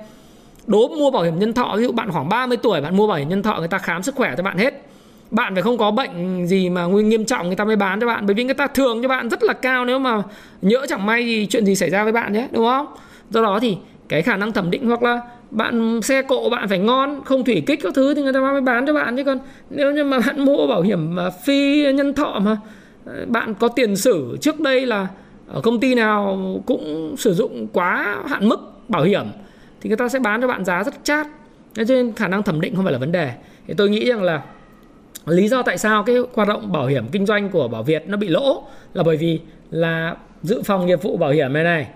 Đố 0.67 0.89
mua 0.89 1.11
bảo 1.11 1.23
hiểm 1.23 1.39
nhân 1.39 1.53
thọ 1.53 1.75
ví 1.77 1.83
dụ 1.83 1.93
bạn 1.93 2.11
khoảng 2.13 2.29
30 2.29 2.57
tuổi 2.57 2.81
bạn 2.81 2.97
mua 2.97 3.07
bảo 3.07 3.19
hiểm 3.19 3.29
nhân 3.29 3.43
thọ 3.43 3.59
người 3.59 3.69
ta 3.69 3.79
khám 3.79 4.03
sức 4.03 4.15
khỏe 4.15 4.35
cho 4.37 4.43
bạn 4.43 4.59
hết 4.59 4.90
bạn 5.31 5.55
phải 5.55 5.63
không 5.63 5.79
có 5.79 5.91
bệnh 5.91 6.47
gì 6.47 6.71
mà 6.71 6.85
nguyên 6.85 7.09
nghiêm 7.09 7.25
trọng 7.25 7.47
người 7.47 7.57
ta 7.57 7.65
mới 7.65 7.77
bán 7.77 8.01
cho 8.01 8.07
bạn. 8.07 8.27
Bởi 8.27 8.35
vì 8.35 8.45
người 8.45 8.55
ta 8.55 8.67
thường 8.67 9.03
cho 9.03 9.09
bạn 9.09 9.29
rất 9.29 9.43
là 9.43 9.53
cao 9.53 9.85
nếu 9.85 9.99
mà 9.99 10.23
nhỡ 10.63 10.87
chẳng 10.89 11.07
may 11.07 11.27
gì 11.27 11.47
chuyện 11.47 11.67
gì 11.67 11.75
xảy 11.75 11.91
ra 11.91 12.03
với 12.03 12.13
bạn 12.13 12.33
nhé, 12.33 12.49
đúng 12.53 12.65
không? 12.65 12.87
Do 13.31 13.43
đó 13.43 13.59
thì 13.63 13.77
cái 14.09 14.23
khả 14.23 14.37
năng 14.37 14.53
thẩm 14.53 14.71
định 14.71 14.87
hoặc 14.87 15.03
là 15.03 15.21
bạn 15.51 16.03
xe 16.03 16.23
cộ 16.23 16.49
bạn 16.51 16.69
phải 16.69 16.79
ngon, 16.79 17.21
không 17.25 17.45
thủy 17.45 17.63
kích 17.67 17.81
các 17.83 17.95
thứ 17.95 18.15
thì 18.15 18.23
người 18.23 18.33
ta 18.33 18.41
mới 18.41 18.61
bán 18.61 18.87
cho 18.87 18.93
bạn. 18.93 19.17
Chứ 19.17 19.25
còn 19.25 19.39
nếu 19.71 19.93
như 19.93 20.05
mà 20.05 20.19
bạn 20.27 20.45
mua 20.45 20.67
bảo 20.67 20.83
hiểm 20.83 21.17
phi 21.45 21.93
nhân 21.93 22.15
thọ 22.15 22.41
mà 22.45 22.57
ờ, 23.05 23.25
bạn 23.27 23.55
có 23.55 23.69
tiền 23.69 23.97
sử 23.97 24.37
trước 24.41 24.61
đây 24.61 24.87
là 24.87 25.09
ở 25.49 25.61
công 25.61 25.81
ty 25.81 25.95
nào 25.95 26.39
cũng 26.67 27.15
sử 27.19 27.35
dụng 27.35 27.67
quá 27.73 28.17
hạn 28.29 28.49
mức 28.49 28.61
bảo 28.89 29.03
hiểm 29.03 29.25
thì 29.81 29.89
người 29.89 29.97
ta 29.97 30.09
sẽ 30.09 30.19
bán 30.19 30.41
cho 30.41 30.47
bạn 30.47 30.65
giá 30.65 30.85
rất 30.85 30.95
chát. 31.05 31.27
Cho 31.75 31.83
nên 31.89 32.13
khả 32.13 32.29
năng 32.29 32.43
thẩm 32.43 32.61
định 32.61 32.75
không 32.75 32.85
phải 32.85 32.93
là 32.93 32.99
vấn 32.99 33.13
đề. 33.13 33.33
Thì 33.67 33.75
tôi 33.77 33.91
nghĩ 33.91 34.09
rằng 34.09 34.23
là 34.23 34.43
lý 35.27 35.49
do 35.49 35.63
tại 35.63 35.79
sao 35.79 36.03
cái 36.03 36.17
hoạt 36.35 36.49
động 36.49 36.73
bảo 36.73 36.87
hiểm 36.87 37.07
kinh 37.13 37.27
doanh 37.27 37.49
của 37.49 37.69
bảo 37.69 37.83
việt 37.83 38.05
nó 38.07 38.17
bị 38.17 38.29
lỗ 38.29 38.63
là 38.95 39.03
bởi 39.03 39.17
vì 39.17 39.41
là 39.71 40.17
dự 40.43 40.63
phòng 40.63 40.87
nghiệp 40.87 41.03
vụ 41.03 41.17
bảo 41.17 41.31
hiểm 41.31 41.53
này 41.53 41.65
này 41.65 41.87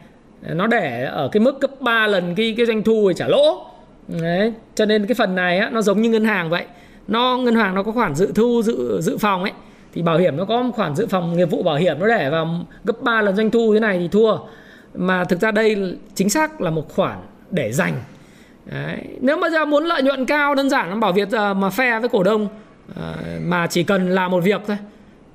nó 0.49 0.66
để 0.66 1.05
ở 1.05 1.29
cái 1.33 1.41
mức 1.41 1.61
gấp 1.61 1.81
3 1.81 2.07
lần 2.07 2.35
cái 2.35 2.55
cái 2.57 2.66
doanh 2.66 2.83
thu 2.83 3.09
thì 3.09 3.14
trả 3.18 3.29
lỗ. 3.29 3.66
Đấy, 4.09 4.53
cho 4.75 4.87
nên 4.87 5.07
cái 5.07 5.14
phần 5.14 5.35
này 5.35 5.59
á, 5.59 5.70
nó 5.72 5.83
giống 5.83 6.03
như 6.03 6.11
ngân 6.11 6.25
hàng 6.25 6.51
vậy. 6.51 6.64
Nó 7.09 7.39
ngân 7.39 7.55
hàng 7.55 7.75
nó 7.75 7.83
có 7.83 7.93
khoản 7.93 8.14
dự 8.14 8.33
thu 8.35 8.62
dự 8.62 9.01
dự 9.01 9.18
phòng 9.18 9.43
ấy. 9.43 9.53
Thì 9.95 10.03
bảo 10.03 10.18
hiểm 10.18 10.37
nó 10.37 10.45
có 10.45 10.62
một 10.62 10.72
khoản 10.75 10.95
dự 10.95 11.07
phòng 11.07 11.37
nghiệp 11.37 11.51
vụ 11.51 11.62
bảo 11.62 11.77
hiểm 11.77 11.99
nó 11.99 12.09
để 12.09 12.31
vào 12.31 12.66
gấp 12.85 13.03
3 13.03 13.22
lần 13.22 13.37
doanh 13.37 13.51
thu 13.51 13.75
thế 13.75 13.81
này 13.81 13.99
thì 13.99 14.09
thua. 14.09 14.39
Mà 14.95 15.25
thực 15.25 15.41
ra 15.41 15.51
đây 15.51 15.97
chính 16.14 16.31
xác 16.31 16.61
là 16.61 16.70
một 16.70 16.95
khoản 16.95 17.18
để 17.51 17.72
dành. 17.72 17.95
Đấy. 18.72 18.99
nếu 19.20 19.37
mà 19.37 19.49
ra 19.49 19.64
muốn 19.64 19.85
lợi 19.85 20.03
nhuận 20.03 20.27
cao 20.27 20.55
đơn 20.55 20.70
giản 20.70 20.89
là 20.89 20.95
bảo 20.95 21.12
Việt 21.12 21.29
mà 21.57 21.70
phe 21.70 22.01
với 22.01 22.09
cổ 22.09 22.22
đông 22.22 22.49
à, 22.97 23.14
mà 23.43 23.66
chỉ 23.66 23.82
cần 23.82 24.11
làm 24.11 24.30
một 24.30 24.45
việc 24.45 24.61
thôi. 24.66 24.76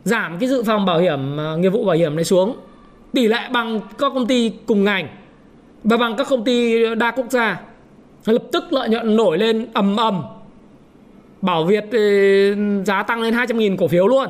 Giảm 0.04 0.38
cái 0.40 0.50
dự 0.50 0.64
phòng 0.64 0.86
bảo 0.86 1.00
hiểm 1.00 1.38
ờ, 1.38 1.58
nghiệp 1.58 1.70
vụ 1.70 1.86
bảo 1.86 1.96
hiểm 1.96 2.16
này 2.16 2.26
xuống. 2.26 2.56
Tỷ 3.14 3.28
lệ 3.28 3.50
bằng 3.52 3.80
các 3.98 4.12
công 4.14 4.28
ty 4.28 4.52
cùng 4.66 4.84
ngành 4.84 5.08
và 5.84 5.98
bằng 5.98 6.16
các 6.18 6.28
công 6.30 6.44
ty 6.44 6.86
đa 6.96 7.12
quốc 7.12 7.26
gia 7.30 7.62
lập 8.26 8.44
tức 8.52 8.74
lợi 8.74 8.90
nhuận 8.90 9.16
nổi 9.16 9.38
lên 9.38 9.68
ầm 9.74 9.98
ầm. 9.98 10.24
Bảo 11.42 11.64
Việt 11.64 11.86
ờ, 11.92 12.00
giá 12.86 13.04
tăng 13.04 13.22
lên 13.22 13.34
200 13.34 13.58
nghìn 13.58 13.78
cổ 13.78 13.88
phiếu 13.88 14.08
luôn. 14.08 14.30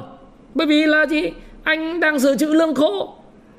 Bởi 0.55 0.67
vì 0.67 0.85
là 0.85 1.05
gì? 1.05 1.31
Anh 1.63 1.99
đang 1.99 2.19
dự 2.19 2.37
trữ 2.37 2.53
lương 2.53 2.75
khô 2.75 3.15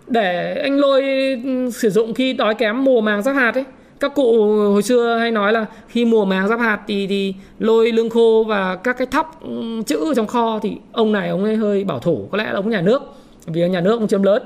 để 0.07 0.61
anh 0.63 0.79
lôi 0.79 1.03
ừ, 1.45 1.71
sử 1.71 1.91
dụng 1.91 2.15
khi 2.15 2.33
đói 2.33 2.55
kém 2.55 2.85
mùa 2.85 3.01
màng 3.01 3.23
giáp 3.23 3.37
hạt 3.37 3.55
ấy 3.55 3.65
các 4.01 4.15
cụ 4.15 4.47
hồi 4.73 4.83
xưa 4.83 5.17
hay 5.17 5.31
nói 5.31 5.53
là 5.53 5.67
khi 5.89 6.05
mùa 6.05 6.25
màng 6.25 6.49
giáp 6.49 6.61
hạt 6.61 6.81
thì 6.87 7.07
thì 7.07 7.35
lôi 7.59 7.93
lương 7.93 8.11
khô 8.11 8.45
và 8.49 8.77
các 8.77 8.99
cái 8.99 9.07
thóc 9.11 9.41
ừ, 9.43 9.83
chữ 9.87 10.15
trong 10.17 10.27
kho 10.27 10.59
thì 10.63 10.77
ông 10.93 11.13
này 11.13 11.29
ông 11.29 11.45
ấy 11.45 11.57
hơi 11.57 11.85
bảo 11.85 11.99
thủ, 11.99 12.29
có 12.31 12.39
lẽ 12.39 12.45
là 12.45 12.53
ông 12.53 12.71
nhà 12.71 12.81
nước, 12.81 13.03
vì 13.47 13.69
nhà 13.69 13.81
nước 13.81 13.99
ông 13.99 14.09
chiếm 14.09 14.23
lớn. 14.23 14.43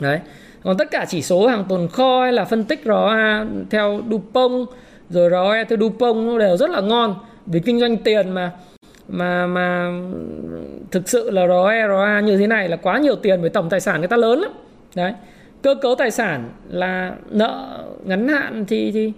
Đấy. 0.00 0.20
Còn 0.64 0.76
tất 0.76 0.90
cả 0.90 1.06
chỉ 1.08 1.22
số 1.22 1.46
hàng 1.46 1.64
tồn 1.68 1.88
kho 1.88 2.22
hay 2.22 2.32
là 2.32 2.44
phân 2.44 2.64
tích 2.64 2.80
ROA 2.84 3.46
theo 3.70 4.00
Dupont, 4.10 4.68
rồi 5.10 5.30
ROE 5.30 5.64
theo 5.64 5.78
Dupont 5.80 6.38
đều 6.38 6.56
rất 6.56 6.70
là 6.70 6.80
ngon. 6.80 7.14
Vì 7.46 7.60
kinh 7.60 7.80
doanh 7.80 7.96
tiền 7.96 8.30
mà 8.30 8.52
mà 9.08 9.46
mà 9.46 9.92
thực 10.90 11.08
sự 11.08 11.30
là 11.30 11.46
ROE 11.46 11.88
ROA 11.88 12.20
như 12.20 12.36
thế 12.36 12.46
này 12.46 12.68
là 12.68 12.76
quá 12.76 12.98
nhiều 12.98 13.16
tiền 13.16 13.40
với 13.40 13.50
tổng 13.50 13.68
tài 13.70 13.80
sản 13.80 14.00
người 14.00 14.08
ta 14.08 14.16
lớn 14.16 14.40
lắm. 14.40 14.52
Đấy 14.94 15.12
cơ 15.62 15.74
cấu 15.74 15.94
tài 15.94 16.10
sản 16.10 16.50
là 16.68 17.14
nợ 17.30 17.84
ngắn 18.04 18.28
hạn 18.28 18.64
thì 18.68 18.92
thì 18.92 19.12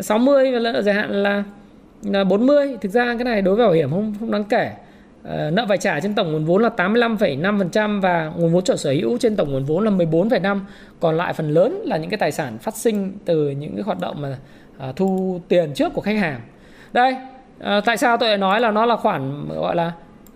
60 0.00 0.52
và 0.52 0.58
nợ 0.58 0.82
dài 0.82 0.94
hạn 0.94 1.10
là 1.10 1.44
là 2.02 2.24
40 2.24 2.76
thực 2.80 2.92
ra 2.92 3.04
cái 3.04 3.24
này 3.24 3.42
đối 3.42 3.56
với 3.56 3.66
bảo 3.66 3.74
hiểm 3.74 3.90
không 3.90 4.14
không 4.20 4.30
đáng 4.30 4.44
kể. 4.44 4.72
À, 5.24 5.50
nợ 5.52 5.64
phải 5.68 5.78
trả 5.78 6.00
trên 6.00 6.14
tổng 6.14 6.32
nguồn 6.32 6.44
vốn 6.44 6.62
là 6.62 6.70
85,5% 6.76 8.00
và 8.00 8.32
nguồn 8.36 8.52
vốn 8.52 8.64
chủ 8.64 8.76
sở 8.76 8.90
hữu 8.90 9.18
trên 9.18 9.36
tổng 9.36 9.52
nguồn 9.52 9.64
vốn 9.64 9.84
là 9.84 9.90
14,5 9.90 10.60
còn 11.00 11.16
lại 11.16 11.32
phần 11.32 11.50
lớn 11.50 11.82
là 11.84 11.96
những 11.96 12.10
cái 12.10 12.18
tài 12.18 12.32
sản 12.32 12.58
phát 12.58 12.76
sinh 12.76 13.12
từ 13.24 13.50
những 13.50 13.74
cái 13.74 13.82
hoạt 13.82 14.00
động 14.00 14.20
mà 14.20 14.36
à, 14.78 14.92
thu 14.96 15.40
tiền 15.48 15.74
trước 15.74 15.94
của 15.94 16.00
khách 16.00 16.16
hàng. 16.16 16.40
Đây 16.92 17.16
à, 17.60 17.80
tại 17.80 17.96
sao 17.96 18.16
tôi 18.16 18.28
lại 18.28 18.38
nói 18.38 18.60
là 18.60 18.70
nó 18.70 18.86
là 18.86 18.96
khoản 18.96 19.48
gọi 19.48 19.76
là 19.76 19.92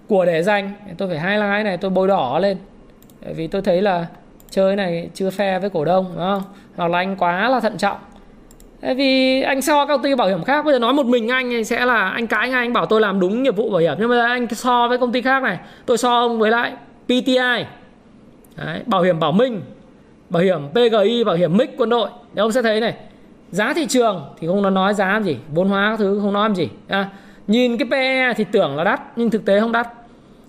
của 0.08 0.24
để 0.24 0.42
dành? 0.42 0.72
Tôi 0.98 1.08
phải 1.08 1.18
hai 1.18 1.38
lái 1.38 1.64
này 1.64 1.76
tôi 1.76 1.90
bôi 1.90 2.08
đỏ 2.08 2.38
lên. 2.38 2.56
Vì 3.34 3.46
tôi 3.46 3.62
thấy 3.62 3.82
là 3.82 4.06
chơi 4.50 4.76
này 4.76 5.10
chưa 5.14 5.30
phe 5.30 5.58
với 5.58 5.70
cổ 5.70 5.84
đông 5.84 6.06
đúng 6.08 6.24
không? 6.24 6.42
Hoặc 6.76 6.90
là 6.90 6.98
anh 6.98 7.16
quá 7.16 7.48
là 7.48 7.60
thận 7.60 7.78
trọng. 7.78 7.96
Tại 8.80 8.94
vì 8.94 9.42
anh 9.42 9.62
so 9.62 9.86
các 9.86 9.94
công 9.94 10.02
ty 10.02 10.14
bảo 10.14 10.28
hiểm 10.28 10.44
khác. 10.44 10.64
Bây 10.64 10.74
giờ 10.74 10.78
nói 10.78 10.92
một 10.92 11.06
mình 11.06 11.28
anh 11.28 11.64
sẽ 11.64 11.86
là 11.86 12.08
anh 12.08 12.26
cãi 12.26 12.48
ngay 12.48 12.60
anh 12.60 12.72
bảo 12.72 12.86
tôi 12.86 13.00
làm 13.00 13.20
đúng 13.20 13.42
nghiệp 13.42 13.56
vụ 13.56 13.70
bảo 13.70 13.80
hiểm. 13.80 13.94
Nhưng 13.98 14.08
mà 14.08 14.26
anh 14.26 14.46
so 14.48 14.88
với 14.88 14.98
công 14.98 15.12
ty 15.12 15.22
khác 15.22 15.42
này 15.42 15.58
tôi 15.86 15.98
so 15.98 16.18
ông 16.18 16.38
với 16.38 16.50
lại 16.50 16.72
PTI 17.04 17.64
Đấy, 18.56 18.80
bảo 18.86 19.02
hiểm 19.02 19.20
Bảo 19.20 19.32
Minh 19.32 19.62
bảo 20.28 20.42
hiểm 20.42 20.60
PGI 20.72 21.24
bảo 21.24 21.36
hiểm 21.36 21.56
MIC 21.56 21.70
quân 21.76 21.88
đội. 21.88 22.10
Thì 22.34 22.40
ông 22.40 22.52
sẽ 22.52 22.62
thấy 22.62 22.80
này 22.80 22.94
giá 23.50 23.72
thị 23.72 23.86
trường 23.86 24.24
thì 24.38 24.46
không 24.46 24.62
nó 24.62 24.70
nói 24.70 24.94
giá 24.94 25.12
làm 25.12 25.24
gì 25.24 25.36
vốn 25.54 25.68
hóa 25.68 25.90
các 25.90 25.98
thứ 25.98 26.20
không 26.22 26.32
nói 26.32 26.48
làm 26.48 26.56
gì 26.56 26.68
à, 26.88 27.08
nhìn 27.46 27.76
cái 27.78 27.88
PE 27.90 28.34
thì 28.34 28.44
tưởng 28.52 28.76
là 28.76 28.84
đắt 28.84 29.00
nhưng 29.16 29.30
thực 29.30 29.44
tế 29.44 29.60
không 29.60 29.72
đắt. 29.72 29.88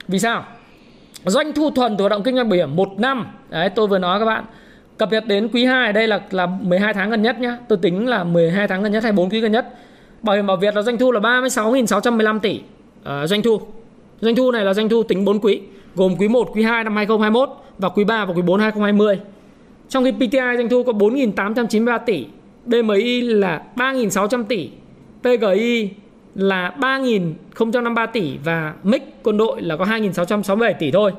Vì 0.08 0.20
sao? 0.20 0.44
Doanh 1.26 1.54
thu 1.54 1.72
thuần 1.72 1.98
từ 1.98 2.02
hoạt 2.02 2.12
động 2.12 2.24
kinh 2.24 2.36
doanh 2.36 2.50
bảo 2.50 2.58
hiểm 2.58 2.76
một 2.76 2.90
năm. 2.98 3.28
Đấy 3.50 3.70
tôi 3.70 3.88
vừa 3.88 4.00
nói 4.00 4.20
các 4.20 4.26
bạn. 4.26 4.46
Cập 4.98 5.12
nhật 5.12 5.28
đến 5.28 5.50
quý 5.54 5.66
2 5.66 5.94
đây 5.94 6.08
là 6.08 6.22
là 6.32 6.46
12 6.46 6.94
tháng 6.94 7.10
gần 7.10 7.22
nhất 7.22 7.40
nhá. 7.40 7.58
Tôi 7.68 7.78
tính 7.82 8.08
là 8.08 8.24
12 8.24 8.68
tháng 8.68 8.84
gần 8.84 8.92
nhất 8.92 9.04
hay 9.04 9.12
4 9.12 9.30
quý 9.30 9.40
gần 9.40 9.52
nhất. 9.52 9.68
Bảo 10.22 10.36
hiểm 10.36 10.48
bảo 10.48 10.58
Việt 10.58 10.76
là 10.76 10.82
doanh 10.82 10.98
thu 10.98 11.12
là 11.12 11.20
36.615 11.20 12.40
tỷ. 12.40 12.60
Uh, 13.02 13.30
doanh 13.30 13.42
thu. 13.42 13.62
Doanh 14.22 14.36
thu 14.36 14.52
này 14.52 14.66
là 14.66 14.74
doanh 14.74 14.90
thu 14.90 15.04
tính 15.04 15.26
4 15.26 15.40
quý 15.40 15.62
gồm 15.96 16.16
quý 16.20 16.28
1 16.28 16.50
quý 16.54 16.64
2 16.64 16.84
năm 16.84 16.96
2021 16.96 17.50
và 17.78 17.90
quý 17.90 18.04
3 18.04 18.26
và 18.26 18.34
quý 18.34 18.42
4 18.42 18.60
2020 18.60 19.20
trong 19.90 20.04
khi 20.04 20.12
PTI 20.12 20.58
doanh 20.58 20.70
thu 20.70 20.84
có 20.84 20.92
4.893 20.92 22.00
tỷ 22.06 22.26
BMI 22.66 23.22
là 23.22 23.62
3.600 23.76 24.44
tỷ 24.44 24.70
PGI 25.22 25.90
là 26.36 26.76
3.053 26.80 28.08
tỷ 28.08 28.38
và 28.44 28.74
MIC 28.84 29.02
quân 29.24 29.38
đội 29.38 29.62
là 29.62 29.78
có 29.78 29.86
2.667 29.86 30.74
tỷ 30.80 30.92
thôi. 30.92 31.12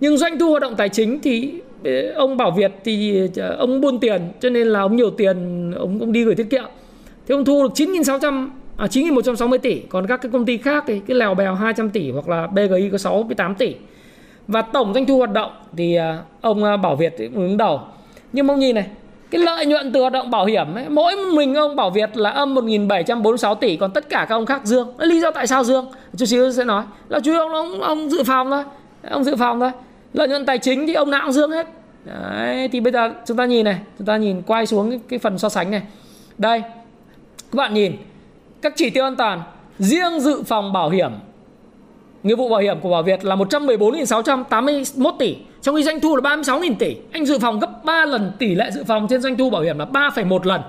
Nhưng 0.00 0.18
doanh 0.18 0.38
thu 0.38 0.50
hoạt 0.50 0.62
động 0.62 0.74
tài 0.76 0.88
chính 0.88 1.20
thì 1.22 1.52
ờ, 1.84 2.12
ông 2.14 2.36
Bảo 2.36 2.50
Việt 2.50 2.72
thì 2.84 3.28
ờ, 3.36 3.56
ông 3.58 3.80
buôn 3.80 4.00
tiền 4.00 4.22
cho 4.40 4.50
nên 4.50 4.66
là 4.66 4.80
ông 4.80 4.96
nhiều 4.96 5.10
tiền 5.10 5.70
ông 5.72 5.98
cũng 5.98 6.12
đi 6.12 6.24
gửi 6.24 6.34
tiết 6.34 6.50
kiệm. 6.50 6.64
Thì 7.28 7.34
ông 7.34 7.44
thu 7.44 7.62
được 7.62 7.72
9.600 7.74 8.48
à 8.76 8.86
9.160 8.86 9.58
tỷ, 9.58 9.80
còn 9.80 10.06
các 10.06 10.16
cái 10.16 10.32
công 10.32 10.44
ty 10.44 10.56
khác 10.56 10.84
thì 10.86 11.00
cái 11.06 11.16
lèo 11.16 11.34
bèo 11.34 11.54
200 11.54 11.90
tỷ 11.90 12.10
hoặc 12.10 12.28
là 12.28 12.46
BGI 12.46 12.88
có 12.92 12.98
68 12.98 13.54
tỷ. 13.54 13.74
Và 14.48 14.62
tổng 14.62 14.94
doanh 14.94 15.06
thu 15.06 15.18
hoạt 15.18 15.32
động 15.32 15.50
thì 15.76 15.94
ờ, 15.94 16.18
ông 16.40 16.62
Bảo 16.82 16.96
Việt 16.96 17.14
cũng 17.18 17.48
đứng 17.48 17.56
đầu. 17.56 17.80
Nhưng 18.32 18.48
ông 18.48 18.58
nhìn 18.58 18.74
này, 18.74 18.86
cái 19.30 19.40
lợi 19.40 19.66
nhuận 19.66 19.92
từ 19.92 20.00
hoạt 20.00 20.12
động 20.12 20.30
bảo 20.30 20.44
hiểm 20.44 20.74
ấy, 20.74 20.88
mỗi 20.88 21.16
mình 21.16 21.54
ông 21.54 21.76
Bảo 21.76 21.90
Việt 21.90 22.16
là 22.16 22.30
âm 22.30 22.54
1.746 22.54 23.54
tỷ 23.54 23.76
còn 23.76 23.90
tất 23.90 24.08
cả 24.08 24.26
các 24.28 24.34
ông 24.34 24.46
khác 24.46 24.60
dương. 24.64 24.88
Lý 24.98 25.20
do 25.20 25.30
tại 25.30 25.46
sao 25.46 25.64
dương? 25.64 25.86
Chút 26.16 26.26
xíu 26.26 26.52
sẽ 26.52 26.64
nói. 26.64 26.84
Là 27.08 27.20
chú 27.20 27.32
ông, 27.36 27.52
ông 27.52 27.80
ông 27.80 28.10
dự 28.10 28.24
phòng 28.24 28.50
thôi. 28.50 28.64
Ông 29.10 29.24
dự 29.24 29.36
phòng 29.36 29.60
thôi. 29.60 29.70
Lợi 30.12 30.28
nhuận 30.28 30.46
tài 30.46 30.58
chính 30.58 30.86
thì 30.86 30.94
ông 30.94 31.10
nào 31.10 31.20
cũng 31.24 31.32
dương 31.32 31.50
hết. 31.50 31.66
Đấy, 32.04 32.68
thì 32.72 32.80
bây 32.80 32.92
giờ 32.92 33.10
chúng 33.26 33.36
ta 33.36 33.44
nhìn 33.44 33.64
này 33.64 33.78
chúng 33.98 34.06
ta 34.06 34.16
nhìn 34.16 34.42
quay 34.42 34.66
xuống 34.66 34.90
cái, 34.90 35.00
cái 35.08 35.18
phần 35.18 35.38
so 35.38 35.48
sánh 35.48 35.70
này. 35.70 35.82
Đây 36.38 36.62
các 37.52 37.56
bạn 37.56 37.74
nhìn 37.74 37.96
các 38.62 38.72
chỉ 38.76 38.90
tiêu 38.90 39.04
an 39.04 39.16
toàn 39.16 39.42
riêng 39.78 40.20
dự 40.20 40.42
phòng 40.42 40.72
bảo 40.72 40.90
hiểm. 40.90 41.10
Nghĩa 42.22 42.34
vụ 42.34 42.48
bảo 42.48 42.60
hiểm 42.60 42.80
của 42.80 42.90
Bảo 42.90 43.02
Việt 43.02 43.24
là 43.24 43.36
114.681 43.36 45.16
tỷ 45.18 45.36
Trong 45.62 45.76
khi 45.76 45.82
doanh 45.82 46.00
thu 46.00 46.16
là 46.16 46.36
36.000 46.36 46.74
tỷ. 46.78 46.96
Anh 47.12 47.26
dự 47.26 47.38
phòng 47.38 47.60
gấp 47.60 47.84
3 47.84 48.04
lần 48.04 48.32
tỷ 48.38 48.54
lệ 48.54 48.70
dự 48.70 48.84
phòng 48.84 49.06
trên 49.10 49.22
doanh 49.22 49.36
thu 49.36 49.50
bảo 49.50 49.62
hiểm 49.62 49.78
là 49.78 49.84
3,1 49.84 50.40
lần. 50.44 50.60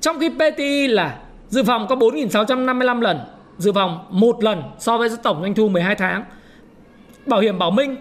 Trong 0.00 0.18
khi 0.20 0.28
PTI 0.28 0.86
là 0.86 1.18
dự 1.48 1.62
phòng 1.62 1.86
có 1.88 1.96
4.655 1.96 3.00
lần 3.00 3.18
Dự 3.58 3.72
phòng 3.72 3.98
1 4.10 4.44
lần 4.44 4.62
so 4.78 4.98
với 4.98 5.08
tổng 5.22 5.42
doanh 5.42 5.54
thu 5.54 5.68
12 5.68 5.94
tháng. 5.94 6.24
Bảo 7.26 7.40
hiểm 7.40 7.58
Bảo 7.58 7.70
Minh 7.70 7.96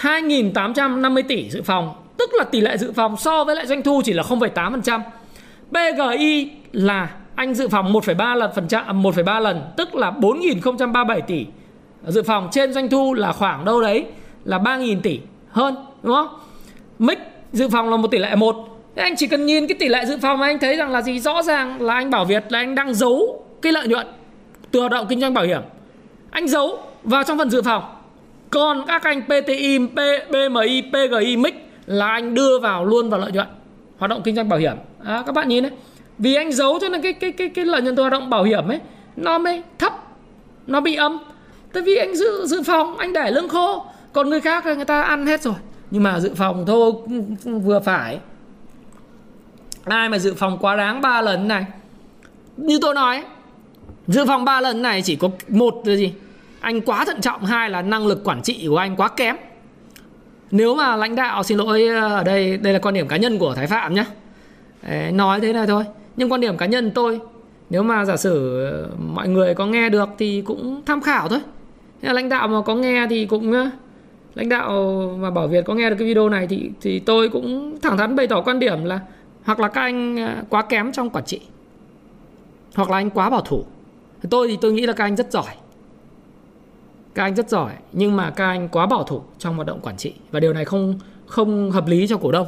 2.850 0.00 1.22
tỷ 1.28 1.50
dự 1.50 1.62
phòng 1.62 1.94
Tức 2.18 2.30
là 2.34 2.44
tỷ 2.44 2.60
lệ 2.60 2.76
dự 2.76 2.92
phòng 2.92 3.16
so 3.16 3.44
với 3.44 3.56
lại 3.56 3.66
doanh 3.66 3.82
thu 3.82 4.02
chỉ 4.04 4.12
là 4.12 4.22
0,8% 4.22 5.00
BGI 5.70 6.50
là 6.72 7.10
anh 7.34 7.54
dự 7.54 7.68
phòng 7.68 7.92
1,3 7.92 8.36
lần 8.36 8.50
phần 8.54 8.68
trăm 8.68 8.84
à, 8.86 8.92
1,3 8.92 9.40
lần 9.40 9.62
tức 9.76 9.94
là 9.94 10.10
4.037 10.10 11.20
tỷ 11.20 11.46
dự 12.06 12.22
phòng 12.22 12.48
trên 12.52 12.72
doanh 12.72 12.88
thu 12.88 13.14
là 13.14 13.32
khoảng 13.32 13.64
đâu 13.64 13.80
đấy 13.80 14.04
là 14.44 14.58
3.000 14.58 15.00
tỷ 15.00 15.20
hơn 15.48 15.74
đúng 16.02 16.14
không? 16.14 16.28
Mic 16.98 17.18
dự 17.52 17.68
phòng 17.68 17.90
là 17.90 17.96
một 17.96 18.08
tỷ 18.10 18.18
lệ 18.18 18.34
một 18.34 18.56
Thế 18.96 19.02
anh 19.02 19.16
chỉ 19.16 19.26
cần 19.26 19.46
nhìn 19.46 19.66
cái 19.66 19.76
tỷ 19.78 19.88
lệ 19.88 20.04
dự 20.06 20.18
phòng 20.22 20.40
anh 20.40 20.58
thấy 20.58 20.76
rằng 20.76 20.90
là 20.90 21.02
gì 21.02 21.20
rõ 21.20 21.42
ràng 21.42 21.82
là 21.82 21.94
anh 21.94 22.10
Bảo 22.10 22.24
Việt 22.24 22.44
là 22.48 22.58
anh 22.58 22.74
đang 22.74 22.94
giấu 22.94 23.44
cái 23.62 23.72
lợi 23.72 23.88
nhuận 23.88 24.06
từ 24.70 24.80
hoạt 24.80 24.92
động 24.92 25.06
kinh 25.08 25.20
doanh 25.20 25.34
bảo 25.34 25.44
hiểm. 25.44 25.60
Anh 26.30 26.48
giấu 26.48 26.78
vào 27.04 27.22
trong 27.24 27.38
phần 27.38 27.50
dự 27.50 27.62
phòng. 27.62 27.84
Còn 28.50 28.84
các 28.86 29.02
anh 29.02 29.22
PTI, 29.22 29.78
P, 29.78 29.98
BMI, 30.30 30.82
PGI, 30.82 31.36
MIC 31.36 31.54
là 31.86 32.08
anh 32.08 32.34
đưa 32.34 32.58
vào 32.58 32.84
luôn 32.84 33.10
vào 33.10 33.20
lợi 33.20 33.32
nhuận 33.32 33.46
hoạt 33.98 34.10
động 34.10 34.20
kinh 34.24 34.34
doanh 34.34 34.48
bảo 34.48 34.58
hiểm. 34.58 34.76
À, 35.04 35.22
các 35.26 35.34
bạn 35.34 35.48
nhìn 35.48 35.62
đấy. 35.62 35.72
Vì 36.18 36.34
anh 36.34 36.52
giấu 36.52 36.78
cho 36.80 36.88
nên 36.88 37.02
cái 37.02 37.12
cái 37.12 37.32
cái 37.32 37.48
cái 37.48 37.64
lợi 37.64 37.82
nhuận 37.82 37.96
từ 37.96 38.02
hoạt 38.02 38.12
động 38.12 38.30
bảo 38.30 38.44
hiểm 38.44 38.68
ấy 38.68 38.80
nó 39.16 39.38
mới 39.38 39.62
thấp, 39.78 39.92
nó 40.66 40.80
bị 40.80 40.94
âm 40.94 41.18
tại 41.74 41.82
vì 41.82 41.96
anh 41.96 42.16
dự 42.16 42.46
dự 42.46 42.62
phòng, 42.62 42.96
anh 42.96 43.12
để 43.12 43.30
lương 43.30 43.48
khô. 43.48 43.84
Còn 44.12 44.30
người 44.30 44.40
khác 44.40 44.66
người 44.66 44.84
ta 44.84 45.02
ăn 45.02 45.26
hết 45.26 45.42
rồi. 45.42 45.54
Nhưng 45.90 46.02
mà 46.02 46.20
dự 46.20 46.34
phòng 46.34 46.64
thôi 46.66 46.92
vừa 47.44 47.80
phải. 47.80 48.18
Ai 49.84 50.08
mà 50.08 50.18
dự 50.18 50.34
phòng 50.34 50.58
quá 50.58 50.76
đáng 50.76 51.00
ba 51.00 51.20
lần 51.20 51.48
này? 51.48 51.64
Như 52.56 52.78
tôi 52.82 52.94
nói, 52.94 53.24
dự 54.06 54.24
phòng 54.26 54.44
ba 54.44 54.60
lần 54.60 54.82
này 54.82 55.02
chỉ 55.02 55.16
có 55.16 55.28
một 55.48 55.74
là 55.84 55.94
gì? 55.94 56.12
Anh 56.60 56.80
quá 56.80 57.04
thận 57.04 57.20
trọng, 57.20 57.44
hai 57.44 57.70
là 57.70 57.82
năng 57.82 58.06
lực 58.06 58.24
quản 58.24 58.42
trị 58.42 58.66
của 58.68 58.76
anh 58.76 58.96
quá 58.96 59.08
kém. 59.08 59.36
Nếu 60.50 60.74
mà 60.74 60.96
lãnh 60.96 61.14
đạo, 61.14 61.42
xin 61.42 61.58
lỗi, 61.58 61.88
ở 61.88 62.24
đây 62.24 62.56
đây 62.56 62.72
là 62.72 62.78
quan 62.78 62.94
điểm 62.94 63.08
cá 63.08 63.16
nhân 63.16 63.38
của 63.38 63.54
thái 63.54 63.66
phạm 63.66 63.94
nhé 63.94 64.04
nói 65.12 65.40
thế 65.40 65.52
này 65.52 65.66
thôi. 65.66 65.84
Nhưng 66.16 66.32
quan 66.32 66.40
điểm 66.40 66.56
cá 66.56 66.66
nhân 66.66 66.90
tôi, 66.94 67.20
nếu 67.70 67.82
mà 67.82 68.04
giả 68.04 68.16
sử 68.16 68.66
mọi 68.98 69.28
người 69.28 69.54
có 69.54 69.66
nghe 69.66 69.88
được 69.88 70.08
thì 70.18 70.42
cũng 70.46 70.82
tham 70.86 71.00
khảo 71.00 71.28
thôi 71.28 71.40
lãnh 72.12 72.28
đạo 72.28 72.48
mà 72.48 72.62
có 72.62 72.74
nghe 72.74 73.06
thì 73.10 73.26
cũng 73.26 73.52
lãnh 74.34 74.48
đạo 74.48 74.70
mà 75.18 75.30
bảo 75.30 75.48
Việt 75.48 75.64
có 75.64 75.74
nghe 75.74 75.90
được 75.90 75.96
cái 75.98 76.08
video 76.08 76.28
này 76.28 76.46
thì 76.46 76.70
thì 76.80 76.98
tôi 76.98 77.28
cũng 77.28 77.78
thẳng 77.82 77.98
thắn 77.98 78.16
bày 78.16 78.26
tỏ 78.26 78.40
quan 78.40 78.58
điểm 78.58 78.84
là 78.84 79.00
hoặc 79.44 79.60
là 79.60 79.68
các 79.68 79.80
anh 79.80 80.28
quá 80.48 80.62
kém 80.62 80.92
trong 80.92 81.10
quản 81.10 81.24
trị 81.24 81.40
hoặc 82.74 82.90
là 82.90 82.96
anh 82.96 83.10
quá 83.10 83.30
bảo 83.30 83.40
thủ. 83.40 83.64
Tôi 84.30 84.48
thì 84.48 84.58
tôi 84.60 84.72
nghĩ 84.72 84.86
là 84.86 84.92
các 84.92 85.04
anh 85.04 85.16
rất 85.16 85.32
giỏi. 85.32 85.54
Các 87.14 87.22
anh 87.22 87.34
rất 87.34 87.48
giỏi 87.48 87.72
nhưng 87.92 88.16
mà 88.16 88.30
các 88.30 88.46
anh 88.46 88.68
quá 88.68 88.86
bảo 88.86 89.04
thủ 89.04 89.22
trong 89.38 89.54
hoạt 89.54 89.66
động 89.66 89.80
quản 89.80 89.96
trị. 89.96 90.12
Và 90.30 90.40
điều 90.40 90.52
này 90.52 90.64
không 90.64 90.98
không 91.26 91.70
hợp 91.70 91.86
lý 91.86 92.06
cho 92.06 92.16
cổ 92.16 92.32
đông. 92.32 92.46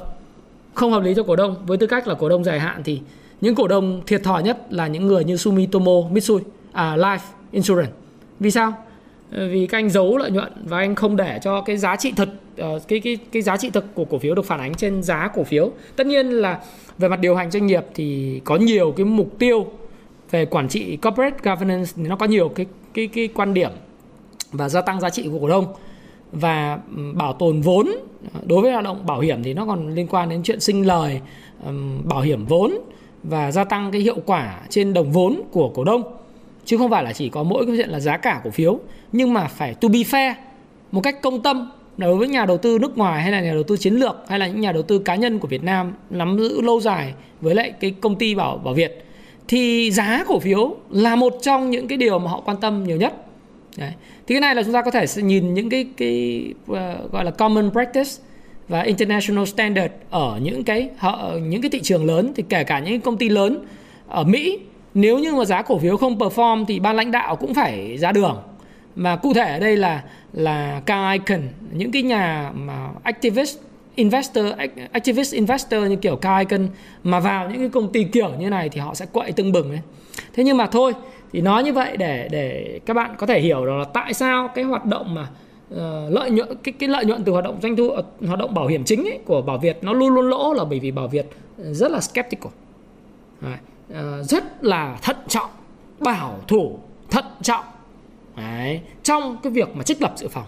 Không 0.74 0.92
hợp 0.92 1.02
lý 1.02 1.14
cho 1.14 1.22
cổ 1.22 1.36
đông. 1.36 1.56
Với 1.66 1.78
tư 1.78 1.86
cách 1.86 2.08
là 2.08 2.14
cổ 2.14 2.28
đông 2.28 2.44
dài 2.44 2.60
hạn 2.60 2.82
thì 2.84 3.00
những 3.40 3.54
cổ 3.54 3.68
đông 3.68 4.02
thiệt 4.06 4.22
thòi 4.24 4.42
nhất 4.42 4.58
là 4.70 4.86
những 4.86 5.06
người 5.06 5.24
như 5.24 5.36
Sumitomo 5.36 5.92
Mitsui 6.10 6.40
à, 6.72 6.96
Life 6.96 7.18
Insurance. 7.50 7.92
Vì 8.40 8.50
sao? 8.50 8.72
Ờ, 9.32 9.48
vì 9.48 9.66
các 9.66 9.78
anh 9.78 9.90
giấu 9.90 10.16
lợi 10.16 10.30
nhuận 10.30 10.52
và 10.64 10.78
anh 10.78 10.94
không 10.94 11.16
để 11.16 11.38
cho 11.42 11.60
cái 11.60 11.76
giá 11.76 11.96
trị 11.96 12.12
thực 12.16 12.28
ờ, 12.56 12.78
cái 12.88 13.00
cái 13.00 13.18
cái 13.32 13.42
giá 13.42 13.56
trị 13.56 13.70
thực 13.70 13.94
của 13.94 14.04
cổ 14.04 14.18
phiếu 14.18 14.34
được 14.34 14.44
phản 14.44 14.60
ánh 14.60 14.74
trên 14.74 15.02
giá 15.02 15.28
cổ 15.34 15.44
phiếu. 15.44 15.70
Tất 15.96 16.06
nhiên 16.06 16.30
là 16.30 16.60
về 16.98 17.08
mặt 17.08 17.20
điều 17.20 17.36
hành 17.36 17.50
doanh 17.50 17.66
nghiệp 17.66 17.84
thì 17.94 18.40
có 18.44 18.56
nhiều 18.56 18.92
cái 18.96 19.04
mục 19.04 19.38
tiêu 19.38 19.66
về 20.30 20.46
quản 20.46 20.68
trị 20.68 20.96
corporate 20.96 21.36
governance, 21.42 21.92
thì 21.96 22.02
nó 22.02 22.16
có 22.16 22.26
nhiều 22.26 22.48
cái 22.48 22.66
cái 22.94 23.06
cái 23.06 23.28
quan 23.34 23.54
điểm 23.54 23.70
và 24.52 24.68
gia 24.68 24.80
tăng 24.80 25.00
giá 25.00 25.10
trị 25.10 25.28
của 25.32 25.38
cổ 25.38 25.48
đông. 25.48 25.66
Và 26.32 26.78
bảo 27.14 27.32
tồn 27.32 27.60
vốn, 27.60 27.90
đối 28.46 28.62
với 28.62 28.72
hoạt 28.72 28.84
động 28.84 29.06
bảo 29.06 29.20
hiểm 29.20 29.42
thì 29.42 29.54
nó 29.54 29.66
còn 29.66 29.94
liên 29.94 30.06
quan 30.06 30.28
đến 30.28 30.42
chuyện 30.42 30.60
sinh 30.60 30.86
lời 30.86 31.20
bảo 32.04 32.20
hiểm 32.20 32.46
vốn 32.46 32.78
và 33.22 33.52
gia 33.52 33.64
tăng 33.64 33.92
cái 33.92 34.00
hiệu 34.00 34.16
quả 34.26 34.60
trên 34.68 34.94
đồng 34.94 35.12
vốn 35.12 35.42
của 35.50 35.68
cổ 35.68 35.84
đông 35.84 36.02
chứ 36.66 36.76
không 36.76 36.90
phải 36.90 37.04
là 37.04 37.12
chỉ 37.12 37.28
có 37.28 37.42
mỗi 37.42 37.66
cái 37.66 37.76
chuyện 37.76 37.90
là 37.90 38.00
giá 38.00 38.16
cả 38.16 38.40
cổ 38.44 38.50
phiếu 38.50 38.78
nhưng 39.12 39.32
mà 39.32 39.46
phải 39.46 39.74
to 39.74 39.88
be 39.88 39.98
fair 39.98 40.34
một 40.92 41.00
cách 41.00 41.22
công 41.22 41.42
tâm 41.42 41.70
đối 41.96 42.16
với 42.16 42.28
nhà 42.28 42.44
đầu 42.46 42.58
tư 42.58 42.78
nước 42.78 42.98
ngoài 42.98 43.22
hay 43.22 43.32
là 43.32 43.40
nhà 43.40 43.52
đầu 43.52 43.62
tư 43.62 43.76
chiến 43.76 43.94
lược 43.94 44.16
hay 44.28 44.38
là 44.38 44.46
những 44.46 44.60
nhà 44.60 44.72
đầu 44.72 44.82
tư 44.82 44.98
cá 44.98 45.14
nhân 45.14 45.38
của 45.38 45.48
Việt 45.48 45.62
Nam 45.62 45.94
nắm 46.10 46.38
giữ 46.38 46.60
lâu 46.60 46.80
dài 46.80 47.14
với 47.40 47.54
lại 47.54 47.72
cái 47.80 47.94
công 48.00 48.16
ty 48.16 48.34
bảo 48.34 48.58
bảo 48.58 48.74
Việt 48.74 49.04
thì 49.48 49.90
giá 49.90 50.24
cổ 50.28 50.38
phiếu 50.38 50.76
là 50.90 51.16
một 51.16 51.34
trong 51.42 51.70
những 51.70 51.88
cái 51.88 51.98
điều 51.98 52.18
mà 52.18 52.30
họ 52.30 52.40
quan 52.40 52.56
tâm 52.60 52.84
nhiều 52.84 52.96
nhất 52.96 53.14
Đấy. 53.76 53.92
thì 54.26 54.34
cái 54.34 54.40
này 54.40 54.54
là 54.54 54.62
chúng 54.62 54.72
ta 54.72 54.82
có 54.82 54.90
thể 54.90 55.06
nhìn 55.16 55.54
những 55.54 55.70
cái 55.70 55.86
cái 55.96 56.44
uh, 56.70 57.12
gọi 57.12 57.24
là 57.24 57.30
common 57.30 57.70
practice 57.70 58.10
và 58.68 58.80
international 58.80 59.44
standard 59.44 59.92
ở 60.10 60.40
những 60.42 60.64
cái 60.64 60.88
họ 60.96 61.32
những 61.42 61.62
cái 61.62 61.70
thị 61.70 61.80
trường 61.82 62.04
lớn 62.04 62.32
thì 62.36 62.44
kể 62.48 62.64
cả 62.64 62.78
những 62.78 63.00
công 63.00 63.16
ty 63.16 63.28
lớn 63.28 63.64
ở 64.08 64.24
Mỹ 64.24 64.58
nếu 64.96 65.18
như 65.18 65.34
mà 65.34 65.44
giá 65.44 65.62
cổ 65.62 65.78
phiếu 65.78 65.96
không 65.96 66.18
perform 66.18 66.64
thì 66.64 66.80
ban 66.80 66.96
lãnh 66.96 67.10
đạo 67.10 67.36
cũng 67.36 67.54
phải 67.54 67.98
ra 67.98 68.12
đường. 68.12 68.42
Mà 68.96 69.16
cụ 69.16 69.34
thể 69.34 69.52
ở 69.52 69.58
đây 69.58 69.76
là 69.76 70.02
là 70.32 70.80
Carl 70.86 71.12
Icahn 71.12 71.48
những 71.72 71.92
cái 71.92 72.02
nhà 72.02 72.52
mà 72.54 72.88
activist 73.02 73.58
investor 73.94 74.46
activist 74.92 75.34
investor 75.34 75.88
như 75.88 75.96
kiểu 75.96 76.16
Carl 76.16 76.38
Icahn 76.38 76.68
mà 77.04 77.20
vào 77.20 77.50
những 77.50 77.58
cái 77.58 77.68
công 77.68 77.92
ty 77.92 78.04
kiểu 78.04 78.30
như 78.38 78.50
này 78.50 78.68
thì 78.68 78.80
họ 78.80 78.94
sẽ 78.94 79.06
quậy 79.12 79.32
tưng 79.32 79.52
bừng 79.52 79.70
ấy. 79.70 79.80
thế 80.34 80.44
nhưng 80.44 80.56
mà 80.56 80.66
thôi 80.66 80.92
thì 81.32 81.40
nói 81.40 81.64
như 81.64 81.72
vậy 81.72 81.96
để 81.96 82.28
để 82.32 82.80
các 82.86 82.94
bạn 82.94 83.14
có 83.18 83.26
thể 83.26 83.40
hiểu 83.40 83.66
đó 83.66 83.76
là 83.76 83.84
tại 83.84 84.14
sao 84.14 84.48
cái 84.48 84.64
hoạt 84.64 84.84
động 84.84 85.14
mà 85.14 85.26
uh, 85.74 86.12
lợi 86.12 86.30
nhuận 86.30 86.48
cái 86.62 86.74
cái 86.78 86.88
lợi 86.88 87.04
nhuận 87.04 87.24
từ 87.24 87.32
hoạt 87.32 87.44
động 87.44 87.58
doanh 87.62 87.76
thu 87.76 87.90
ờ, 87.90 88.02
hoạt 88.26 88.38
động 88.38 88.54
bảo 88.54 88.66
hiểm 88.66 88.84
chính 88.84 89.04
ấy, 89.04 89.18
của 89.24 89.42
Bảo 89.42 89.58
Việt 89.58 89.78
nó 89.82 89.92
luôn 89.92 90.14
luôn 90.14 90.28
lỗ 90.28 90.52
là 90.52 90.64
bởi 90.64 90.80
vì 90.80 90.90
Bảo 90.90 91.08
Việt 91.08 91.26
rất 91.56 91.90
là 91.90 92.00
skeptical. 92.00 92.52
Đấy, 93.40 93.58
Ờ, 93.94 94.22
rất 94.22 94.64
là 94.64 94.98
thận 95.02 95.16
trọng 95.28 95.50
bảo 96.00 96.38
thủ 96.48 96.78
thận 97.10 97.24
trọng. 97.42 97.64
Đấy, 98.36 98.80
trong 99.02 99.36
cái 99.42 99.52
việc 99.52 99.76
mà 99.76 99.82
trích 99.82 100.02
lập 100.02 100.12
dự 100.16 100.28
phòng. 100.28 100.46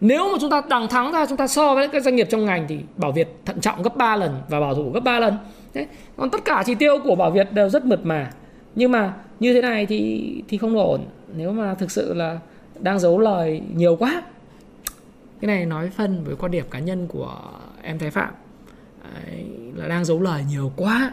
Nếu 0.00 0.32
mà 0.32 0.38
chúng 0.40 0.50
ta 0.50 0.62
đằng 0.68 0.88
thắng 0.88 1.12
ra 1.12 1.26
chúng 1.26 1.36
ta 1.36 1.46
so 1.46 1.74
với 1.74 1.88
các 1.88 2.02
doanh 2.02 2.16
nghiệp 2.16 2.26
trong 2.30 2.44
ngành 2.44 2.66
thì 2.68 2.78
Bảo 2.96 3.12
Việt 3.12 3.28
thận 3.44 3.60
trọng 3.60 3.82
gấp 3.82 3.96
3 3.96 4.16
lần 4.16 4.42
và 4.48 4.60
bảo 4.60 4.74
thủ 4.74 4.90
gấp 4.90 5.00
3 5.00 5.18
lần. 5.18 5.36
Đấy. 5.74 5.86
còn 6.16 6.30
tất 6.30 6.44
cả 6.44 6.62
chỉ 6.66 6.74
tiêu 6.74 6.98
của 7.04 7.14
Bảo 7.14 7.30
Việt 7.30 7.52
đều 7.52 7.68
rất 7.68 7.84
mượt 7.84 8.00
mà. 8.06 8.30
Nhưng 8.74 8.92
mà 8.92 9.14
như 9.40 9.54
thế 9.54 9.62
này 9.62 9.86
thì 9.86 10.42
thì 10.48 10.58
không 10.58 10.78
ổn. 10.78 11.06
Nếu 11.36 11.52
mà 11.52 11.74
thực 11.74 11.90
sự 11.90 12.14
là 12.14 12.38
đang 12.80 12.98
giấu 12.98 13.18
lời 13.18 13.62
nhiều 13.74 13.96
quá. 13.96 14.22
Cái 15.40 15.46
này 15.46 15.66
nói 15.66 15.90
phân 15.90 16.24
với 16.24 16.36
quan 16.36 16.52
điểm 16.52 16.64
cá 16.70 16.78
nhân 16.78 17.06
của 17.06 17.36
em 17.82 17.98
Thái 17.98 18.10
Phạm. 18.10 18.34
Đấy, 19.14 19.46
là 19.74 19.88
đang 19.88 20.04
giấu 20.04 20.20
lời 20.20 20.44
nhiều 20.50 20.72
quá 20.76 21.12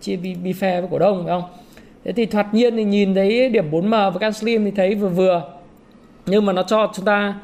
chia 0.00 0.16
bi, 0.16 0.34
bi 0.34 0.52
phe 0.52 0.80
với 0.80 0.90
cổ 0.90 0.98
đông 0.98 1.24
phải 1.24 1.32
không? 1.32 1.50
Thế 2.04 2.12
thì 2.12 2.26
thoạt 2.26 2.54
nhiên 2.54 2.76
thì 2.76 2.84
nhìn 2.84 3.14
thấy 3.14 3.48
điểm 3.48 3.70
4M 3.70 4.10
và 4.10 4.18
Can 4.18 4.32
Slim 4.32 4.64
thì 4.64 4.70
thấy 4.70 4.94
vừa 4.94 5.08
vừa. 5.08 5.42
Nhưng 6.26 6.46
mà 6.46 6.52
nó 6.52 6.62
cho 6.62 6.92
chúng 6.94 7.04
ta 7.04 7.34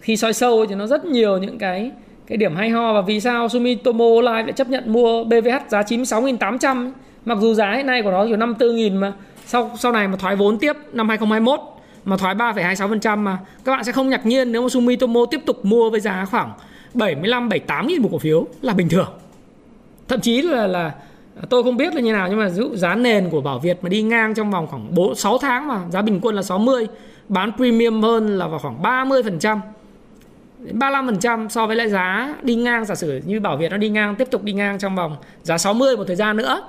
khi 0.00 0.16
soi 0.16 0.32
sâu 0.32 0.66
thì 0.66 0.74
nó 0.74 0.86
rất 0.86 1.04
nhiều 1.04 1.38
những 1.38 1.58
cái 1.58 1.90
cái 2.26 2.36
điểm 2.36 2.56
hay 2.56 2.70
ho. 2.70 2.92
Và 2.92 3.00
vì 3.00 3.20
sao 3.20 3.48
Sumitomo 3.48 4.04
Life 4.04 4.44
lại 4.44 4.52
chấp 4.52 4.68
nhận 4.68 4.92
mua 4.92 5.24
BVH 5.24 5.68
giá 5.68 5.82
96.800 5.82 6.90
mặc 7.24 7.38
dù 7.40 7.54
giá 7.54 7.74
hiện 7.74 7.86
nay 7.86 8.02
của 8.02 8.10
nó 8.10 8.26
kiểu 8.26 8.36
54.000 8.36 8.98
mà 8.98 9.12
sau 9.46 9.70
sau 9.78 9.92
này 9.92 10.08
mà 10.08 10.16
thoái 10.16 10.36
vốn 10.36 10.58
tiếp 10.58 10.76
năm 10.92 11.08
2021 11.08 11.60
mà 12.04 12.16
thoái 12.16 12.34
3,26% 12.34 13.18
mà 13.18 13.38
các 13.64 13.72
bạn 13.72 13.84
sẽ 13.84 13.92
không 13.92 14.08
ngạc 14.08 14.26
nhiên 14.26 14.52
nếu 14.52 14.62
mà 14.62 14.68
Sumitomo 14.68 15.20
tiếp 15.30 15.40
tục 15.46 15.64
mua 15.64 15.90
với 15.90 16.00
giá 16.00 16.24
khoảng 16.30 16.52
75 16.94 17.48
78 17.48 17.86
nghìn 17.86 18.02
một 18.02 18.08
cổ 18.12 18.18
phiếu 18.18 18.46
là 18.62 18.72
bình 18.72 18.88
thường. 18.88 19.08
Thậm 20.08 20.20
chí 20.20 20.42
là 20.42 20.66
là 20.66 20.92
tôi 21.48 21.62
không 21.62 21.76
biết 21.76 21.94
là 21.94 22.00
như 22.00 22.12
nào 22.12 22.28
nhưng 22.28 22.38
mà 22.38 22.48
dụ 22.48 22.76
giá 22.76 22.94
nền 22.94 23.30
của 23.30 23.40
Bảo 23.40 23.58
Việt 23.58 23.78
mà 23.82 23.88
đi 23.88 24.02
ngang 24.02 24.34
trong 24.34 24.50
vòng 24.50 24.66
khoảng 24.66 24.94
4 24.94 25.14
6 25.14 25.38
tháng 25.38 25.68
mà 25.68 25.80
giá 25.90 26.02
bình 26.02 26.20
quân 26.22 26.34
là 26.34 26.42
60, 26.42 26.88
bán 27.28 27.52
premium 27.56 28.02
hơn 28.02 28.38
là 28.38 28.46
vào 28.46 28.58
khoảng 28.58 28.82
30%. 28.82 29.58
35% 30.70 31.48
so 31.48 31.66
với 31.66 31.76
lại 31.76 31.88
giá 31.88 32.34
đi 32.42 32.54
ngang 32.54 32.84
giả 32.84 32.94
sử 32.94 33.20
như 33.26 33.40
Bảo 33.40 33.56
Việt 33.56 33.70
nó 33.70 33.76
đi 33.76 33.88
ngang 33.88 34.14
tiếp 34.16 34.28
tục 34.30 34.44
đi 34.44 34.52
ngang 34.52 34.78
trong 34.78 34.96
vòng 34.96 35.16
giá 35.42 35.58
60 35.58 35.96
một 35.96 36.04
thời 36.06 36.16
gian 36.16 36.36
nữa 36.36 36.62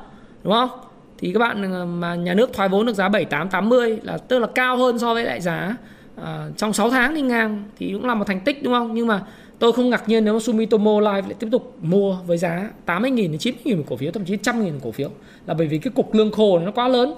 đúng 0.43 0.53
không 0.53 0.69
thì 1.17 1.33
các 1.33 1.39
bạn 1.39 1.71
ờ, 1.71 1.85
mà 1.85 2.15
nhà 2.15 2.33
nước 2.33 2.53
thoái 2.53 2.69
vốn 2.69 2.85
được 2.85 2.93
giá 2.93 3.09
78 3.09 3.49
80 3.49 3.99
là 4.03 4.17
tức 4.17 4.39
là 4.39 4.47
cao 4.55 4.77
hơn 4.77 4.99
so 4.99 5.13
với 5.13 5.23
lại 5.23 5.41
giá 5.41 5.75
uh, 6.21 6.27
trong 6.57 6.73
6 6.73 6.89
tháng 6.89 7.13
đi 7.13 7.21
ngang 7.21 7.63
thì 7.77 7.93
cũng 7.93 8.05
là 8.05 8.13
một 8.13 8.27
thành 8.27 8.39
tích 8.39 8.63
đúng 8.63 8.73
không 8.73 8.93
nhưng 8.93 9.07
mà 9.07 9.21
tôi 9.59 9.73
không 9.73 9.89
ngạc 9.89 10.09
nhiên 10.09 10.25
nếu 10.25 10.33
mà 10.33 10.39
Sumitomo 10.39 10.91
Life 10.91 11.21
lại 11.21 11.33
tiếp 11.39 11.47
tục 11.51 11.77
mua 11.81 12.17
với 12.27 12.37
giá 12.37 12.69
80.000 12.85 13.15
đến 13.15 13.31
90.000 13.31 13.77
một 13.77 13.83
cổ 13.89 13.95
phiếu, 13.95 14.11
thậm 14.11 14.25
chí 14.25 14.35
100.000 14.35 14.79
cổ 14.83 14.91
phiếu. 14.91 15.09
Là 15.45 15.53
bởi 15.53 15.67
vì 15.67 15.77
cái 15.77 15.93
cục 15.95 16.13
lương 16.13 16.31
khô 16.31 16.59
nó 16.59 16.71
quá 16.71 16.87
lớn 16.87 17.13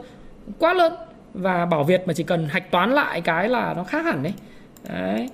quá 0.59 0.73
lớn. 0.73 0.93
Và 1.33 1.65
Bảo 1.65 1.83
Việt 1.83 2.01
mà 2.05 2.13
chỉ 2.13 2.23
cần 2.23 2.47
hạch 2.47 2.71
toán 2.71 2.91
lại 2.91 3.21
cái 3.21 3.49
là 3.49 3.73
nó 3.73 3.83
khác 3.83 4.05
hẳn 4.05 4.23
đấy. 4.23 4.33
Đấy. 4.89 5.29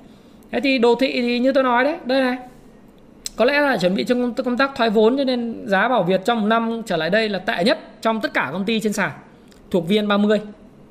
Thế 0.52 0.60
thì 0.64 0.78
đồ 0.78 0.96
thị 0.96 1.22
thì 1.22 1.40
như 1.40 1.54
tôi 1.54 1.64
nói 1.64 1.84
đấy, 1.84 1.98
đây 2.06 2.22
này. 2.22 2.38
Có 3.36 3.46
lẽ 3.46 3.62
là 3.62 3.78
chuẩn 3.78 3.96
bị 3.96 4.04
cho 4.04 4.16
công 4.46 4.58
tác 4.58 4.72
thoái 4.76 4.90
vốn 4.90 5.18
cho 5.18 5.24
nên 5.24 5.68
giá 5.68 5.88
Bảo 5.88 6.04
Việt 6.04 6.22
trong 6.26 6.42
một 6.42 6.48
năm 6.48 6.82
trở 6.86 6.98
lại 6.98 7.10
đây 7.10 7.30
là 7.30 7.40
tệ 7.40 7.64
nhất 7.64 7.80
trong 8.02 8.22
tất 8.22 8.34
cả 8.34 8.50
công 8.52 8.66
ty 8.66 8.80
trên 8.80 8.94
sàn, 8.94 9.12
thuộc 9.72 9.88
VN30 9.88 10.40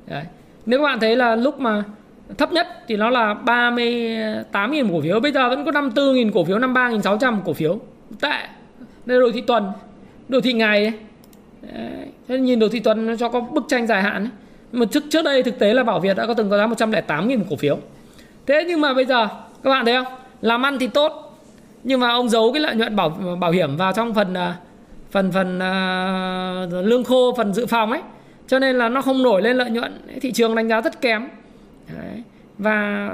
đấy. 0.07 0.23
nếu 0.65 0.79
các 0.79 0.83
bạn 0.83 0.99
thấy 0.99 1.15
là 1.15 1.35
lúc 1.35 1.59
mà 1.59 1.83
thấp 2.37 2.51
nhất 2.51 2.67
thì 2.87 2.95
nó 2.95 3.09
là 3.09 3.35
38.000 3.45 4.91
cổ 4.91 5.01
phiếu. 5.01 5.19
Bây 5.19 5.31
giờ 5.31 5.49
vẫn 5.49 5.65
có 5.65 5.71
54.000 5.71 6.31
cổ 6.33 6.43
phiếu 6.43 6.59
53.600 6.59 7.41
cổ 7.45 7.53
phiếu. 7.53 7.79
Tệ. 8.21 8.47
Đây 9.05 9.17
là 9.17 9.25
đồ 9.25 9.31
thị 9.31 9.41
tuần. 9.41 9.71
Đồ 10.27 10.41
thị 10.41 10.53
ngày 10.53 10.83
ấy. 10.83 10.93
Đấy. 11.61 12.07
thế 12.27 12.37
nhìn 12.37 12.59
đồ 12.59 12.69
thị 12.69 12.79
tuần 12.79 13.07
nó 13.07 13.15
cho 13.15 13.29
có 13.29 13.39
bức 13.39 13.63
tranh 13.67 13.87
dài 13.87 14.01
hạn 14.01 14.23
ấy. 14.23 14.29
mà 14.71 14.85
trước 14.85 15.03
trước 15.09 15.21
đây 15.25 15.43
thực 15.43 15.59
tế 15.59 15.73
là 15.73 15.83
Bảo 15.83 15.99
Việt 15.99 16.17
đã 16.17 16.27
có 16.27 16.33
từng 16.33 16.49
có 16.49 16.57
giá 16.57 16.67
108.000 16.67 17.39
cổ 17.49 17.55
phiếu. 17.55 17.77
Thế 18.45 18.65
nhưng 18.67 18.81
mà 18.81 18.93
bây 18.93 19.05
giờ 19.05 19.27
các 19.63 19.69
bạn 19.69 19.85
thấy 19.85 19.93
không? 19.93 20.13
Làm 20.41 20.65
ăn 20.65 20.79
thì 20.79 20.87
tốt. 20.87 21.37
Nhưng 21.83 21.99
mà 21.99 22.09
ông 22.09 22.29
giấu 22.29 22.51
cái 22.53 22.61
lợi 22.61 22.75
nhuận 22.75 22.95
bảo 22.95 23.09
bảo 23.39 23.51
hiểm 23.51 23.77
vào 23.77 23.93
trong 23.93 24.13
phần 24.13 24.33
à, 24.33 24.55
phần 25.11 25.31
phần 25.31 25.57
uh, 25.57 26.85
lương 26.85 27.03
khô 27.03 27.33
phần 27.37 27.53
dự 27.53 27.65
phòng 27.65 27.91
ấy. 27.91 28.01
Cho 28.47 28.59
nên 28.59 28.77
là 28.77 28.89
nó 28.89 29.01
không 29.01 29.23
nổi 29.23 29.41
lên 29.41 29.57
lợi 29.57 29.69
nhuận. 29.69 30.01
Thị 30.21 30.31
trường 30.31 30.55
đánh 30.55 30.67
giá 30.67 30.81
rất 30.81 31.01
kém. 31.01 31.27
Đấy. 31.97 32.23
và 32.57 33.09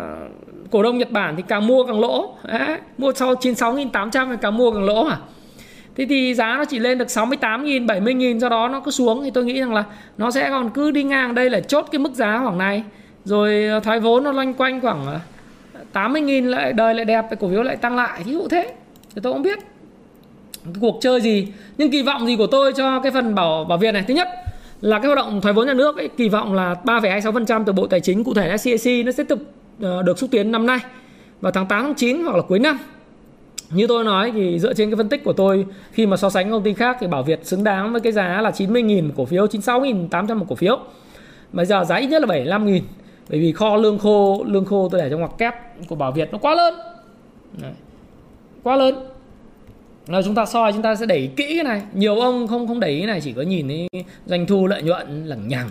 cổ 0.71 0.83
đông 0.83 0.97
Nhật 0.97 1.11
Bản 1.11 1.35
thì 1.35 1.43
càng 1.47 1.67
mua 1.67 1.85
càng 1.85 1.99
lỗ. 1.99 2.35
Đấy. 2.43 2.77
mua 2.97 3.13
sau 3.13 3.33
96.800 3.33 4.29
thì 4.29 4.35
càng 4.41 4.57
mua 4.57 4.71
càng 4.71 4.83
lỗ 4.83 5.03
mà. 5.03 5.17
Thế 5.95 6.05
thì 6.09 6.33
giá 6.33 6.55
nó 6.57 6.65
chỉ 6.65 6.79
lên 6.79 6.97
được 6.97 7.07
68.000 7.07 7.85
70.000 7.85 8.39
do 8.39 8.49
đó 8.49 8.67
nó 8.67 8.79
cứ 8.79 8.91
xuống. 8.91 9.23
Thì 9.23 9.31
tôi 9.31 9.45
nghĩ 9.45 9.59
rằng 9.59 9.73
là 9.73 9.83
nó 10.17 10.31
sẽ 10.31 10.49
còn 10.49 10.69
cứ 10.69 10.91
đi 10.91 11.03
ngang 11.03 11.35
đây 11.35 11.49
là 11.49 11.59
chốt 11.59 11.85
cái 11.91 11.99
mức 11.99 12.13
giá 12.13 12.39
khoảng 12.43 12.57
này. 12.57 12.83
Rồi 13.23 13.65
ờ, 13.65 13.79
thoái 13.79 13.99
vốn 13.99 14.23
nó 14.23 14.31
loanh 14.31 14.53
quanh 14.53 14.81
khoảng 14.81 15.05
ờ, 15.05 15.19
80.000 15.93 16.49
lại 16.49 16.73
đời 16.73 16.93
lại 16.93 17.05
đẹp, 17.05 17.25
cổ 17.39 17.49
phiếu 17.49 17.63
lại 17.63 17.75
tăng 17.75 17.95
lại. 17.95 18.21
Thí 18.23 18.31
dụ 18.31 18.47
thế. 18.47 18.73
Thì 19.15 19.21
tôi 19.23 19.33
cũng 19.33 19.41
biết. 19.41 19.59
Cuộc 20.81 20.97
chơi 21.01 21.21
gì. 21.21 21.47
Nhưng 21.77 21.91
kỳ 21.91 22.01
vọng 22.01 22.27
gì 22.27 22.35
của 22.35 22.47
tôi 22.47 22.73
cho 22.73 22.99
cái 22.99 23.11
phần 23.11 23.35
bảo 23.35 23.63
bảo 23.63 23.77
Việt 23.77 23.91
này? 23.91 24.03
Thứ 24.07 24.13
nhất 24.13 24.27
là 24.81 24.99
cái 24.99 25.07
hoạt 25.07 25.17
động 25.17 25.41
thoái 25.41 25.53
vốn 25.53 25.67
nhà 25.67 25.73
nước 25.73 25.97
ấy, 25.97 26.07
kỳ 26.17 26.29
vọng 26.29 26.53
là 26.53 26.75
3,26% 26.83 27.63
từ 27.65 27.73
Bộ 27.73 27.87
Tài 27.87 27.99
chính 27.99 28.23
cụ 28.23 28.33
thể 28.33 28.57
SCAC 28.57 29.05
nó 29.05 29.11
sẽ 29.11 29.23
tiếp 29.23 29.37
ờ, 29.81 30.01
được 30.03 30.19
xúc 30.19 30.29
tiến 30.31 30.51
năm 30.51 30.65
nay 30.65 30.79
vào 31.41 31.51
tháng 31.51 31.65
8 31.65 31.83
tháng 31.83 31.95
9 31.95 32.23
hoặc 32.23 32.35
là 32.35 32.41
cuối 32.41 32.59
năm. 32.59 32.77
Như 33.69 33.87
tôi 33.87 34.03
nói 34.03 34.31
thì 34.31 34.59
dựa 34.59 34.73
trên 34.73 34.89
cái 34.89 34.97
phân 34.97 35.09
tích 35.09 35.23
của 35.23 35.33
tôi 35.33 35.65
khi 35.91 36.05
mà 36.05 36.17
so 36.17 36.29
sánh 36.29 36.51
công 36.51 36.63
ty 36.63 36.73
khác 36.73 36.97
thì 36.99 37.07
Bảo 37.07 37.23
Việt 37.23 37.45
xứng 37.45 37.63
đáng 37.63 37.91
với 37.91 38.01
cái 38.01 38.11
giá 38.11 38.41
là 38.41 38.49
90.000 38.49 39.11
cổ 39.17 39.25
phiếu 39.25 39.45
96.800 39.45 40.35
một 40.35 40.45
cổ 40.49 40.55
phiếu. 40.55 40.79
Bây 41.51 41.65
giờ 41.65 41.83
giá 41.83 41.95
ít 41.95 42.07
nhất 42.07 42.21
là 42.21 42.35
75.000 42.35 42.81
bởi 43.29 43.39
vì 43.39 43.51
kho 43.51 43.75
lương 43.75 43.99
khô 43.99 44.43
lương 44.47 44.65
khô 44.65 44.89
tôi 44.91 45.01
để 45.01 45.09
trong 45.09 45.19
ngoặc 45.19 45.37
kép 45.37 45.53
của 45.87 45.95
Bảo 45.95 46.11
Việt 46.11 46.29
nó 46.31 46.37
quá 46.37 46.55
lớn. 46.55 46.73
Đấy. 47.61 47.71
quá 48.63 48.75
lớn 48.75 48.95
là 50.07 50.21
chúng 50.21 50.35
ta 50.35 50.45
soi, 50.45 50.73
chúng 50.73 50.81
ta 50.81 50.95
sẽ 50.95 51.05
đẩy 51.05 51.29
kỹ 51.35 51.55
cái 51.55 51.63
này. 51.63 51.81
Nhiều 51.93 52.15
ông 52.19 52.47
không 52.47 52.67
không 52.67 52.79
đẩy 52.79 52.97
cái 52.97 53.07
này, 53.07 53.21
chỉ 53.21 53.33
có 53.33 53.41
nhìn 53.41 53.67
thấy 53.67 53.87
doanh 54.25 54.45
thu 54.45 54.67
lợi 54.67 54.81
nhuận 54.81 55.25
lằng 55.25 55.47
nhằng. 55.47 55.69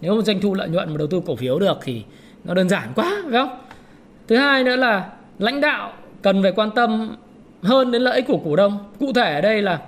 Nếu 0.00 0.14
mà 0.14 0.22
doanh 0.22 0.40
thu 0.40 0.54
lợi 0.54 0.68
nhuận 0.68 0.90
mà 0.90 0.96
đầu 0.98 1.06
tư 1.06 1.22
cổ 1.26 1.36
phiếu 1.36 1.58
được 1.58 1.78
thì 1.82 2.02
nó 2.44 2.54
đơn 2.54 2.68
giản 2.68 2.88
quá, 2.94 3.22
phải 3.24 3.32
không? 3.32 3.58
Thứ 4.28 4.36
hai 4.36 4.64
nữa 4.64 4.76
là 4.76 5.10
lãnh 5.38 5.60
đạo 5.60 5.92
cần 6.22 6.42
phải 6.42 6.52
quan 6.52 6.70
tâm 6.70 7.16
hơn 7.62 7.90
đến 7.90 8.02
lợi 8.02 8.16
ích 8.16 8.26
của 8.26 8.40
cổ 8.44 8.56
đông. 8.56 8.78
Cụ 9.00 9.12
thể 9.12 9.34
ở 9.34 9.40
đây 9.40 9.62
là, 9.62 9.78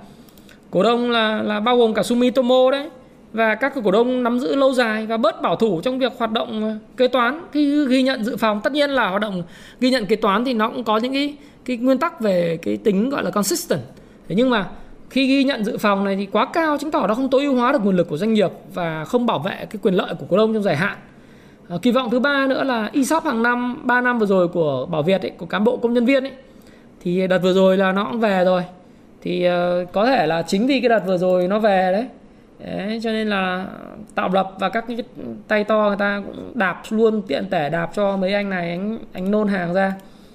cổ 0.71 0.83
đông 0.83 1.11
là 1.11 1.41
là 1.41 1.59
bao 1.59 1.77
gồm 1.77 1.93
cả 1.93 2.03
Sumitomo 2.03 2.71
đấy 2.71 2.89
và 3.33 3.55
các 3.55 3.73
cổ 3.83 3.91
đông 3.91 4.23
nắm 4.23 4.39
giữ 4.39 4.55
lâu 4.55 4.73
dài 4.73 5.05
và 5.05 5.17
bớt 5.17 5.41
bảo 5.41 5.55
thủ 5.55 5.81
trong 5.81 5.99
việc 5.99 6.11
hoạt 6.17 6.31
động 6.31 6.63
ờ, 6.63 6.77
kế 6.97 7.07
toán. 7.07 7.41
Khi 7.51 7.85
ghi 7.87 8.01
nhận 8.03 8.23
dự 8.23 8.37
phòng 8.37 8.61
tất 8.63 8.73
nhiên 8.73 8.89
là 8.89 9.09
hoạt 9.09 9.21
động 9.21 9.43
ghi 9.79 9.89
nhận 9.89 10.05
kế 10.05 10.15
toán 10.15 10.45
thì 10.45 10.53
nó 10.53 10.69
cũng 10.69 10.83
có 10.83 10.97
những 10.97 11.13
cái 11.13 11.35
cái 11.65 11.77
nguyên 11.77 11.97
tắc 11.97 12.19
về 12.19 12.59
cái 12.61 12.77
tính 12.77 13.09
gọi 13.09 13.23
là 13.23 13.29
consistent. 13.29 13.81
Thế 14.29 14.35
nhưng 14.35 14.49
mà 14.49 14.69
khi 15.09 15.27
ghi 15.27 15.43
nhận 15.43 15.65
dự 15.65 15.77
phòng 15.77 16.03
này 16.03 16.15
thì 16.15 16.25
quá 16.25 16.45
cao 16.45 16.77
chứng 16.77 16.91
tỏ 16.91 17.07
nó 17.07 17.13
không 17.13 17.29
tối 17.29 17.43
ưu 17.43 17.55
hóa 17.55 17.71
được 17.71 17.79
nguồn 17.83 17.97
lực 17.97 18.09
của 18.09 18.17
doanh 18.17 18.33
nghiệp 18.33 18.51
và 18.73 19.05
không 19.05 19.25
bảo 19.25 19.39
vệ 19.39 19.55
cái 19.55 19.79
quyền 19.81 19.93
lợi 19.93 20.15
của 20.19 20.25
cổ 20.29 20.37
đông 20.37 20.53
trong 20.53 20.63
dài 20.63 20.75
hạn. 20.75 20.97
À, 21.69 21.77
kỳ 21.81 21.91
vọng 21.91 22.09
thứ 22.09 22.19
ba 22.19 22.47
nữa 22.47 22.63
là 22.63 22.89
ESOP 22.93 23.23
hàng 23.23 23.43
năm 23.43 23.81
3 23.83 24.01
năm 24.01 24.19
vừa 24.19 24.25
rồi 24.25 24.47
của 24.47 24.85
Bảo 24.85 25.03
Việt 25.03 25.21
ấy, 25.21 25.31
của 25.37 25.45
cán 25.45 25.63
bộ 25.63 25.77
công 25.77 25.93
nhân 25.93 26.05
viên 26.05 26.23
ấy 26.23 26.31
thì 27.01 27.27
đợt 27.27 27.39
vừa 27.43 27.53
rồi 27.53 27.77
là 27.77 27.91
nó 27.91 28.07
cũng 28.11 28.19
về 28.19 28.43
rồi. 28.45 28.61
Thì 29.21 29.47
uh, 29.47 29.91
có 29.91 30.05
thể 30.05 30.27
là 30.27 30.41
chính 30.41 30.67
vì 30.67 30.79
cái 30.79 30.89
đợt 30.89 31.03
vừa 31.05 31.17
rồi 31.17 31.47
nó 31.47 31.59
về 31.59 31.91
đấy 31.91 32.05
Đấy, 32.65 32.99
cho 33.03 33.11
nên 33.11 33.27
là 33.27 33.67
tạo 34.15 34.29
lập 34.33 34.51
và 34.59 34.69
các 34.69 34.85
cái 34.87 34.97
tay 35.47 35.63
to 35.63 35.87
người 35.87 35.97
ta 35.99 36.21
cũng 36.25 36.51
đạp 36.53 36.81
luôn 36.89 37.21
tiện 37.27 37.45
tẻ 37.49 37.69
đạp 37.69 37.89
cho 37.95 38.17
mấy 38.17 38.33
anh 38.33 38.49
này 38.49 38.69
anh 38.69 38.99
anh 39.13 39.31
nôn 39.31 39.47
hàng 39.47 39.73
ra. 39.73 39.93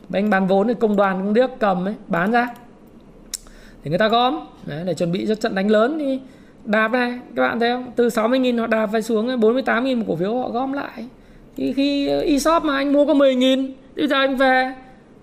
Mấy 0.09 0.23
anh 0.23 0.31
bán 0.31 0.47
vốn 0.47 0.69
thì 0.69 0.75
công 0.81 0.97
đoàn 0.97 1.21
cũng 1.25 1.35
điếc 1.35 1.51
cầm 1.59 1.89
ấy 1.89 1.95
bán 2.09 2.33
ra. 2.33 2.49
Thì 3.85 3.91
người 3.91 3.99
ta 3.99 4.09
gom 4.09 4.47
Đấy, 4.67 4.83
để 4.87 4.95
chuẩn 4.95 5.13
bị 5.13 5.27
cho 5.29 5.35
trận 5.35 5.55
đánh 5.55 5.71
lớn 5.71 5.99
thì 5.99 6.21
đạp 6.65 6.89
này 6.89 7.19
các 7.37 7.43
bạn 7.43 7.61
thấy 7.61 7.71
không? 7.73 7.93
Từ 7.97 8.09
60.000 8.09 8.61
họ 8.61 8.67
đạp 8.67 8.87
phải 8.87 9.03
xuống 9.03 9.27
48.000 9.27 9.97
một 9.97 10.05
cổ 10.09 10.17
phiếu 10.17 10.39
họ 10.39 10.49
gom 10.49 10.73
lại. 10.73 11.09
Thì 11.57 11.73
khi 11.73 12.39
shop 12.39 12.65
mà 12.65 12.77
anh 12.77 12.93
mua 12.93 13.07
có 13.07 13.15
10.000 13.15 13.71
bây 13.97 14.09
giờ 14.09 14.17
anh 14.17 14.37
về 14.37 14.75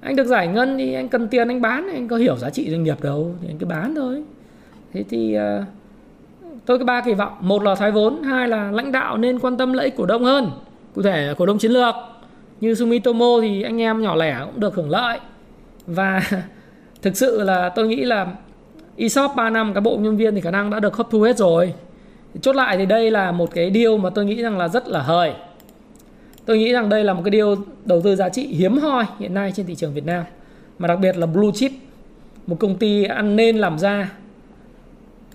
anh 0.01 0.15
được 0.15 0.27
giải 0.27 0.47
ngân 0.47 0.77
thì 0.77 0.93
anh 0.93 1.09
cần 1.09 1.27
tiền 1.27 1.47
anh 1.47 1.61
bán 1.61 1.89
anh 1.93 2.07
có 2.07 2.17
hiểu 2.17 2.37
giá 2.37 2.49
trị 2.49 2.69
doanh 2.71 2.83
nghiệp 2.83 3.01
đâu 3.01 3.35
thì 3.41 3.47
anh 3.47 3.57
cứ 3.57 3.65
bán 3.65 3.95
thôi. 3.95 4.23
Thế 4.93 5.03
thì 5.09 5.37
uh, 5.37 5.65
tôi 6.65 6.79
có 6.79 6.85
ba 6.85 7.01
kỳ 7.01 7.13
vọng. 7.13 7.33
Một 7.39 7.63
là 7.63 7.75
thoái 7.75 7.91
vốn, 7.91 8.23
hai 8.23 8.47
là 8.47 8.71
lãnh 8.71 8.91
đạo 8.91 9.17
nên 9.17 9.39
quan 9.39 9.57
tâm 9.57 9.73
lợi 9.73 9.85
ích 9.85 9.95
cổ 9.97 10.05
đông 10.05 10.23
hơn. 10.23 10.51
Cụ 10.95 11.01
thể 11.01 11.33
cổ 11.37 11.45
đông 11.45 11.57
chiến 11.57 11.71
lược. 11.71 11.95
Như 12.61 12.75
Sumitomo 12.75 13.39
thì 13.41 13.61
anh 13.61 13.81
em 13.81 14.01
nhỏ 14.01 14.15
lẻ 14.15 14.37
cũng 14.45 14.59
được 14.59 14.75
hưởng 14.75 14.89
lợi. 14.89 15.19
Và 15.87 16.21
thực 17.01 17.17
sự 17.17 17.43
là 17.43 17.69
tôi 17.69 17.87
nghĩ 17.87 18.03
là 18.03 18.27
ESOP 18.97 19.35
3 19.35 19.49
năm, 19.49 19.73
các 19.73 19.81
bộ 19.81 19.97
nhân 19.97 20.17
viên 20.17 20.35
thì 20.35 20.41
khả 20.41 20.51
năng 20.51 20.69
đã 20.69 20.79
được 20.79 20.95
hấp 20.95 21.09
thu 21.09 21.21
hết 21.21 21.37
rồi. 21.37 21.73
Chốt 22.41 22.55
lại 22.55 22.77
thì 22.77 22.85
đây 22.85 23.11
là 23.11 23.31
một 23.31 23.51
cái 23.51 23.69
điều 23.69 23.97
mà 23.97 24.09
tôi 24.09 24.25
nghĩ 24.25 24.41
rằng 24.41 24.57
là 24.57 24.67
rất 24.67 24.87
là 24.87 25.01
hời. 25.01 25.33
Tôi 26.45 26.57
nghĩ 26.57 26.71
rằng 26.73 26.89
đây 26.89 27.03
là 27.03 27.13
một 27.13 27.21
cái 27.25 27.31
điều 27.31 27.55
đầu 27.85 28.01
tư 28.01 28.15
giá 28.15 28.29
trị 28.29 28.47
hiếm 28.47 28.77
hoi 28.77 29.05
hiện 29.19 29.33
nay 29.33 29.51
trên 29.55 29.65
thị 29.65 29.75
trường 29.75 29.93
Việt 29.93 30.05
Nam, 30.05 30.23
mà 30.79 30.87
đặc 30.87 30.99
biệt 30.99 31.17
là 31.17 31.25
blue 31.25 31.51
chip, 31.53 31.71
một 32.47 32.55
công 32.59 32.75
ty 32.75 33.03
ăn 33.03 33.35
nên 33.35 33.57
làm 33.57 33.79
ra. 33.79 34.11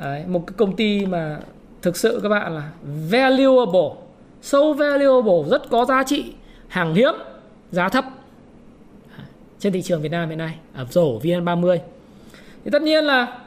Đấy, 0.00 0.24
một 0.26 0.46
cái 0.46 0.54
công 0.56 0.76
ty 0.76 1.06
mà 1.06 1.38
thực 1.82 1.96
sự 1.96 2.20
các 2.22 2.28
bạn 2.28 2.54
là 2.54 2.70
valuable 3.10 3.90
so 4.42 4.72
valuable 4.72 5.50
rất 5.50 5.70
có 5.70 5.84
giá 5.84 6.02
trị 6.02 6.32
hàng 6.68 6.94
hiếm 6.94 7.14
giá 7.70 7.88
thấp. 7.88 8.04
Trên 9.58 9.72
thị 9.72 9.82
trường 9.82 10.02
Việt 10.02 10.08
Nam 10.08 10.28
hiện 10.28 10.38
nay 10.38 10.54
à, 10.74 10.80
ở 10.80 10.86
rổ 10.90 11.18
VN30. 11.18 11.78
Thì 12.64 12.70
tất 12.70 12.82
nhiên 12.82 13.04
là 13.04 13.38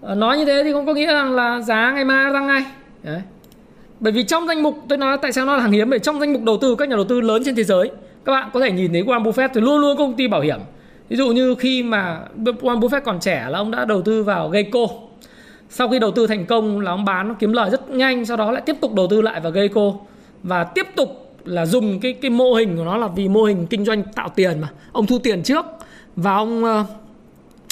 ờ, 0.00 0.14
nói 0.14 0.38
như 0.38 0.44
thế 0.44 0.62
thì 0.64 0.72
cũng 0.72 0.86
có 0.86 0.94
nghĩa 0.94 1.12
rằng 1.12 1.32
là 1.34 1.60
giá 1.60 1.92
ngày 1.92 2.04
mai 2.04 2.32
tăng 2.32 2.46
ngay. 2.46 2.64
Đấy. 3.02 3.22
bởi 4.00 4.12
vì 4.12 4.22
trong 4.22 4.46
danh 4.46 4.62
mục 4.62 4.74
tôi 4.88 4.98
nói 4.98 5.18
tại 5.22 5.32
sao 5.32 5.46
nó 5.46 5.56
là 5.56 5.62
hàng 5.62 5.72
hiếm? 5.72 5.90
Bởi 5.90 5.98
trong 5.98 6.20
danh 6.20 6.32
mục 6.32 6.42
đầu 6.42 6.58
tư 6.60 6.76
các 6.76 6.88
nhà 6.88 6.96
đầu 6.96 7.04
tư 7.04 7.20
lớn 7.20 7.42
trên 7.44 7.54
thế 7.54 7.64
giới 7.64 7.90
các 8.24 8.32
bạn 8.32 8.50
có 8.52 8.60
thể 8.60 8.72
nhìn 8.72 8.92
thấy 8.92 9.02
Warren 9.02 9.22
Buffett 9.22 9.48
thì 9.54 9.60
luôn 9.60 9.78
luôn 9.78 9.96
công 9.96 10.16
ty 10.16 10.28
bảo 10.28 10.40
hiểm. 10.40 10.60
Ví 11.08 11.16
dụ 11.16 11.28
như 11.28 11.54
khi 11.54 11.82
mà 11.82 12.20
Warren 12.36 12.80
Buffett 12.80 13.00
còn 13.00 13.20
trẻ 13.20 13.46
là 13.48 13.58
ông 13.58 13.70
đã 13.70 13.84
đầu 13.84 14.02
tư 14.02 14.22
vào 14.22 14.48
Geico 14.48 14.86
sau 15.70 15.88
khi 15.88 15.98
đầu 15.98 16.10
tư 16.10 16.26
thành 16.26 16.46
công 16.46 16.80
là 16.80 16.90
ông 16.90 17.04
bán 17.04 17.28
nó 17.28 17.34
kiếm 17.38 17.52
lời 17.52 17.70
rất 17.70 17.90
nhanh 17.90 18.24
sau 18.24 18.36
đó 18.36 18.52
lại 18.52 18.62
tiếp 18.66 18.76
tục 18.80 18.94
đầu 18.94 19.06
tư 19.10 19.22
lại 19.22 19.40
vào 19.40 19.52
Geico 19.52 19.92
và 20.42 20.64
tiếp 20.64 20.86
tục 20.96 21.30
là 21.44 21.66
dùng 21.66 22.00
cái 22.00 22.12
cái 22.12 22.30
mô 22.30 22.54
hình 22.54 22.76
của 22.76 22.84
nó 22.84 22.96
là 22.96 23.08
vì 23.08 23.28
mô 23.28 23.44
hình 23.44 23.66
kinh 23.66 23.84
doanh 23.84 24.02
tạo 24.02 24.28
tiền 24.28 24.60
mà. 24.60 24.68
Ông 24.92 25.06
thu 25.06 25.18
tiền 25.18 25.42
trước 25.42 25.64
và 26.16 26.34
ông 26.34 26.64
uh, 26.64 26.86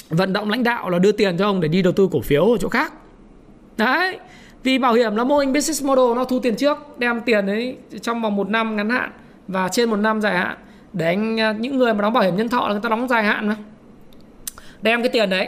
vận 0.09 0.33
động 0.33 0.49
lãnh 0.49 0.63
đạo 0.63 0.89
là 0.89 0.99
đưa 0.99 1.11
tiền 1.11 1.37
cho 1.37 1.45
ông 1.45 1.61
để 1.61 1.67
đi 1.67 1.81
đầu 1.81 1.93
tư 1.93 2.09
cổ 2.11 2.21
phiếu 2.21 2.43
ở 2.45 2.57
chỗ 2.59 2.69
khác. 2.69 2.93
Đấy 3.77 4.19
vì 4.63 4.77
bảo 4.77 4.93
hiểm 4.93 5.15
là 5.15 5.23
mô 5.23 5.37
hình 5.37 5.53
business 5.53 5.83
model 5.83 6.15
nó 6.15 6.23
thu 6.23 6.39
tiền 6.39 6.55
trước 6.55 6.77
đem 6.97 7.21
tiền 7.21 7.47
ấy 7.47 7.77
trong 8.01 8.21
vòng 8.21 8.35
một 8.35 8.49
năm 8.49 8.75
ngắn 8.75 8.89
hạn 8.89 9.11
và 9.47 9.69
trên 9.69 9.89
một 9.89 9.95
năm 9.95 10.21
dài 10.21 10.37
hạn. 10.37 10.57
Để 10.93 11.05
anh 11.05 11.37
ờ, 11.37 11.53
những 11.53 11.77
người 11.77 11.93
mà 11.93 12.01
đóng 12.01 12.13
bảo 12.13 12.23
hiểm 12.23 12.35
nhân 12.35 12.49
thọ 12.49 12.67
là 12.67 12.73
người 12.73 12.81
ta 12.81 12.89
đóng 12.89 13.07
dài 13.07 13.23
hạn 13.23 13.47
mà. 13.47 13.55
Đem 14.81 15.01
cái 15.01 15.09
tiền 15.09 15.29
đấy 15.29 15.47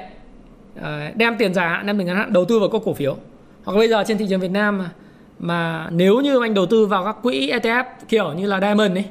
Ờ, 0.75 1.11
đem 1.15 1.37
tiền 1.37 1.53
dài 1.53 1.69
hạn 1.69 1.85
đem 1.85 1.97
tiền 1.97 2.07
ngắn 2.07 2.17
hạn 2.17 2.33
đầu 2.33 2.45
tư 2.45 2.59
vào 2.59 2.69
các 2.69 2.81
cổ 2.85 2.93
phiếu 2.93 3.17
hoặc 3.63 3.77
bây 3.77 3.87
giờ 3.87 4.03
trên 4.07 4.17
thị 4.17 4.25
trường 4.29 4.39
Việt 4.39 4.51
Nam 4.51 4.77
mà 4.77 4.89
mà 5.39 5.89
nếu 5.91 6.19
như 6.19 6.41
anh 6.41 6.53
đầu 6.53 6.65
tư 6.65 6.85
vào 6.85 7.03
các 7.03 7.15
quỹ 7.23 7.51
ETF 7.51 7.83
kiểu 8.09 8.33
như 8.33 8.45
là 8.45 8.59
Diamond 8.59 8.97
ấy 8.97 9.05